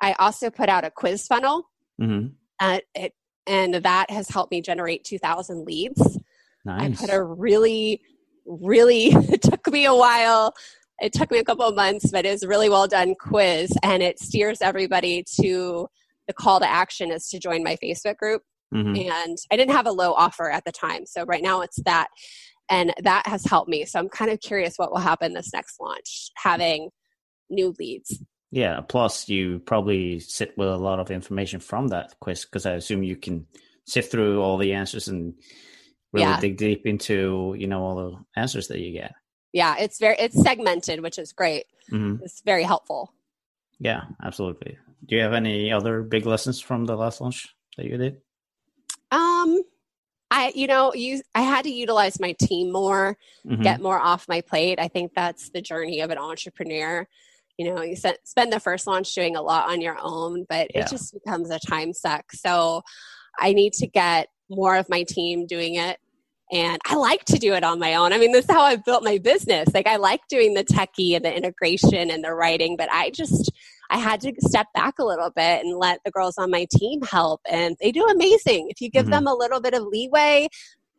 I 0.00 0.12
also 0.18 0.50
put 0.50 0.68
out 0.68 0.84
a 0.84 0.90
quiz 0.90 1.26
funnel, 1.26 1.70
mm-hmm. 2.00 2.28
uh, 2.60 2.80
it, 2.94 3.12
and 3.46 3.74
that 3.74 4.10
has 4.10 4.28
helped 4.28 4.52
me 4.52 4.60
generate 4.60 5.04
2,000 5.04 5.64
leads. 5.64 6.18
Nice. 6.64 7.02
I 7.02 7.06
put 7.06 7.14
a 7.14 7.22
really, 7.22 8.00
really, 8.46 9.06
it 9.12 9.42
took 9.42 9.66
me 9.70 9.84
a 9.84 9.94
while. 9.94 10.54
It 11.00 11.12
took 11.12 11.30
me 11.30 11.38
a 11.38 11.44
couple 11.44 11.66
of 11.66 11.74
months, 11.74 12.10
but 12.10 12.24
it's 12.24 12.42
a 12.42 12.48
really 12.48 12.68
well 12.68 12.86
done 12.86 13.14
quiz, 13.18 13.72
and 13.82 14.02
it 14.02 14.18
steers 14.20 14.62
everybody 14.62 15.24
to 15.40 15.88
the 16.26 16.32
call 16.32 16.60
to 16.60 16.68
action 16.68 17.12
is 17.12 17.28
to 17.28 17.38
join 17.38 17.62
my 17.62 17.76
Facebook 17.82 18.16
group. 18.16 18.42
Mm-hmm. 18.74 19.10
And 19.10 19.38
I 19.52 19.56
didn't 19.56 19.74
have 19.74 19.86
a 19.86 19.92
low 19.92 20.12
offer 20.12 20.50
at 20.50 20.64
the 20.64 20.72
time. 20.72 21.06
So 21.06 21.24
right 21.24 21.42
now 21.42 21.60
it's 21.60 21.80
that. 21.84 22.08
And 22.70 22.94
that 23.02 23.26
has 23.26 23.44
helped 23.44 23.68
me. 23.68 23.84
So 23.84 23.98
I'm 23.98 24.08
kind 24.08 24.30
of 24.30 24.40
curious 24.40 24.74
what 24.76 24.90
will 24.90 24.98
happen 24.98 25.34
this 25.34 25.52
next 25.52 25.76
launch, 25.80 26.30
having 26.36 26.90
new 27.50 27.74
leads. 27.78 28.22
Yeah. 28.50 28.80
Plus, 28.80 29.28
you 29.28 29.58
probably 29.60 30.18
sit 30.18 30.56
with 30.56 30.68
a 30.68 30.76
lot 30.76 30.98
of 30.98 31.10
information 31.10 31.60
from 31.60 31.88
that 31.88 32.14
quiz 32.20 32.44
because 32.44 32.64
I 32.66 32.72
assume 32.72 33.02
you 33.02 33.16
can 33.16 33.46
sift 33.86 34.10
through 34.10 34.40
all 34.40 34.56
the 34.56 34.72
answers 34.72 35.08
and 35.08 35.34
really 36.14 36.26
yeah. 36.26 36.40
dig 36.40 36.56
deep 36.56 36.86
into 36.86 37.54
you 37.58 37.66
know 37.66 37.82
all 37.82 37.96
the 37.96 38.40
answers 38.40 38.68
that 38.68 38.78
you 38.78 38.92
get. 38.92 39.12
Yeah, 39.52 39.76
it's 39.78 39.98
very 39.98 40.16
it's 40.18 40.40
segmented, 40.42 41.00
which 41.00 41.18
is 41.18 41.32
great. 41.32 41.66
Mm-hmm. 41.92 42.24
It's 42.24 42.40
very 42.42 42.62
helpful. 42.62 43.12
Yeah, 43.78 44.02
absolutely. 44.22 44.78
Do 45.06 45.16
you 45.16 45.22
have 45.22 45.32
any 45.32 45.72
other 45.72 46.02
big 46.02 46.26
lessons 46.26 46.60
from 46.60 46.86
the 46.86 46.96
last 46.96 47.20
launch 47.20 47.54
that 47.76 47.86
you 47.86 47.96
did? 47.96 48.20
Um, 49.10 49.62
I, 50.30 50.52
you 50.54 50.66
know, 50.66 50.92
you, 50.94 51.22
I 51.34 51.42
had 51.42 51.64
to 51.64 51.70
utilize 51.70 52.18
my 52.18 52.32
team 52.40 52.72
more, 52.72 53.16
mm-hmm. 53.46 53.62
get 53.62 53.80
more 53.80 53.98
off 53.98 54.28
my 54.28 54.40
plate. 54.40 54.80
I 54.80 54.88
think 54.88 55.12
that's 55.14 55.50
the 55.50 55.60
journey 55.60 56.00
of 56.00 56.10
an 56.10 56.18
entrepreneur. 56.18 57.06
You 57.56 57.72
know, 57.72 57.82
you 57.82 57.94
spend 57.94 58.52
the 58.52 58.58
first 58.58 58.86
launch 58.86 59.14
doing 59.14 59.36
a 59.36 59.42
lot 59.42 59.70
on 59.70 59.80
your 59.80 59.96
own, 60.00 60.44
but 60.48 60.70
yeah. 60.74 60.84
it 60.84 60.90
just 60.90 61.14
becomes 61.14 61.50
a 61.50 61.60
time 61.60 61.92
suck. 61.92 62.32
So 62.32 62.82
I 63.38 63.52
need 63.52 63.74
to 63.74 63.86
get 63.86 64.28
more 64.50 64.76
of 64.76 64.88
my 64.88 65.04
team 65.04 65.46
doing 65.46 65.76
it. 65.76 65.98
And 66.52 66.78
I 66.86 66.96
like 66.96 67.24
to 67.26 67.38
do 67.38 67.54
it 67.54 67.64
on 67.64 67.78
my 67.78 67.94
own. 67.94 68.12
I 68.12 68.18
mean, 68.18 68.32
this 68.32 68.44
is 68.44 68.50
how 68.50 68.62
I 68.62 68.76
built 68.76 69.02
my 69.02 69.18
business. 69.18 69.68
Like, 69.72 69.86
I 69.86 69.96
like 69.96 70.20
doing 70.28 70.54
the 70.54 70.64
techie 70.64 71.16
and 71.16 71.24
the 71.24 71.34
integration 71.34 72.10
and 72.10 72.22
the 72.22 72.34
writing, 72.34 72.76
but 72.76 72.88
I 72.92 73.10
just, 73.10 73.50
I 73.90 73.98
had 73.98 74.20
to 74.22 74.32
step 74.40 74.66
back 74.74 74.98
a 74.98 75.04
little 75.04 75.30
bit 75.30 75.64
and 75.64 75.78
let 75.78 76.00
the 76.04 76.10
girls 76.10 76.38
on 76.38 76.50
my 76.50 76.66
team 76.70 77.02
help. 77.02 77.40
And 77.48 77.76
they 77.80 77.92
do 77.92 78.04
amazing. 78.04 78.68
If 78.70 78.80
you 78.80 78.90
give 78.90 79.04
mm-hmm. 79.04 79.12
them 79.12 79.26
a 79.26 79.34
little 79.34 79.60
bit 79.60 79.74
of 79.74 79.84
leeway 79.84 80.48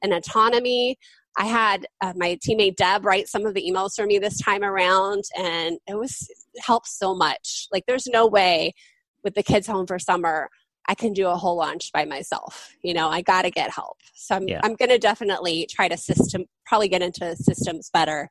and 0.01 0.13
autonomy, 0.13 0.97
I 1.37 1.45
had 1.45 1.87
uh, 2.01 2.13
my 2.15 2.37
teammate 2.47 2.77
Deb 2.77 3.05
write 3.05 3.27
some 3.27 3.45
of 3.45 3.53
the 3.53 3.69
emails 3.69 3.95
for 3.95 4.05
me 4.05 4.19
this 4.19 4.39
time 4.39 4.63
around, 4.63 5.25
and 5.37 5.77
it 5.85 5.95
was 5.95 6.27
it 6.29 6.61
helped 6.61 6.87
so 6.87 7.13
much. 7.13 7.67
Like, 7.73 7.83
there's 7.87 8.07
no 8.07 8.25
way 8.25 8.73
with 9.21 9.35
the 9.35 9.43
kids 9.43 9.67
home 9.67 9.85
for 9.85 9.99
summer 9.99 10.49
I 10.87 10.95
can 10.95 11.13
do 11.13 11.27
a 11.27 11.35
whole 11.35 11.57
launch 11.57 11.91
by 11.91 12.05
myself. 12.05 12.75
You 12.83 12.93
know, 12.93 13.09
I 13.09 13.21
got 13.21 13.43
to 13.43 13.51
get 13.51 13.71
help. 13.71 13.97
So 14.13 14.35
I'm, 14.35 14.47
yeah. 14.47 14.61
I'm 14.63 14.75
going 14.75 14.89
to 14.89 14.99
definitely 14.99 15.67
try 15.69 15.87
to 15.87 15.97
system, 15.97 16.45
probably 16.65 16.87
get 16.87 17.01
into 17.01 17.35
systems 17.35 17.89
better. 17.91 18.29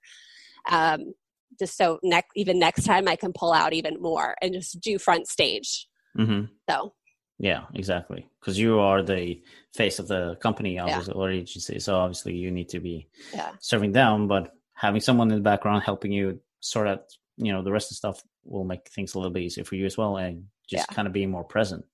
Um, 0.71 1.15
just 1.59 1.77
so 1.77 1.99
next 2.03 2.31
even 2.37 2.59
next 2.59 2.85
time 2.85 3.09
I 3.09 3.17
can 3.17 3.33
pull 3.33 3.53
out 3.53 3.73
even 3.73 4.01
more 4.01 4.35
and 4.41 4.55
just 4.55 4.81
do 4.81 4.99
front 4.99 5.29
stage. 5.29 5.89
Mm-hmm. 6.19 6.47
So 6.69 6.93
yeah, 7.39 7.65
exactly. 7.75 8.29
Because 8.41 8.59
you 8.59 8.79
are 8.79 9.03
the 9.03 9.43
face 9.75 9.99
of 9.99 10.09
the 10.09 10.37
company, 10.37 10.79
obviously, 10.79 11.15
yeah. 11.15 11.21
or 11.21 11.31
agency. 11.31 11.81
So 11.81 11.97
obviously, 11.97 12.35
you 12.35 12.51
need 12.51 12.69
to 12.71 12.81
be 12.81 13.09
yeah. 13.33 13.53
serving 13.61 13.93
them. 13.93 14.29
But 14.29 14.53
having 14.75 15.01
someone 15.01 15.31
in 15.31 15.37
the 15.37 15.43
background 15.43 15.83
helping 15.83 16.13
you 16.13 16.41
sort 16.61 16.87
out, 16.87 17.05
you 17.37 17.53
know, 17.53 17.63
the 17.63 17.73
rest 17.73 17.87
of 17.87 17.91
the 17.91 17.95
stuff 17.97 18.23
will 18.45 18.65
make 18.65 18.89
things 18.89 19.15
a 19.15 19.19
little 19.19 19.33
bit 19.33 19.43
easier 19.43 19.65
for 19.65 19.75
you 19.75 19.87
as 19.87 19.97
well, 19.97 20.17
and 20.17 20.45
just 20.69 20.87
yeah. 20.89 20.95
kind 20.95 21.09
of 21.09 21.13
being 21.13 21.31
more 21.31 21.45
present. 21.45 21.85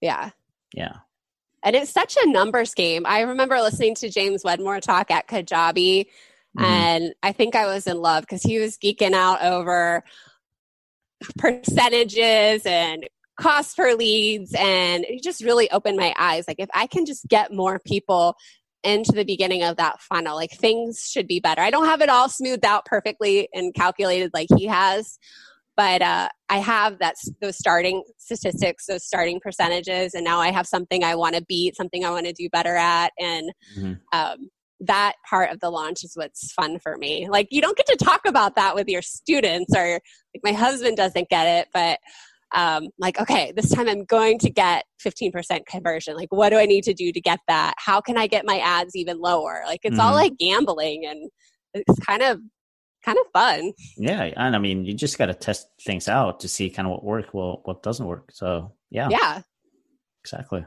Yeah. 0.00 0.30
Yeah. 0.74 0.96
And 1.62 1.74
it's 1.74 1.90
such 1.90 2.18
a 2.22 2.28
numbers 2.28 2.74
game. 2.74 3.06
I 3.06 3.22
remember 3.22 3.58
listening 3.60 3.94
to 3.96 4.10
James 4.10 4.44
Wedmore 4.44 4.80
talk 4.80 5.10
at 5.10 5.26
Kajabi 5.26 6.06
Mm-hmm. 6.58 6.64
And 6.64 7.14
I 7.22 7.32
think 7.32 7.56
I 7.56 7.66
was 7.66 7.86
in 7.86 7.98
love 7.98 8.22
because 8.22 8.42
he 8.42 8.58
was 8.58 8.78
geeking 8.78 9.12
out 9.12 9.42
over 9.42 10.04
percentages 11.38 12.64
and 12.64 13.08
cost 13.40 13.76
per 13.76 13.94
leads. 13.94 14.54
And 14.56 15.04
he 15.08 15.20
just 15.20 15.42
really 15.42 15.70
opened 15.70 15.96
my 15.96 16.14
eyes. 16.18 16.44
Like, 16.46 16.60
if 16.60 16.68
I 16.74 16.86
can 16.86 17.06
just 17.06 17.26
get 17.28 17.52
more 17.52 17.78
people 17.78 18.36
into 18.82 19.12
the 19.12 19.24
beginning 19.24 19.62
of 19.62 19.76
that 19.78 20.00
funnel, 20.00 20.36
like 20.36 20.52
things 20.52 21.08
should 21.10 21.26
be 21.26 21.40
better. 21.40 21.62
I 21.62 21.70
don't 21.70 21.86
have 21.86 22.02
it 22.02 22.08
all 22.08 22.28
smoothed 22.28 22.66
out 22.66 22.84
perfectly 22.84 23.48
and 23.54 23.74
calculated 23.74 24.30
like 24.34 24.48
he 24.56 24.66
has. 24.66 25.18
But 25.76 26.02
uh, 26.02 26.28
I 26.48 26.58
have 26.58 27.00
that 27.00 27.16
those 27.40 27.58
starting 27.58 28.04
statistics, 28.18 28.86
those 28.86 29.04
starting 29.04 29.40
percentages, 29.40 30.14
and 30.14 30.22
now 30.22 30.38
I 30.38 30.52
have 30.52 30.68
something 30.68 31.02
I 31.02 31.16
want 31.16 31.34
to 31.34 31.42
beat, 31.42 31.74
something 31.74 32.04
I 32.04 32.10
want 32.10 32.26
to 32.26 32.32
do 32.32 32.48
better 32.48 32.76
at, 32.76 33.12
and 33.18 33.50
mm-hmm. 33.76 33.92
um, 34.12 34.50
that 34.86 35.14
part 35.28 35.50
of 35.50 35.60
the 35.60 35.70
launch 35.70 36.04
is 36.04 36.12
what's 36.14 36.52
fun 36.52 36.78
for 36.78 36.96
me. 36.96 37.28
Like 37.28 37.48
you 37.50 37.60
don't 37.60 37.76
get 37.76 37.86
to 37.86 37.96
talk 37.96 38.22
about 38.26 38.56
that 38.56 38.74
with 38.74 38.88
your 38.88 39.02
students 39.02 39.74
or 39.76 40.00
like 40.34 40.42
my 40.42 40.52
husband 40.52 40.96
doesn't 40.96 41.28
get 41.28 41.46
it, 41.46 41.68
but 41.72 41.98
um, 42.54 42.88
like, 42.98 43.20
okay, 43.20 43.52
this 43.54 43.70
time 43.70 43.88
I'm 43.88 44.04
going 44.04 44.38
to 44.38 44.50
get 44.50 44.84
15% 45.04 45.66
conversion. 45.66 46.16
Like, 46.16 46.30
what 46.30 46.50
do 46.50 46.58
I 46.58 46.66
need 46.66 46.84
to 46.84 46.94
do 46.94 47.12
to 47.12 47.20
get 47.20 47.40
that? 47.48 47.74
How 47.78 48.00
can 48.00 48.16
I 48.16 48.26
get 48.26 48.46
my 48.46 48.58
ads 48.58 48.94
even 48.94 49.20
lower? 49.20 49.62
Like, 49.66 49.80
it's 49.82 49.96
mm-hmm. 49.96 50.06
all 50.06 50.14
like 50.14 50.38
gambling 50.38 51.04
and 51.04 51.30
it's 51.74 51.98
kind 51.98 52.22
of, 52.22 52.40
kind 53.04 53.18
of 53.18 53.26
fun. 53.32 53.72
Yeah. 53.96 54.30
And 54.36 54.54
I 54.54 54.58
mean, 54.58 54.84
you 54.84 54.94
just 54.94 55.18
got 55.18 55.26
to 55.26 55.34
test 55.34 55.66
things 55.84 56.08
out 56.08 56.40
to 56.40 56.48
see 56.48 56.70
kind 56.70 56.86
of 56.86 56.92
what 56.92 57.04
works, 57.04 57.28
well, 57.32 57.60
what 57.64 57.82
doesn't 57.82 58.06
work. 58.06 58.30
So 58.32 58.72
yeah. 58.90 59.08
Yeah. 59.10 59.42
Exactly. 60.22 60.64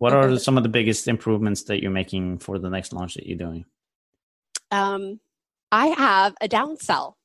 What 0.00 0.14
are 0.14 0.38
some 0.38 0.56
of 0.56 0.62
the 0.62 0.70
biggest 0.70 1.08
improvements 1.08 1.64
that 1.64 1.82
you're 1.82 1.90
making 1.90 2.38
for 2.38 2.58
the 2.58 2.70
next 2.70 2.94
launch 2.94 3.16
that 3.16 3.26
you're 3.26 3.36
doing? 3.36 3.66
Um, 4.70 5.20
I 5.70 5.88
have 5.88 6.34
a 6.40 6.48
downsell 6.48 7.16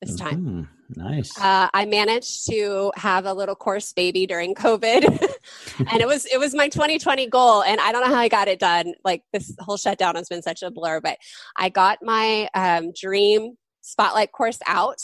this 0.00 0.16
time. 0.16 0.68
Mm, 0.90 0.96
nice. 0.96 1.38
Uh, 1.38 1.68
I 1.72 1.84
managed 1.84 2.50
to 2.50 2.90
have 2.96 3.24
a 3.24 3.32
little 3.32 3.54
course 3.54 3.92
baby 3.92 4.26
during 4.26 4.56
COVID, 4.56 5.04
and 5.78 6.00
it 6.00 6.08
was 6.08 6.26
it 6.26 6.38
was 6.38 6.56
my 6.56 6.68
2020 6.68 7.28
goal. 7.28 7.62
And 7.62 7.80
I 7.80 7.92
don't 7.92 8.02
know 8.02 8.12
how 8.12 8.20
I 8.20 8.28
got 8.28 8.48
it 8.48 8.58
done. 8.58 8.94
Like 9.04 9.22
this 9.32 9.54
whole 9.60 9.76
shutdown 9.76 10.16
has 10.16 10.28
been 10.28 10.42
such 10.42 10.64
a 10.64 10.72
blur, 10.72 11.00
but 11.00 11.18
I 11.56 11.68
got 11.68 12.00
my 12.02 12.48
um, 12.52 12.90
dream 13.00 13.56
spotlight 13.82 14.32
course 14.32 14.58
out 14.66 15.00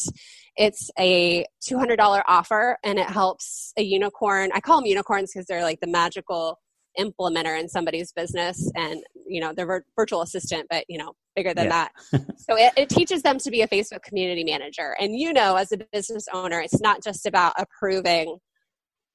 it's 0.56 0.88
a 0.98 1.44
$200 1.68 2.22
offer 2.28 2.78
and 2.84 2.96
it 2.96 3.10
helps 3.10 3.72
a 3.76 3.82
unicorn 3.82 4.50
i 4.54 4.60
call 4.60 4.76
them 4.76 4.86
unicorns 4.86 5.32
because 5.32 5.46
they're 5.46 5.64
like 5.64 5.80
the 5.80 5.88
magical 5.88 6.60
implementer 6.98 7.58
in 7.58 7.68
somebody's 7.68 8.12
business 8.12 8.70
and 8.74 9.02
you 9.26 9.40
know 9.40 9.52
they're 9.54 9.84
virtual 9.96 10.22
assistant 10.22 10.66
but 10.70 10.84
you 10.88 10.98
know 10.98 11.12
bigger 11.36 11.54
than 11.54 11.66
yeah. 11.66 11.88
that 12.12 12.26
so 12.36 12.56
it, 12.56 12.72
it, 12.76 12.88
teaches 12.88 13.22
them 13.22 13.38
to 13.38 13.50
be 13.50 13.62
a 13.62 13.68
facebook 13.68 14.02
community 14.02 14.44
manager 14.44 14.96
and 15.00 15.16
you 15.16 15.32
know 15.32 15.54
as 15.54 15.70
a 15.72 15.78
business 15.92 16.26
owner 16.32 16.60
it's 16.60 16.80
not 16.80 17.02
just 17.02 17.26
about 17.26 17.52
approving 17.58 18.38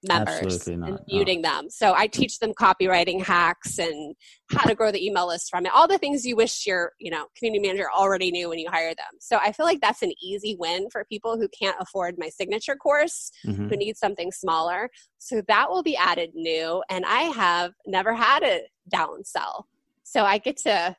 members 0.04 0.68
and 0.68 1.00
muting 1.08 1.42
them. 1.42 1.70
So 1.70 1.94
I 1.94 2.08
teach 2.08 2.40
them 2.40 2.54
copywriting 2.54 3.24
hacks 3.24 3.78
and 3.78 4.16
how 4.52 4.64
to 4.64 4.76
grow 4.76 4.92
the 4.92 5.06
email 5.06 5.28
list 5.28 5.50
from 5.50 5.66
it. 5.66 5.72
All 5.74 5.88
the 5.88 5.98
things 5.98 6.26
you 6.26 6.36
wish 6.36 6.66
your, 6.66 6.94
you 7.00 7.12
know, 7.12 7.28
community 7.38 7.68
manager 7.68 7.88
already 7.96 8.32
knew 8.32 8.50
when 8.50 8.60
you 8.60 8.70
hired 8.70 8.98
them. 8.98 9.20
So 9.20 9.38
I 9.38 9.52
feel 9.52 9.66
like 9.66 9.82
that's 9.82 10.02
an 10.02 10.14
easy 10.22 10.56
win 10.60 10.90
for 10.92 11.06
people 11.06 11.38
who 11.38 11.48
can't 11.50 11.78
afford 11.80 12.16
my 12.18 12.30
signature 12.30 12.76
course, 12.76 13.32
mm-hmm. 13.46 13.68
who 13.68 13.76
need 13.76 13.98
something 13.98 14.32
smaller. 14.32 14.90
So 15.18 15.42
that 15.48 15.70
will 15.70 15.84
be 15.84 15.96
added 15.96 16.32
new 16.34 16.84
and 16.90 17.06
I 17.06 17.24
have 17.24 17.74
never 17.86 18.14
had 18.14 18.44
a 18.44 18.62
downsell. 18.94 19.64
So 20.04 20.24
I 20.24 20.38
get 20.38 20.58
to 20.58 20.96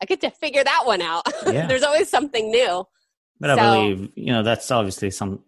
I 0.00 0.04
get 0.04 0.20
to 0.20 0.30
figure 0.30 0.62
that 0.62 0.82
one 0.84 1.02
out. 1.02 1.24
Yeah. 1.46 1.66
There's 1.66 1.84
always 1.84 2.10
something 2.10 2.50
new. 2.50 2.84
But 3.38 3.56
so, 3.56 3.62
I 3.62 3.76
believe, 3.76 4.12
you 4.14 4.32
know, 4.32 4.42
that's 4.42 4.70
obviously 4.70 5.10
some 5.10 5.42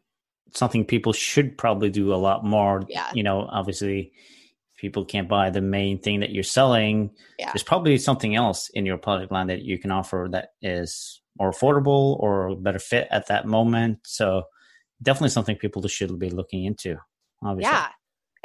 something 0.55 0.84
people 0.84 1.12
should 1.12 1.57
probably 1.59 1.90
do 1.90 2.12
a 2.12 2.16
lot 2.16 2.44
more. 2.44 2.84
Yeah. 2.88 3.11
You 3.14 3.22
know, 3.22 3.49
obviously, 3.51 4.12
people 4.76 5.05
can't 5.05 5.28
buy 5.28 5.51
the 5.51 5.61
main 5.61 5.99
thing 5.99 6.20
that 6.20 6.30
you're 6.30 6.42
selling. 6.42 7.11
Yeah. 7.38 7.53
There's 7.53 7.62
probably 7.62 7.99
something 7.99 8.34
else 8.34 8.70
in 8.70 8.86
your 8.86 8.99
product 8.99 9.32
line 9.32 9.49
that 9.49 9.62
you 9.62 9.78
can 9.78 9.90
offer 9.90 10.28
that 10.32 10.51
is 10.62 11.20
more 11.38 11.51
affordable 11.51 12.18
or 12.20 12.57
better 12.57 12.78
fit 12.78 13.09
at 13.11 13.28
that 13.28 13.46
moment. 13.46 14.01
So, 14.05 14.44
definitely 15.03 15.30
something 15.30 15.57
people 15.57 15.86
should 15.88 16.18
be 16.18 16.30
looking 16.30 16.64
into. 16.64 16.96
Obviously. 17.42 17.72
Yeah. 17.72 17.88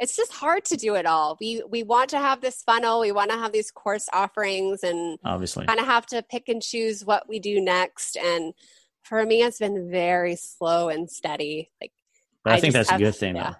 It's 0.00 0.16
just 0.16 0.32
hard 0.32 0.64
to 0.66 0.76
do 0.76 0.96
it 0.96 1.06
all. 1.06 1.36
We 1.40 1.62
we 1.70 1.84
want 1.84 2.10
to 2.10 2.18
have 2.18 2.40
this 2.40 2.62
funnel, 2.62 3.00
we 3.00 3.12
want 3.12 3.30
to 3.30 3.36
have 3.36 3.52
these 3.52 3.70
course 3.70 4.08
offerings 4.12 4.82
and 4.82 5.18
obviously 5.24 5.66
kind 5.66 5.78
of 5.78 5.86
have 5.86 6.04
to 6.06 6.22
pick 6.22 6.48
and 6.48 6.60
choose 6.60 7.04
what 7.04 7.28
we 7.28 7.38
do 7.38 7.60
next 7.60 8.16
and 8.16 8.54
for 9.04 9.24
me 9.24 9.42
it's 9.42 9.58
been 9.58 9.90
very 9.90 10.36
slow 10.36 10.88
and 10.88 11.10
steady. 11.10 11.70
Like 11.80 11.92
but 12.42 12.54
I, 12.54 12.56
I 12.56 12.60
think 12.60 12.74
that's 12.74 12.90
have, 12.90 13.00
a 13.00 13.04
good 13.04 13.14
thing 13.14 13.36
yeah. 13.36 13.50
though 13.50 13.56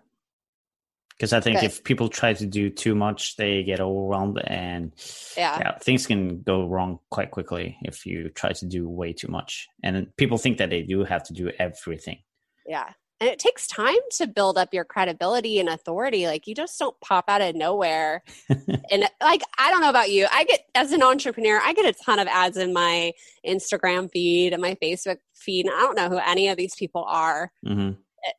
because 1.16 1.32
I 1.32 1.40
think 1.40 1.60
Good. 1.60 1.66
if 1.66 1.84
people 1.84 2.08
try 2.08 2.32
to 2.34 2.46
do 2.46 2.70
too 2.70 2.94
much, 2.94 3.36
they 3.36 3.62
get 3.62 3.80
overwhelmed, 3.80 4.40
and 4.44 4.92
yeah. 5.36 5.58
yeah. 5.58 5.78
things 5.78 6.06
can 6.06 6.42
go 6.42 6.66
wrong 6.66 6.98
quite 7.10 7.30
quickly 7.30 7.78
if 7.82 8.04
you 8.04 8.30
try 8.30 8.52
to 8.52 8.66
do 8.66 8.88
way 8.88 9.12
too 9.12 9.28
much. 9.28 9.68
And 9.82 10.08
people 10.16 10.38
think 10.38 10.58
that 10.58 10.70
they 10.70 10.82
do 10.82 11.04
have 11.04 11.22
to 11.24 11.32
do 11.32 11.50
everything. 11.58 12.18
Yeah, 12.66 12.90
and 13.24 13.32
it 13.32 13.38
takes 13.38 13.66
time 13.66 13.96
to 14.12 14.26
build 14.26 14.58
up 14.58 14.74
your 14.74 14.84
credibility 14.84 15.58
and 15.58 15.70
authority. 15.70 16.26
Like 16.26 16.46
you 16.46 16.54
just 16.54 16.78
don't 16.78 16.98
pop 17.00 17.24
out 17.28 17.40
of 17.40 17.54
nowhere. 17.54 18.22
and 18.48 19.08
like 19.22 19.40
I 19.56 19.70
don't 19.70 19.80
know 19.80 19.88
about 19.88 20.10
you, 20.10 20.26
I 20.30 20.44
get 20.44 20.60
as 20.74 20.92
an 20.92 21.02
entrepreneur, 21.02 21.58
I 21.58 21.72
get 21.72 21.86
a 21.86 22.04
ton 22.04 22.18
of 22.18 22.28
ads 22.28 22.58
in 22.58 22.74
my 22.74 23.12
Instagram 23.46 24.10
feed 24.10 24.52
and 24.52 24.60
my 24.60 24.76
Facebook 24.82 25.16
feed. 25.34 25.64
And 25.64 25.74
I 25.74 25.80
don't 25.80 25.96
know 25.96 26.10
who 26.10 26.18
any 26.18 26.48
of 26.48 26.58
these 26.58 26.74
people 26.74 27.04
are. 27.08 27.50
Mm-hmm 27.66 27.92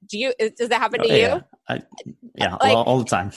do 0.09 0.17
you 0.17 0.33
does 0.57 0.69
that 0.69 0.81
happen 0.81 0.99
to 0.99 1.07
oh, 1.07 1.15
yeah. 1.15 1.35
you 1.35 1.43
I, 1.69 1.81
yeah 2.33 2.55
like, 2.55 2.75
all, 2.75 2.83
all 2.85 2.97
the 2.97 3.05
time 3.05 3.31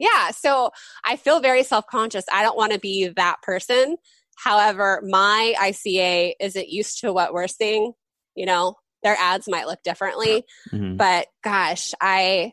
yeah 0.00 0.32
so 0.32 0.70
i 1.04 1.14
feel 1.14 1.38
very 1.38 1.62
self-conscious 1.62 2.24
i 2.32 2.42
don't 2.42 2.56
want 2.56 2.72
to 2.72 2.80
be 2.80 3.06
that 3.06 3.36
person 3.42 3.98
however 4.34 5.00
my 5.06 5.54
ica 5.60 6.32
isn't 6.40 6.68
used 6.68 6.98
to 7.02 7.12
what 7.12 7.32
we're 7.32 7.46
seeing 7.46 7.92
you 8.34 8.46
know 8.46 8.74
their 9.02 9.16
ads 9.18 9.48
might 9.48 9.66
look 9.66 9.82
differently 9.82 10.44
mm-hmm. 10.72 10.96
but 10.96 11.26
gosh 11.42 11.92
i 12.00 12.52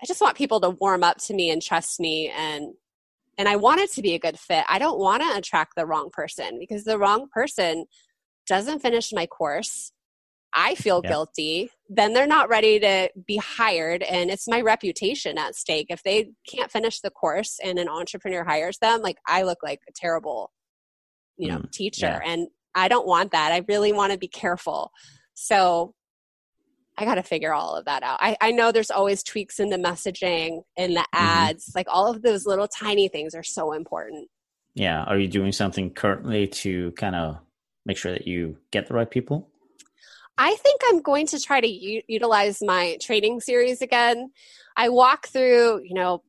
i 0.00 0.06
just 0.06 0.20
want 0.20 0.36
people 0.36 0.60
to 0.60 0.70
warm 0.70 1.02
up 1.02 1.18
to 1.18 1.34
me 1.34 1.50
and 1.50 1.62
trust 1.62 2.00
me 2.00 2.32
and 2.36 2.74
and 3.36 3.48
i 3.48 3.56
want 3.56 3.80
it 3.80 3.90
to 3.92 4.02
be 4.02 4.14
a 4.14 4.18
good 4.18 4.38
fit 4.38 4.64
i 4.68 4.78
don't 4.78 4.98
want 4.98 5.22
to 5.22 5.36
attract 5.36 5.74
the 5.76 5.86
wrong 5.86 6.10
person 6.12 6.58
because 6.58 6.84
the 6.84 6.98
wrong 6.98 7.26
person 7.32 7.84
doesn't 8.46 8.80
finish 8.80 9.12
my 9.12 9.26
course 9.26 9.92
I 10.54 10.74
feel 10.76 11.02
guilty, 11.02 11.70
then 11.88 12.14
they're 12.14 12.26
not 12.26 12.48
ready 12.48 12.80
to 12.80 13.10
be 13.26 13.36
hired. 13.36 14.02
And 14.02 14.30
it's 14.30 14.48
my 14.48 14.60
reputation 14.60 15.36
at 15.36 15.54
stake. 15.54 15.86
If 15.90 16.02
they 16.02 16.30
can't 16.48 16.70
finish 16.70 17.00
the 17.00 17.10
course 17.10 17.58
and 17.62 17.78
an 17.78 17.88
entrepreneur 17.88 18.44
hires 18.44 18.78
them, 18.78 19.02
like 19.02 19.18
I 19.26 19.42
look 19.42 19.58
like 19.62 19.80
a 19.88 19.92
terrible, 19.94 20.50
you 21.36 21.48
know, 21.48 21.58
mm, 21.58 21.70
teacher. 21.70 22.06
Yeah. 22.06 22.20
And 22.24 22.48
I 22.74 22.88
don't 22.88 23.06
want 23.06 23.32
that. 23.32 23.52
I 23.52 23.64
really 23.68 23.92
want 23.92 24.12
to 24.12 24.18
be 24.18 24.28
careful. 24.28 24.90
So 25.40 25.94
I 26.96 27.04
got 27.04 27.14
to 27.14 27.22
figure 27.22 27.54
all 27.54 27.76
of 27.76 27.84
that 27.84 28.02
out. 28.02 28.18
I, 28.20 28.36
I 28.40 28.50
know 28.50 28.72
there's 28.72 28.90
always 28.90 29.22
tweaks 29.22 29.60
in 29.60 29.70
the 29.70 29.76
messaging, 29.76 30.62
in 30.76 30.94
the 30.94 31.00
mm-hmm. 31.00 31.24
ads, 31.24 31.66
mm-hmm. 31.66 31.78
like 31.78 31.86
all 31.88 32.10
of 32.10 32.22
those 32.22 32.44
little 32.44 32.66
tiny 32.66 33.06
things 33.06 33.36
are 33.36 33.44
so 33.44 33.72
important. 33.72 34.28
Yeah. 34.74 35.04
Are 35.04 35.16
you 35.16 35.28
doing 35.28 35.52
something 35.52 35.90
currently 35.90 36.48
to 36.48 36.90
kind 36.92 37.14
of 37.14 37.38
make 37.86 37.96
sure 37.96 38.12
that 38.12 38.26
you 38.26 38.58
get 38.72 38.88
the 38.88 38.94
right 38.94 39.08
people? 39.08 39.48
I 40.36 40.54
think 40.56 40.80
I'm 40.88 41.00
going 41.00 41.26
to 41.28 41.40
try 41.40 41.60
to 41.60 41.68
u- 41.68 42.02
utilize 42.08 42.60
my 42.60 42.98
training 43.00 43.40
series 43.40 43.80
again. 43.80 44.30
I 44.76 44.88
walk 44.88 45.28
through, 45.28 45.82
you 45.84 45.94
know, 45.94 46.22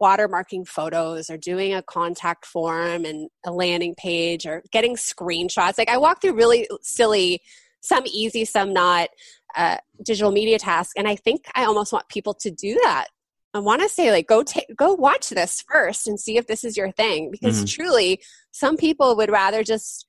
watermarking 0.00 0.66
photos 0.66 1.30
or 1.30 1.36
doing 1.36 1.74
a 1.74 1.82
contact 1.82 2.44
form 2.44 3.04
and 3.04 3.30
a 3.46 3.52
landing 3.52 3.94
page 3.96 4.46
or 4.46 4.64
getting 4.72 4.96
screenshots. 4.96 5.78
Like 5.78 5.88
I 5.88 5.98
walk 5.98 6.20
through 6.20 6.34
really 6.34 6.68
silly, 6.82 7.40
some 7.84 8.04
easy, 8.06 8.44
some 8.44 8.72
not, 8.72 9.08
uh, 9.56 9.76
digital 10.02 10.32
media 10.32 10.58
tasks, 10.58 10.94
and 10.96 11.06
I 11.06 11.16
think 11.16 11.44
I 11.54 11.64
almost 11.64 11.92
want 11.92 12.08
people 12.08 12.34
to 12.34 12.50
do 12.50 12.78
that. 12.82 13.06
I 13.54 13.60
want 13.60 13.82
to 13.82 13.88
say 13.88 14.10
like 14.10 14.26
go 14.26 14.42
take 14.42 14.66
go 14.76 14.94
watch 14.94 15.30
this 15.30 15.62
first 15.70 16.08
and 16.08 16.18
see 16.18 16.36
if 16.36 16.48
this 16.48 16.64
is 16.64 16.76
your 16.76 16.90
thing 16.90 17.30
because 17.30 17.58
mm-hmm. 17.58 17.66
truly 17.82 18.22
some 18.50 18.76
people 18.76 19.14
would 19.16 19.30
rather 19.30 19.62
just 19.62 20.06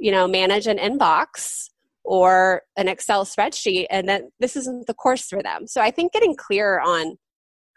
you 0.00 0.10
know 0.10 0.26
manage 0.26 0.66
an 0.66 0.78
inbox 0.78 1.68
or 2.02 2.62
an 2.76 2.88
Excel 2.88 3.24
spreadsheet, 3.24 3.86
and 3.90 4.08
then 4.08 4.30
this 4.40 4.56
isn't 4.56 4.86
the 4.86 4.94
course 4.94 5.26
for 5.26 5.42
them. 5.42 5.66
So 5.66 5.80
I 5.80 5.90
think 5.90 6.12
getting 6.12 6.34
clear 6.34 6.80
on 6.80 7.16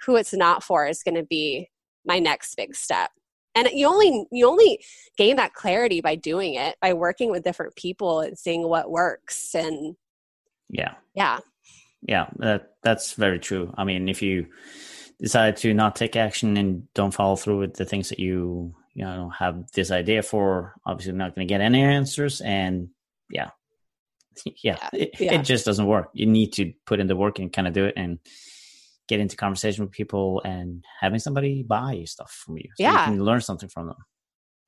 who 0.06 0.16
it's 0.16 0.34
not 0.34 0.64
for 0.64 0.88
is 0.88 1.04
going 1.04 1.16
to 1.16 1.24
be 1.24 1.70
my 2.06 2.20
next 2.20 2.56
big 2.56 2.76
step. 2.76 3.12
And 3.56 3.70
you 3.72 3.88
only 3.88 4.26
you 4.32 4.48
only 4.48 4.84
gain 5.18 5.36
that 5.36 5.54
clarity 5.54 6.02
by 6.02 6.16
doing 6.16 6.56
it, 6.56 6.76
by 6.82 6.94
working 6.94 7.30
with 7.30 7.44
different 7.44 7.76
people 7.76 8.22
and 8.22 8.38
seeing 8.38 8.68
what 8.68 8.90
works. 8.90 9.54
And 9.54 9.96
yeah, 10.70 10.96
yeah, 11.14 11.40
yeah, 12.02 12.28
that 12.38 12.74
that's 12.82 13.14
very 13.14 13.40
true. 13.40 13.74
I 13.78 13.84
mean, 13.84 14.10
if 14.10 14.22
you 14.22 14.48
decide 15.20 15.58
to 15.58 15.74
not 15.74 15.96
take 15.96 16.16
action 16.16 16.58
and 16.58 16.92
don't 16.94 17.14
follow 17.14 17.36
through 17.36 17.60
with 17.60 17.76
the 17.76 17.86
things 17.86 18.10
that 18.10 18.20
you 18.20 18.74
you 18.94 19.06
know 19.06 19.30
have 19.30 19.72
this 19.72 19.92
idea 19.92 20.24
for, 20.24 20.74
obviously 20.86 21.14
not 21.14 21.36
going 21.36 21.48
to 21.48 21.52
get 21.54 21.62
any 21.62 21.82
answers. 21.82 22.42
And 22.42 22.90
yeah, 23.30 23.52
yeah, 24.64 24.90
it, 24.94 25.12
yeah. 25.20 25.34
it 25.34 25.44
just 25.44 25.66
doesn't 25.66 25.86
work. 25.86 26.10
You 26.14 26.26
need 26.26 26.54
to 26.54 26.74
put 26.86 27.00
in 27.00 27.08
the 27.08 27.16
work 27.16 27.40
and 27.40 27.54
kind 27.54 27.68
of 27.68 27.74
do 27.74 27.86
it 27.86 27.94
and 27.98 28.20
get 29.08 29.20
into 29.20 29.36
conversation 29.36 29.84
with 29.84 29.92
people 29.92 30.42
and 30.46 30.84
having 31.00 31.20
somebody 31.20 31.64
buy 31.64 32.04
stuff 32.06 32.32
from 32.32 32.58
you. 32.58 32.70
So 32.76 32.84
yeah. 32.84 33.10
you 33.10 33.16
can 33.18 33.24
learn 33.24 33.42
something 33.42 33.70
from 33.70 33.88
them. 33.88 33.98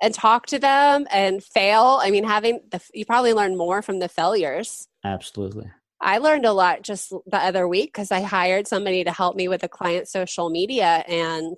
And 0.02 0.14
talk 0.14 0.48
to 0.48 0.60
them 0.60 1.08
and 1.12 1.42
fail. 1.42 2.00
I 2.02 2.12
mean, 2.12 2.26
having 2.26 2.60
the, 2.70 2.82
you 2.94 3.06
probably 3.06 3.34
learn 3.34 3.56
more 3.58 3.82
from 3.82 4.00
the 4.00 4.10
failures. 4.10 4.88
Absolutely. 5.04 5.72
I 6.02 6.18
learned 6.18 6.46
a 6.46 6.52
lot 6.52 6.82
just 6.82 7.12
the 7.26 7.38
other 7.38 7.68
week 7.68 7.94
because 7.94 8.12
I 8.12 8.22
hired 8.22 8.68
somebody 8.68 9.06
to 9.06 9.12
help 9.12 9.36
me 9.36 9.48
with 9.48 9.64
a 9.64 9.70
client 9.70 10.10
social 10.10 10.50
media 10.50 11.04
and 11.08 11.58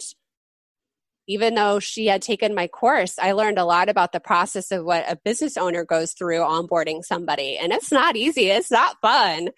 even 1.28 1.56
though 1.56 1.80
she 1.80 2.08
had 2.08 2.22
taken 2.22 2.56
my 2.56 2.68
course, 2.68 3.20
I 3.20 3.34
learned 3.34 3.60
a 3.60 3.66
lot 3.66 3.90
about 3.90 4.14
the 4.14 4.20
process 4.20 4.72
of 4.72 4.86
what 4.86 5.04
a 5.12 5.18
business 5.18 5.58
owner 5.58 5.84
goes 5.84 6.14
through 6.14 6.40
onboarding 6.40 7.04
somebody. 7.04 7.58
And 7.58 7.74
it's 7.74 7.92
not 7.92 8.16
easy, 8.16 8.50
it's 8.50 8.72
not 8.72 9.00
fun. 9.02 9.50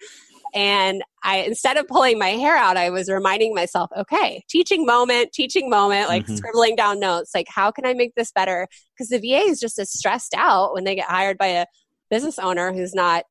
And 0.54 1.02
I, 1.22 1.38
instead 1.38 1.76
of 1.76 1.86
pulling 1.86 2.18
my 2.18 2.30
hair 2.30 2.56
out, 2.56 2.76
I 2.76 2.90
was 2.90 3.08
reminding 3.08 3.54
myself, 3.54 3.90
okay, 3.96 4.42
teaching 4.48 4.86
moment, 4.86 5.32
teaching 5.32 5.68
moment, 5.70 6.08
like 6.08 6.24
mm-hmm. 6.24 6.36
scribbling 6.36 6.76
down 6.76 7.00
notes, 7.00 7.32
like, 7.34 7.46
how 7.48 7.70
can 7.70 7.84
I 7.86 7.94
make 7.94 8.14
this 8.14 8.32
better? 8.32 8.68
Because 8.94 9.08
the 9.08 9.18
VA 9.18 9.48
is 9.48 9.60
just 9.60 9.78
as 9.78 9.92
stressed 9.92 10.34
out 10.36 10.74
when 10.74 10.84
they 10.84 10.94
get 10.94 11.08
hired 11.08 11.38
by 11.38 11.46
a 11.46 11.66
business 12.10 12.38
owner 12.38 12.72
who's 12.72 12.94
not 12.94 13.24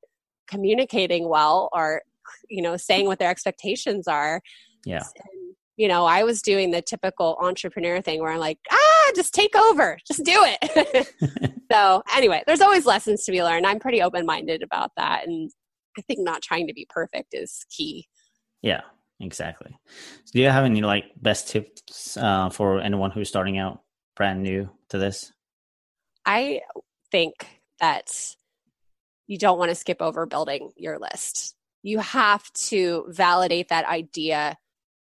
communicating 0.47 1.27
well 1.27 1.69
or, 1.73 2.01
you 2.49 2.61
know, 2.61 2.77
saying 2.77 3.05
what 3.05 3.19
their 3.19 3.29
expectations 3.29 4.07
are. 4.07 4.41
Yeah. 4.85 5.03
And 5.15 5.39
you 5.79 5.87
know, 5.87 6.03
I 6.03 6.23
was 6.23 6.41
doing 6.41 6.71
the 6.71 6.81
typical 6.81 7.37
entrepreneur 7.39 8.01
thing 8.01 8.19
where 8.19 8.33
I'm 8.33 8.39
like, 8.39 8.59
ah, 8.69 9.11
just 9.15 9.33
take 9.33 9.55
over, 9.55 9.97
just 10.05 10.25
do 10.25 10.35
it. 10.35 11.53
so, 11.71 12.03
anyway, 12.13 12.43
there's 12.45 12.59
always 12.59 12.85
lessons 12.85 13.23
to 13.23 13.31
be 13.31 13.41
learned. 13.41 13.65
I'm 13.65 13.79
pretty 13.79 14.01
open 14.01 14.25
minded 14.25 14.61
about 14.61 14.91
that. 14.97 15.25
And 15.25 15.49
I 15.97 16.01
think 16.01 16.19
not 16.19 16.41
trying 16.41 16.67
to 16.67 16.73
be 16.73 16.87
perfect 16.89 17.33
is 17.33 17.65
key. 17.69 18.07
Yeah, 18.61 18.81
exactly. 19.19 19.77
So 20.25 20.31
do 20.33 20.41
you 20.41 20.49
have 20.49 20.65
any 20.65 20.81
like 20.81 21.05
best 21.21 21.49
tips 21.49 22.17
uh, 22.17 22.49
for 22.49 22.79
anyone 22.79 23.11
who's 23.11 23.29
starting 23.29 23.57
out 23.57 23.81
brand 24.15 24.43
new 24.43 24.69
to 24.89 24.97
this? 24.97 25.31
I 26.25 26.61
think 27.11 27.33
that 27.79 28.35
you 29.27 29.37
don't 29.37 29.57
want 29.57 29.69
to 29.69 29.75
skip 29.75 30.01
over 30.01 30.25
building 30.25 30.71
your 30.75 30.99
list. 30.99 31.55
You 31.81 31.99
have 31.99 32.51
to 32.53 33.05
validate 33.09 33.69
that 33.69 33.87
idea 33.87 34.57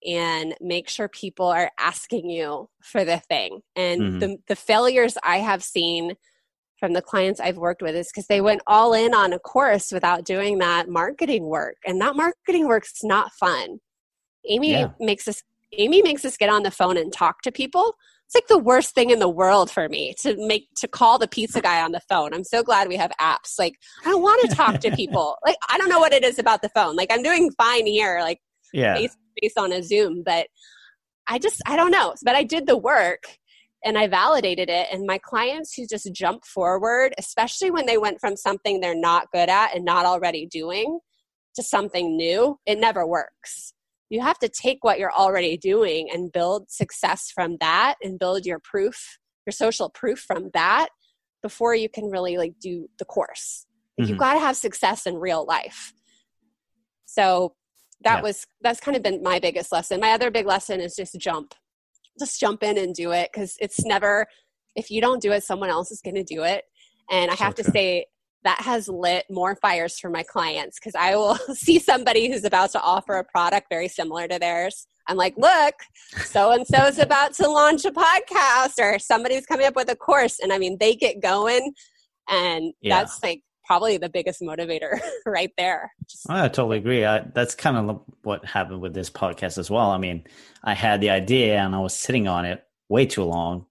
and 0.06 0.56
make 0.62 0.88
sure 0.90 1.08
people 1.08 1.48
are 1.48 1.72
asking 1.80 2.30
you 2.30 2.70
for 2.82 3.04
the 3.04 3.18
thing. 3.18 3.62
And 3.76 4.02
mm-hmm. 4.02 4.20
the, 4.20 4.38
the 4.48 4.56
failures 4.56 5.18
I 5.24 5.38
have 5.40 5.64
seen 5.64 6.16
from 6.80 6.94
the 6.94 7.02
clients 7.02 7.40
I've 7.40 7.58
worked 7.58 7.82
with 7.82 7.96
is 7.96 8.10
because 8.12 8.28
they 8.28 8.42
went 8.42 8.62
all 8.68 8.94
in 8.94 9.14
on 9.14 9.34
a 9.34 9.40
course 9.40 9.92
without 9.92 10.26
doing 10.26 10.58
that 10.60 10.90
marketing 10.90 11.46
work. 11.46 11.78
And 11.86 12.02
that 12.02 12.16
marketing 12.16 12.68
work's 12.68 13.04
not 13.04 13.32
fun. 13.34 13.80
Amy 14.48 14.72
yeah. 14.72 14.90
makes 15.00 15.28
us 15.28 15.42
Amy 15.78 16.02
makes 16.02 16.24
us 16.24 16.38
get 16.38 16.50
on 16.50 16.64
the 16.64 16.72
phone 16.72 16.98
and 16.98 17.12
talk 17.12 17.42
to 17.42 17.52
people. 17.52 17.96
It's 18.26 18.36
like 18.36 18.48
the 18.48 18.58
worst 18.58 18.96
thing 18.96 19.10
in 19.10 19.20
the 19.20 19.30
world 19.30 19.70
for 19.70 19.90
me 19.90 20.16
to 20.22 20.36
make 20.48 20.68
to 20.78 20.88
call 20.88 21.20
the 21.20 21.28
pizza 21.28 21.62
guy 21.62 21.82
on 21.82 21.92
the 21.92 22.00
phone. 22.02 22.34
I'm 22.34 22.44
so 22.44 22.64
glad 22.64 22.88
we 22.88 22.96
have 22.98 23.12
apps. 23.20 23.60
Like 23.60 23.76
I 24.06 24.10
don't 24.10 24.22
want 24.22 24.50
to 24.50 24.56
talk 24.56 24.80
to 24.82 24.92
people. 24.96 25.38
like 25.46 25.58
I 25.70 25.78
don't 25.78 25.90
know 25.90 26.00
what 26.00 26.14
it 26.14 26.24
is 26.24 26.40
about 26.40 26.62
the 26.62 26.70
phone. 26.70 26.96
Like 26.96 27.12
I'm 27.12 27.24
doing 27.24 27.52
fine 27.58 27.86
here. 27.86 28.20
Like 28.22 28.40
yeah 28.74 29.08
based 29.42 29.58
on 29.58 29.72
a 29.72 29.84
Zoom, 29.84 30.24
but 30.26 30.48
I 31.28 31.40
just, 31.40 31.62
I 31.66 31.76
don't 31.76 31.92
know. 31.92 32.14
But 32.24 32.36
I 32.36 32.44
did 32.44 32.68
the 32.68 32.78
work 32.78 33.24
and 33.86 33.98
I 33.98 34.08
validated 34.08 34.68
it. 34.68 34.88
And 34.92 35.06
my 35.06 35.20
clients 35.20 35.74
who 35.76 35.86
just 35.86 36.12
jump 36.12 36.44
forward, 36.44 37.14
especially 37.20 37.70
when 37.70 37.86
they 37.86 38.00
went 38.00 38.20
from 38.20 38.36
something 38.36 38.82
they're 38.82 39.00
not 39.00 39.32
good 39.32 39.48
at 39.48 39.76
and 39.76 39.86
not 39.86 40.06
already 40.06 40.48
doing 40.48 41.00
to 41.56 41.64
something 41.64 42.18
new, 42.18 42.58
it 42.66 42.80
never 42.80 43.06
works. 43.06 43.74
You 44.10 44.22
have 44.22 44.40
to 44.40 44.50
take 44.50 44.84
what 44.84 45.00
you're 45.00 45.14
already 45.14 45.56
doing 45.56 46.10
and 46.12 46.32
build 46.32 46.70
success 46.70 47.32
from 47.34 47.58
that 47.60 47.96
and 48.02 48.20
build 48.20 48.46
your 48.46 48.60
proof, 48.60 49.20
your 49.46 49.54
social 49.54 49.90
proof 49.90 50.20
from 50.20 50.50
that 50.54 50.90
before 51.44 51.76
you 51.76 51.88
can 51.88 52.10
really 52.10 52.38
like 52.38 52.54
do 52.60 52.90
the 52.98 53.06
course. 53.06 53.68
Mm-hmm. 54.00 54.10
You've 54.10 54.18
got 54.18 54.34
to 54.34 54.40
have 54.40 54.58
success 54.58 55.06
in 55.06 55.16
real 55.16 55.46
life. 55.46 55.94
So 57.06 57.54
that 58.02 58.18
yeah. 58.18 58.22
was 58.22 58.46
that's 58.62 58.80
kind 58.80 58.98
of 58.98 59.04
been 59.04 59.22
my 59.22 59.40
biggest 59.40 59.72
lesson. 59.72 60.00
My 60.00 60.12
other 60.12 60.32
big 60.32 60.48
lesson 60.48 60.82
is 60.82 60.96
just 60.96 61.18
jump. 61.20 61.54
Just 62.20 62.40
jump 62.40 62.64
in 62.64 62.78
and 62.78 62.94
do 62.94 63.12
it 63.12 63.30
because 63.32 63.58
it's 63.60 63.86
never 63.86 64.28
if 64.76 64.92
you 64.92 65.02
don't 65.02 65.22
do 65.22 65.32
it, 65.32 65.44
someone 65.44 65.70
else 65.70 65.92
is 65.92 66.02
going 66.02 66.16
to 66.16 66.24
do 66.24 66.44
it. 66.44 66.66
And 67.10 67.32
I 67.32 67.36
have 67.36 67.56
to 67.56 67.64
say 67.64 68.06
that 68.44 68.62
has 68.62 68.88
lit 68.88 69.26
more 69.30 69.56
fires 69.56 69.98
for 69.98 70.10
my 70.10 70.24
clients 70.24 70.80
because 70.80 70.96
I 70.96 71.16
will 71.16 71.36
see 71.54 71.80
somebody 71.80 72.30
who's 72.30 72.44
about 72.44 72.72
to 72.72 72.82
offer 72.82 73.16
a 73.16 73.24
product 73.24 73.68
very 73.70 73.88
similar 73.88 74.28
to 74.28 74.38
theirs. 74.38 74.88
I'm 75.08 75.18
like, 75.18 75.36
look, 75.38 75.76
so 76.26 76.52
and 76.52 76.66
so 76.66 76.86
is 76.86 77.00
about 77.00 77.34
to 77.36 77.48
launch 77.48 77.86
a 77.86 77.92
podcast, 77.92 78.80
or 78.80 78.98
somebody's 78.98 79.46
coming 79.46 79.68
up 79.68 79.76
with 79.76 79.90
a 79.92 79.96
course. 79.96 80.40
And 80.40 80.52
I 80.52 80.58
mean, 80.58 80.78
they 80.80 80.96
get 80.96 81.22
going, 81.22 81.74
and 82.28 82.74
yeah. 82.82 83.00
that's 83.00 83.22
like 83.22 83.42
probably 83.66 83.98
the 83.98 84.10
biggest 84.10 84.42
motivator 84.42 85.00
right 85.26 85.52
there. 85.58 85.92
Just- 86.10 86.30
I 86.30 86.48
totally 86.48 86.78
agree. 86.78 87.06
I, 87.06 87.20
that's 87.34 87.56
kind 87.56 87.78
of 87.78 88.02
what 88.24 88.46
happened 88.46 88.82
with 88.82 88.94
this 88.94 89.10
podcast 89.10 89.58
as 89.58 89.70
well. 89.70 89.92
I 89.92 89.98
mean, 89.98 90.24
I 90.64 90.74
had 90.74 91.02
the 91.02 91.10
idea 91.10 91.58
and 91.58 91.76
I 91.76 91.80
was 91.80 91.96
sitting 91.96 92.28
on 92.28 92.46
it 92.46 92.64
way 92.90 93.06
too 93.06 93.24
long 93.24 93.66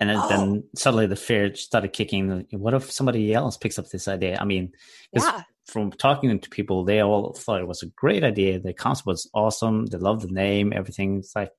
and 0.00 0.10
then, 0.10 0.18
oh. 0.20 0.28
then, 0.28 0.64
suddenly 0.74 1.06
the 1.06 1.16
fear 1.16 1.54
started 1.54 1.92
kicking 1.92 2.46
what 2.50 2.74
if 2.74 2.90
somebody 2.90 3.32
else 3.32 3.56
picks 3.56 3.78
up 3.78 3.88
this 3.88 4.08
idea 4.08 4.38
i 4.40 4.44
mean 4.44 4.72
yeah. 5.12 5.42
from 5.66 5.90
talking 5.92 6.38
to 6.38 6.50
people 6.50 6.84
they 6.84 7.00
all 7.00 7.32
thought 7.32 7.60
it 7.60 7.68
was 7.68 7.82
a 7.82 7.90
great 7.96 8.24
idea 8.24 8.58
the 8.58 8.72
concept 8.72 9.06
was 9.06 9.28
awesome 9.34 9.86
they 9.86 9.98
loved 9.98 10.22
the 10.22 10.32
name 10.32 10.72
everything 10.74 11.18
it's 11.18 11.34
like 11.34 11.50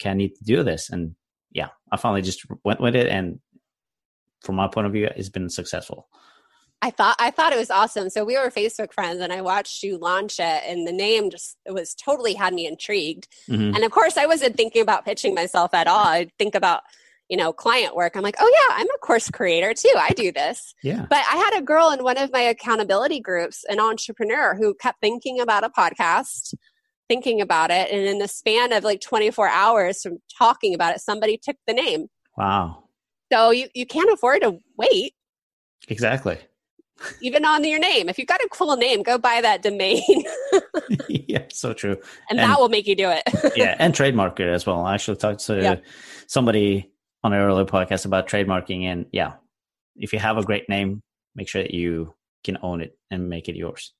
okay 0.00 0.10
i 0.10 0.14
need 0.14 0.34
to 0.34 0.44
do 0.44 0.62
this 0.62 0.90
and 0.90 1.14
yeah 1.50 1.68
i 1.90 1.96
finally 1.96 2.22
just 2.22 2.44
went 2.64 2.80
with 2.80 2.94
it 2.94 3.08
and 3.08 3.40
from 4.42 4.56
my 4.56 4.68
point 4.68 4.86
of 4.86 4.92
view 4.92 5.08
it's 5.16 5.28
been 5.28 5.48
successful 5.48 6.08
I 6.84 6.90
thought 6.90 7.16
I 7.18 7.30
thought 7.30 7.54
it 7.54 7.58
was 7.58 7.70
awesome. 7.70 8.10
So 8.10 8.26
we 8.26 8.36
were 8.36 8.50
Facebook 8.50 8.92
friends, 8.92 9.20
and 9.20 9.32
I 9.32 9.40
watched 9.40 9.82
you 9.82 9.96
launch 9.96 10.38
it, 10.38 10.62
and 10.66 10.86
the 10.86 10.92
name 10.92 11.30
just 11.30 11.56
it 11.64 11.72
was 11.72 11.94
totally 11.94 12.34
had 12.34 12.52
me 12.52 12.66
intrigued. 12.66 13.26
Mm-hmm. 13.48 13.74
And 13.74 13.84
of 13.84 13.90
course, 13.90 14.18
I 14.18 14.26
wasn't 14.26 14.54
thinking 14.54 14.82
about 14.82 15.06
pitching 15.06 15.34
myself 15.34 15.72
at 15.72 15.86
all. 15.86 16.04
I 16.04 16.28
think 16.38 16.54
about 16.54 16.82
you 17.30 17.38
know, 17.38 17.54
client 17.54 17.96
work, 17.96 18.16
I'm 18.16 18.22
like, 18.22 18.36
oh 18.38 18.52
yeah, 18.52 18.76
I'm 18.78 18.86
a 18.86 18.98
course 18.98 19.30
creator 19.30 19.72
too. 19.72 19.94
I 19.96 20.10
do 20.10 20.30
this. 20.30 20.74
Yeah. 20.82 21.06
But 21.08 21.24
I 21.30 21.36
had 21.36 21.58
a 21.58 21.62
girl 21.62 21.90
in 21.90 22.04
one 22.04 22.18
of 22.18 22.30
my 22.30 22.42
accountability 22.42 23.18
groups, 23.18 23.64
an 23.70 23.80
entrepreneur 23.80 24.54
who 24.54 24.74
kept 24.74 25.00
thinking 25.00 25.40
about 25.40 25.64
a 25.64 25.70
podcast, 25.70 26.52
thinking 27.08 27.40
about 27.40 27.70
it. 27.70 27.90
And 27.90 28.02
in 28.02 28.18
the 28.18 28.28
span 28.28 28.74
of 28.74 28.84
like 28.84 29.00
24 29.00 29.48
hours 29.48 30.02
from 30.02 30.18
talking 30.36 30.74
about 30.74 30.94
it, 30.94 31.00
somebody 31.00 31.40
took 31.42 31.56
the 31.66 31.72
name. 31.72 32.08
Wow. 32.36 32.84
So 33.32 33.52
you, 33.52 33.68
you 33.74 33.86
can't 33.86 34.12
afford 34.12 34.42
to 34.42 34.58
wait. 34.76 35.14
Exactly. 35.88 36.38
Even 37.20 37.44
on 37.44 37.64
your 37.64 37.78
name. 37.78 38.08
If 38.08 38.18
you've 38.18 38.28
got 38.28 38.40
a 38.40 38.48
cool 38.50 38.76
name, 38.76 39.02
go 39.02 39.18
buy 39.18 39.40
that 39.40 39.62
domain. 39.62 40.24
yeah, 41.08 41.42
so 41.50 41.72
true. 41.72 41.98
And, 42.30 42.38
and, 42.38 42.50
that 42.50 42.58
will 42.58 42.68
make 42.68 42.86
you 42.86 42.94
do 42.94 43.10
it. 43.10 43.22
yeah, 43.56 43.76
and 43.78 43.94
trademark 43.94 44.40
it 44.40 44.48
as 44.48 44.64
well. 44.66 44.84
I 44.84 44.94
actually 44.94 45.16
talked 45.16 45.40
to 45.46 45.60
yeah. 45.60 45.76
somebody 46.26 46.92
on 47.22 47.32
an 47.32 47.40
earlier 47.40 47.64
podcast 47.64 48.06
about 48.06 48.28
trademarking. 48.28 48.84
And 48.84 49.06
yeah, 49.12 49.34
if 49.96 50.12
you 50.12 50.18
have 50.18 50.38
a 50.38 50.42
great 50.42 50.68
name, 50.68 51.00
make 51.34 51.48
sure 51.48 51.62
that 51.62 51.74
you 51.74 52.14
can 52.44 52.58
own 52.62 52.80
it 52.80 52.96
and 53.10 53.28
make 53.28 53.48
it 53.48 53.56
yours. 53.56 53.92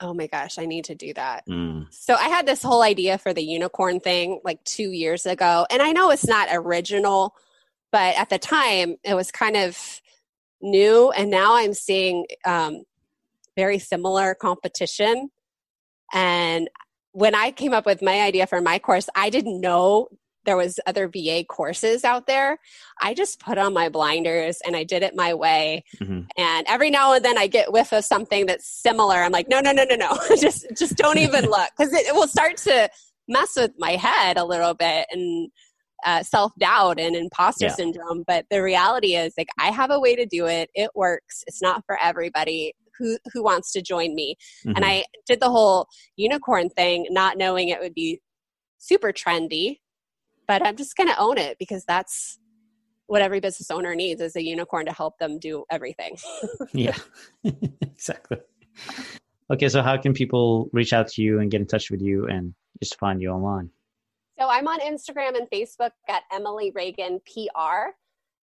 Oh 0.00 0.12
my 0.12 0.26
gosh, 0.26 0.58
I 0.58 0.66
need 0.66 0.86
to 0.86 0.94
do 0.94 1.14
that. 1.14 1.46
Mm. 1.48 1.86
So 1.90 2.14
I 2.14 2.28
had 2.28 2.46
this 2.46 2.62
whole 2.62 2.82
idea 2.82 3.16
for 3.16 3.32
the 3.32 3.42
unicorn 3.42 4.00
thing 4.00 4.40
like 4.44 4.62
two 4.64 4.90
years 4.90 5.24
ago. 5.24 5.66
And 5.70 5.80
I 5.80 5.92
know 5.92 6.10
it's 6.10 6.26
not 6.26 6.48
original, 6.50 7.34
but 7.92 8.16
at 8.16 8.28
the 8.28 8.38
time 8.38 8.96
it 9.04 9.14
was 9.14 9.30
kind 9.30 9.56
of 9.56 10.02
new. 10.64 11.10
And 11.10 11.30
now 11.30 11.54
I'm 11.54 11.74
seeing 11.74 12.26
um, 12.44 12.82
very 13.56 13.78
similar 13.78 14.34
competition. 14.34 15.30
And 16.12 16.68
when 17.12 17.34
I 17.34 17.52
came 17.52 17.72
up 17.72 17.86
with 17.86 18.02
my 18.02 18.20
idea 18.20 18.46
for 18.46 18.60
my 18.60 18.78
course, 18.78 19.08
I 19.14 19.30
didn't 19.30 19.60
know 19.60 20.08
there 20.44 20.56
was 20.56 20.78
other 20.86 21.08
VA 21.08 21.44
courses 21.48 22.04
out 22.04 22.26
there. 22.26 22.58
I 23.00 23.14
just 23.14 23.40
put 23.40 23.58
on 23.58 23.72
my 23.72 23.88
blinders 23.88 24.58
and 24.64 24.76
I 24.76 24.84
did 24.84 25.02
it 25.02 25.14
my 25.14 25.34
way. 25.34 25.84
Mm-hmm. 26.00 26.22
And 26.36 26.66
every 26.68 26.90
now 26.90 27.14
and 27.14 27.24
then 27.24 27.38
I 27.38 27.46
get 27.46 27.72
whiff 27.72 27.92
of 27.92 28.04
something 28.04 28.46
that's 28.46 28.66
similar. 28.66 29.16
I'm 29.16 29.32
like, 29.32 29.48
no, 29.48 29.60
no, 29.60 29.72
no, 29.72 29.84
no, 29.84 29.96
no. 29.96 30.18
just 30.40 30.66
just 30.76 30.96
don't 30.96 31.18
even 31.18 31.44
look 31.50 31.70
because 31.76 31.92
it, 31.92 32.06
it, 32.06 32.14
will 32.14 32.28
start 32.28 32.56
to 32.58 32.90
mess 33.28 33.56
with 33.56 33.72
my 33.78 33.92
head 33.92 34.36
a 34.36 34.44
little 34.44 34.74
bit 34.74 35.06
and 35.10 35.50
uh, 36.04 36.22
self 36.22 36.52
doubt 36.58 37.00
and 37.00 37.16
imposter 37.16 37.66
yeah. 37.66 37.72
syndrome. 37.72 38.24
But 38.26 38.46
the 38.50 38.62
reality 38.62 39.16
is, 39.16 39.34
like, 39.36 39.48
I 39.58 39.70
have 39.70 39.90
a 39.90 40.00
way 40.00 40.16
to 40.16 40.26
do 40.26 40.46
it. 40.46 40.70
It 40.74 40.90
works. 40.94 41.44
It's 41.46 41.62
not 41.62 41.82
for 41.86 41.98
everybody. 42.00 42.74
Who, 42.98 43.18
who 43.32 43.42
wants 43.42 43.72
to 43.72 43.82
join 43.82 44.14
me? 44.14 44.36
Mm-hmm. 44.64 44.76
And 44.76 44.84
I 44.84 45.04
did 45.26 45.40
the 45.40 45.50
whole 45.50 45.88
unicorn 46.14 46.70
thing, 46.70 47.06
not 47.10 47.36
knowing 47.36 47.68
it 47.68 47.80
would 47.80 47.94
be 47.94 48.20
super 48.78 49.12
trendy 49.12 49.78
but 50.46 50.64
I'm 50.64 50.76
just 50.76 50.96
going 50.96 51.08
to 51.08 51.18
own 51.18 51.38
it 51.38 51.58
because 51.58 51.84
that's 51.84 52.38
what 53.06 53.22
every 53.22 53.40
business 53.40 53.70
owner 53.70 53.94
needs 53.94 54.20
is 54.20 54.36
a 54.36 54.42
unicorn 54.42 54.86
to 54.86 54.92
help 54.92 55.18
them 55.18 55.38
do 55.38 55.64
everything. 55.70 56.16
yeah, 56.72 56.96
exactly. 57.82 58.38
Okay, 59.52 59.68
so 59.68 59.82
how 59.82 59.96
can 59.98 60.14
people 60.14 60.70
reach 60.72 60.92
out 60.92 61.08
to 61.08 61.22
you 61.22 61.40
and 61.40 61.50
get 61.50 61.60
in 61.60 61.66
touch 61.66 61.90
with 61.90 62.00
you 62.00 62.26
and 62.26 62.54
just 62.82 62.98
find 62.98 63.20
you 63.20 63.30
online? 63.30 63.70
So 64.38 64.48
I'm 64.48 64.66
on 64.66 64.80
Instagram 64.80 65.36
and 65.36 65.48
Facebook 65.52 65.90
at 66.08 66.22
Emily 66.32 66.72
Reagan 66.74 67.20
PR, 67.24 67.92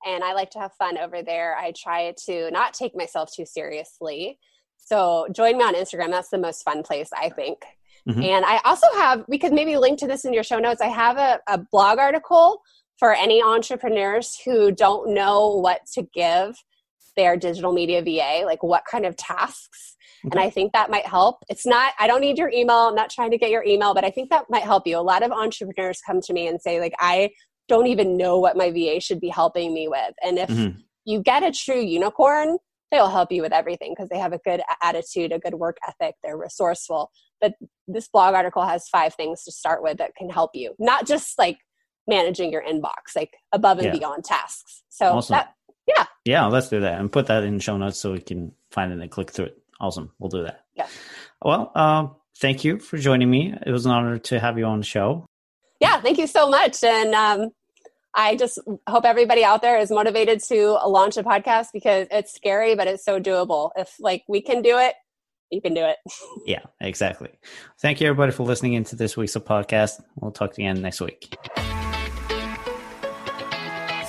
and 0.06 0.24
I 0.24 0.34
like 0.34 0.50
to 0.52 0.60
have 0.60 0.74
fun 0.74 0.98
over 0.98 1.22
there. 1.22 1.56
I 1.58 1.74
try 1.76 2.14
to 2.26 2.50
not 2.52 2.74
take 2.74 2.96
myself 2.96 3.32
too 3.34 3.46
seriously. 3.46 4.39
So 4.78 5.28
join 5.34 5.58
me 5.58 5.64
on 5.64 5.76
Instagram. 5.76 6.12
That's 6.12 6.30
the 6.30 6.38
most 6.38 6.64
fun 6.64 6.84
place, 6.84 7.10
I 7.16 7.30
think. 7.30 7.64
Mm-hmm. 8.08 8.24
And 8.24 8.46
I 8.46 8.62
also 8.66 8.88
have, 8.94 9.26
we 9.28 9.38
could 9.38 9.54
maybe 9.54 9.78
link 9.78 10.00
to 10.00 10.08
this 10.08 10.26
in 10.26 10.34
your 10.34 10.44
show 10.44 10.60
notes. 10.60 10.82
I 10.82 10.88
have 10.88 11.18
a, 11.18 11.39
a 11.48 11.60
blog 11.72 12.00
article 12.00 12.62
for 12.98 13.14
any 13.14 13.44
entrepreneurs 13.44 14.39
who 14.44 14.72
don't 14.72 15.14
know 15.14 15.58
what 15.58 15.82
to 15.94 16.04
give 16.14 16.56
their 17.16 17.38
digital 17.38 17.72
media 17.74 18.01
VA, 18.01 18.45
like 18.45 18.64
what 18.64 18.84
kind 18.89 19.05
of 19.05 19.16
tasks. 19.18 19.95
Okay. 20.26 20.38
And 20.38 20.39
I 20.39 20.49
think 20.49 20.74
that 20.74 20.91
might 20.91 21.05
help. 21.05 21.43
It's 21.49 21.66
not, 21.66 21.93
I 21.99 22.07
don't 22.07 22.22
need 22.22 22.38
your 22.38 22.49
email. 22.49 22.76
I'm 22.76 22.95
not 22.95 23.09
trying 23.09 23.32
to 23.32 23.38
get 23.38 23.49
your 23.49 23.64
email, 23.64 23.93
but 23.93 24.03
I 24.03 24.12
think 24.12 24.30
that 24.30 24.45
might 24.49 24.64
help 24.64 24.86
you. 24.86 24.97
A 24.97 24.99
lot 24.99 25.24
of 25.24 25.32
entrepreneurs 25.32 25.99
come 26.05 26.22
to 26.22 26.34
me 26.34 26.47
and 26.47 26.62
say, 26.62 26.80
like, 26.80 26.93
I 26.99 27.32
don't 27.68 27.88
even 27.88 28.18
know 28.18 28.38
what 28.39 28.55
my 28.55 28.70
VA 28.72 28.99
should 28.99 29.20
be 29.20 29.30
helping 29.30 29.74
me 29.74 29.88
with. 29.88 30.14
And 30.24 30.38
if 30.38 30.49
mm-hmm. 30.49 30.80
you 31.05 31.22
get 31.22 31.43
a 31.43 31.51
true 31.51 31.80
unicorn, 31.82 32.57
they'll 32.91 33.09
help 33.09 33.32
you 33.32 33.41
with 33.41 33.53
everything 33.53 33.93
because 33.95 34.09
they 34.09 34.20
have 34.20 34.34
a 34.34 34.39
good 34.39 34.62
attitude, 34.84 35.32
a 35.32 35.39
good 35.39 35.55
work 35.55 35.78
ethic, 35.88 36.16
they're 36.24 36.38
resourceful. 36.38 37.09
But 37.39 37.53
this 37.88 38.07
blog 38.07 38.36
article 38.36 38.66
has 38.66 38.88
five 38.89 39.16
things 39.16 39.43
to 39.45 39.51
start 39.51 39.82
with 39.82 39.97
that 39.97 40.16
can 40.16 40.30
help 40.30 40.51
you, 40.53 40.76
not 40.78 41.07
just 41.07 41.39
like 41.39 41.57
managing 42.07 42.51
your 42.51 42.64
inbox, 42.64 43.16
like 43.16 43.32
above 43.53 43.80
and 43.80 43.88
yeah. 43.88 43.97
beyond 43.97 44.26
tasks. 44.26 44.84
So 44.89 45.14
awesome. 45.14 45.36
that, 45.36 45.53
yeah. 45.88 46.06
Yeah, 46.26 46.46
let's 46.48 46.70
do 46.70 46.82
that 46.82 47.00
and 47.00 47.12
put 47.12 47.28
that 47.28 47.44
in 47.44 47.60
show 47.60 47.78
notes 47.78 48.00
so 48.00 48.14
we 48.14 48.22
can 48.22 48.54
find 48.70 48.92
it 48.92 49.00
and 49.00 49.12
click 49.12 49.32
through 49.32 49.46
it. 49.46 49.58
Awesome. 49.80 50.12
We'll 50.20 50.30
do 50.30 50.44
that. 50.44 50.66
Yeah. 50.76 50.88
Well, 51.42 51.72
um, 51.76 52.16
thank 52.38 52.64
you 52.64 52.80
for 52.80 52.98
joining 52.98 53.30
me. 53.30 53.56
It 53.66 53.72
was 53.72 53.86
an 53.86 53.92
honor 53.92 54.20
to 54.20 54.40
have 54.40 54.58
you 54.58 54.66
on 54.66 54.80
the 54.80 54.86
show. 54.86 55.26
Yeah, 55.80 56.00
thank 56.02 56.20
you 56.20 56.28
so 56.28 56.48
much. 56.48 56.84
And 56.84 57.16
um, 57.16 57.50
I 58.14 58.36
just 58.36 58.60
hope 58.88 59.06
everybody 59.06 59.44
out 59.44 59.62
there 59.62 59.80
is 59.80 59.90
motivated 59.90 60.42
to 60.50 60.78
launch 60.86 61.18
a 61.18 61.24
podcast 61.24 61.68
because 61.74 62.08
it's 62.12 62.34
scary, 62.34 62.76
but 62.76 62.88
it's 62.88 63.04
so 63.04 63.20
doable. 63.20 63.72
If 63.76 63.96
like 64.00 64.24
we 64.28 64.42
can 64.42 64.62
do 64.62 64.78
it, 64.78 64.94
you 65.50 65.62
can 65.62 65.74
do 65.74 65.84
it. 65.84 65.98
yeah, 66.46 66.62
exactly. 66.80 67.30
Thank 67.80 68.02
you 68.02 68.08
everybody 68.08 68.32
for 68.32 68.44
listening 68.44 68.74
into 68.74 68.96
this 68.96 69.18
week's 69.18 69.36
podcast. 69.36 70.02
We'll 70.16 70.32
talk 70.32 70.54
to 70.54 70.62
you 70.62 70.70
again 70.70 70.82
next 70.82 71.02
week. 71.02 71.36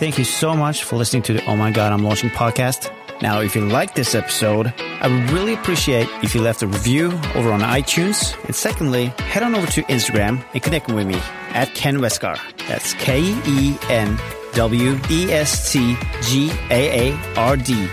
Thank 0.03 0.19
you 0.19 0.25
so 0.25 0.57
much 0.57 0.83
for 0.83 0.97
listening 0.97 1.23
to 1.23 1.33
the 1.33 1.45
Oh 1.45 1.55
My 1.55 1.71
God, 1.71 1.93
I'm 1.93 2.03
Launching 2.03 2.29
podcast. 2.29 2.91
Now, 3.23 3.41
if 3.41 3.55
you 3.55 3.65
like 3.65 3.95
this 3.95 4.17
episode, 4.17 4.75
I 4.77 5.07
would 5.07 5.31
really 5.31 5.55
appreciate 5.55 6.09
if 6.25 6.35
you 6.35 6.43
left 6.43 6.61
a 6.61 6.67
review 6.67 7.13
over 7.37 7.53
on 7.53 7.61
iTunes. 7.61 8.37
And 8.45 8.53
secondly, 8.53 9.13
head 9.19 9.45
on 9.45 9.55
over 9.55 9.69
to 9.69 9.83
Instagram 9.83 10.45
and 10.55 10.61
connect 10.61 10.91
with 10.91 11.07
me 11.07 11.21
at 11.51 11.73
Ken 11.77 11.99
Westgaard. 11.99 12.41
That's 12.67 12.95
K 12.95 13.21
E 13.47 13.79
N 13.91 14.19
W 14.55 14.99
E 15.09 15.31
S 15.31 15.73
T 15.73 15.97
G 16.23 16.51
A 16.71 17.13
A 17.13 17.35
R 17.37 17.57
D. 17.57 17.89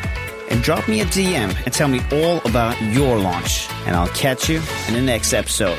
And 0.50 0.64
drop 0.64 0.88
me 0.88 1.02
a 1.02 1.06
DM 1.06 1.56
and 1.64 1.72
tell 1.72 1.90
me 1.90 2.02
all 2.12 2.42
about 2.44 2.82
your 2.82 3.20
launch. 3.20 3.70
And 3.86 3.96
I'll 3.96 4.08
catch 4.08 4.50
you 4.50 4.64
in 4.88 4.96
the 4.96 5.02
next 5.04 5.32
episode. 5.32 5.78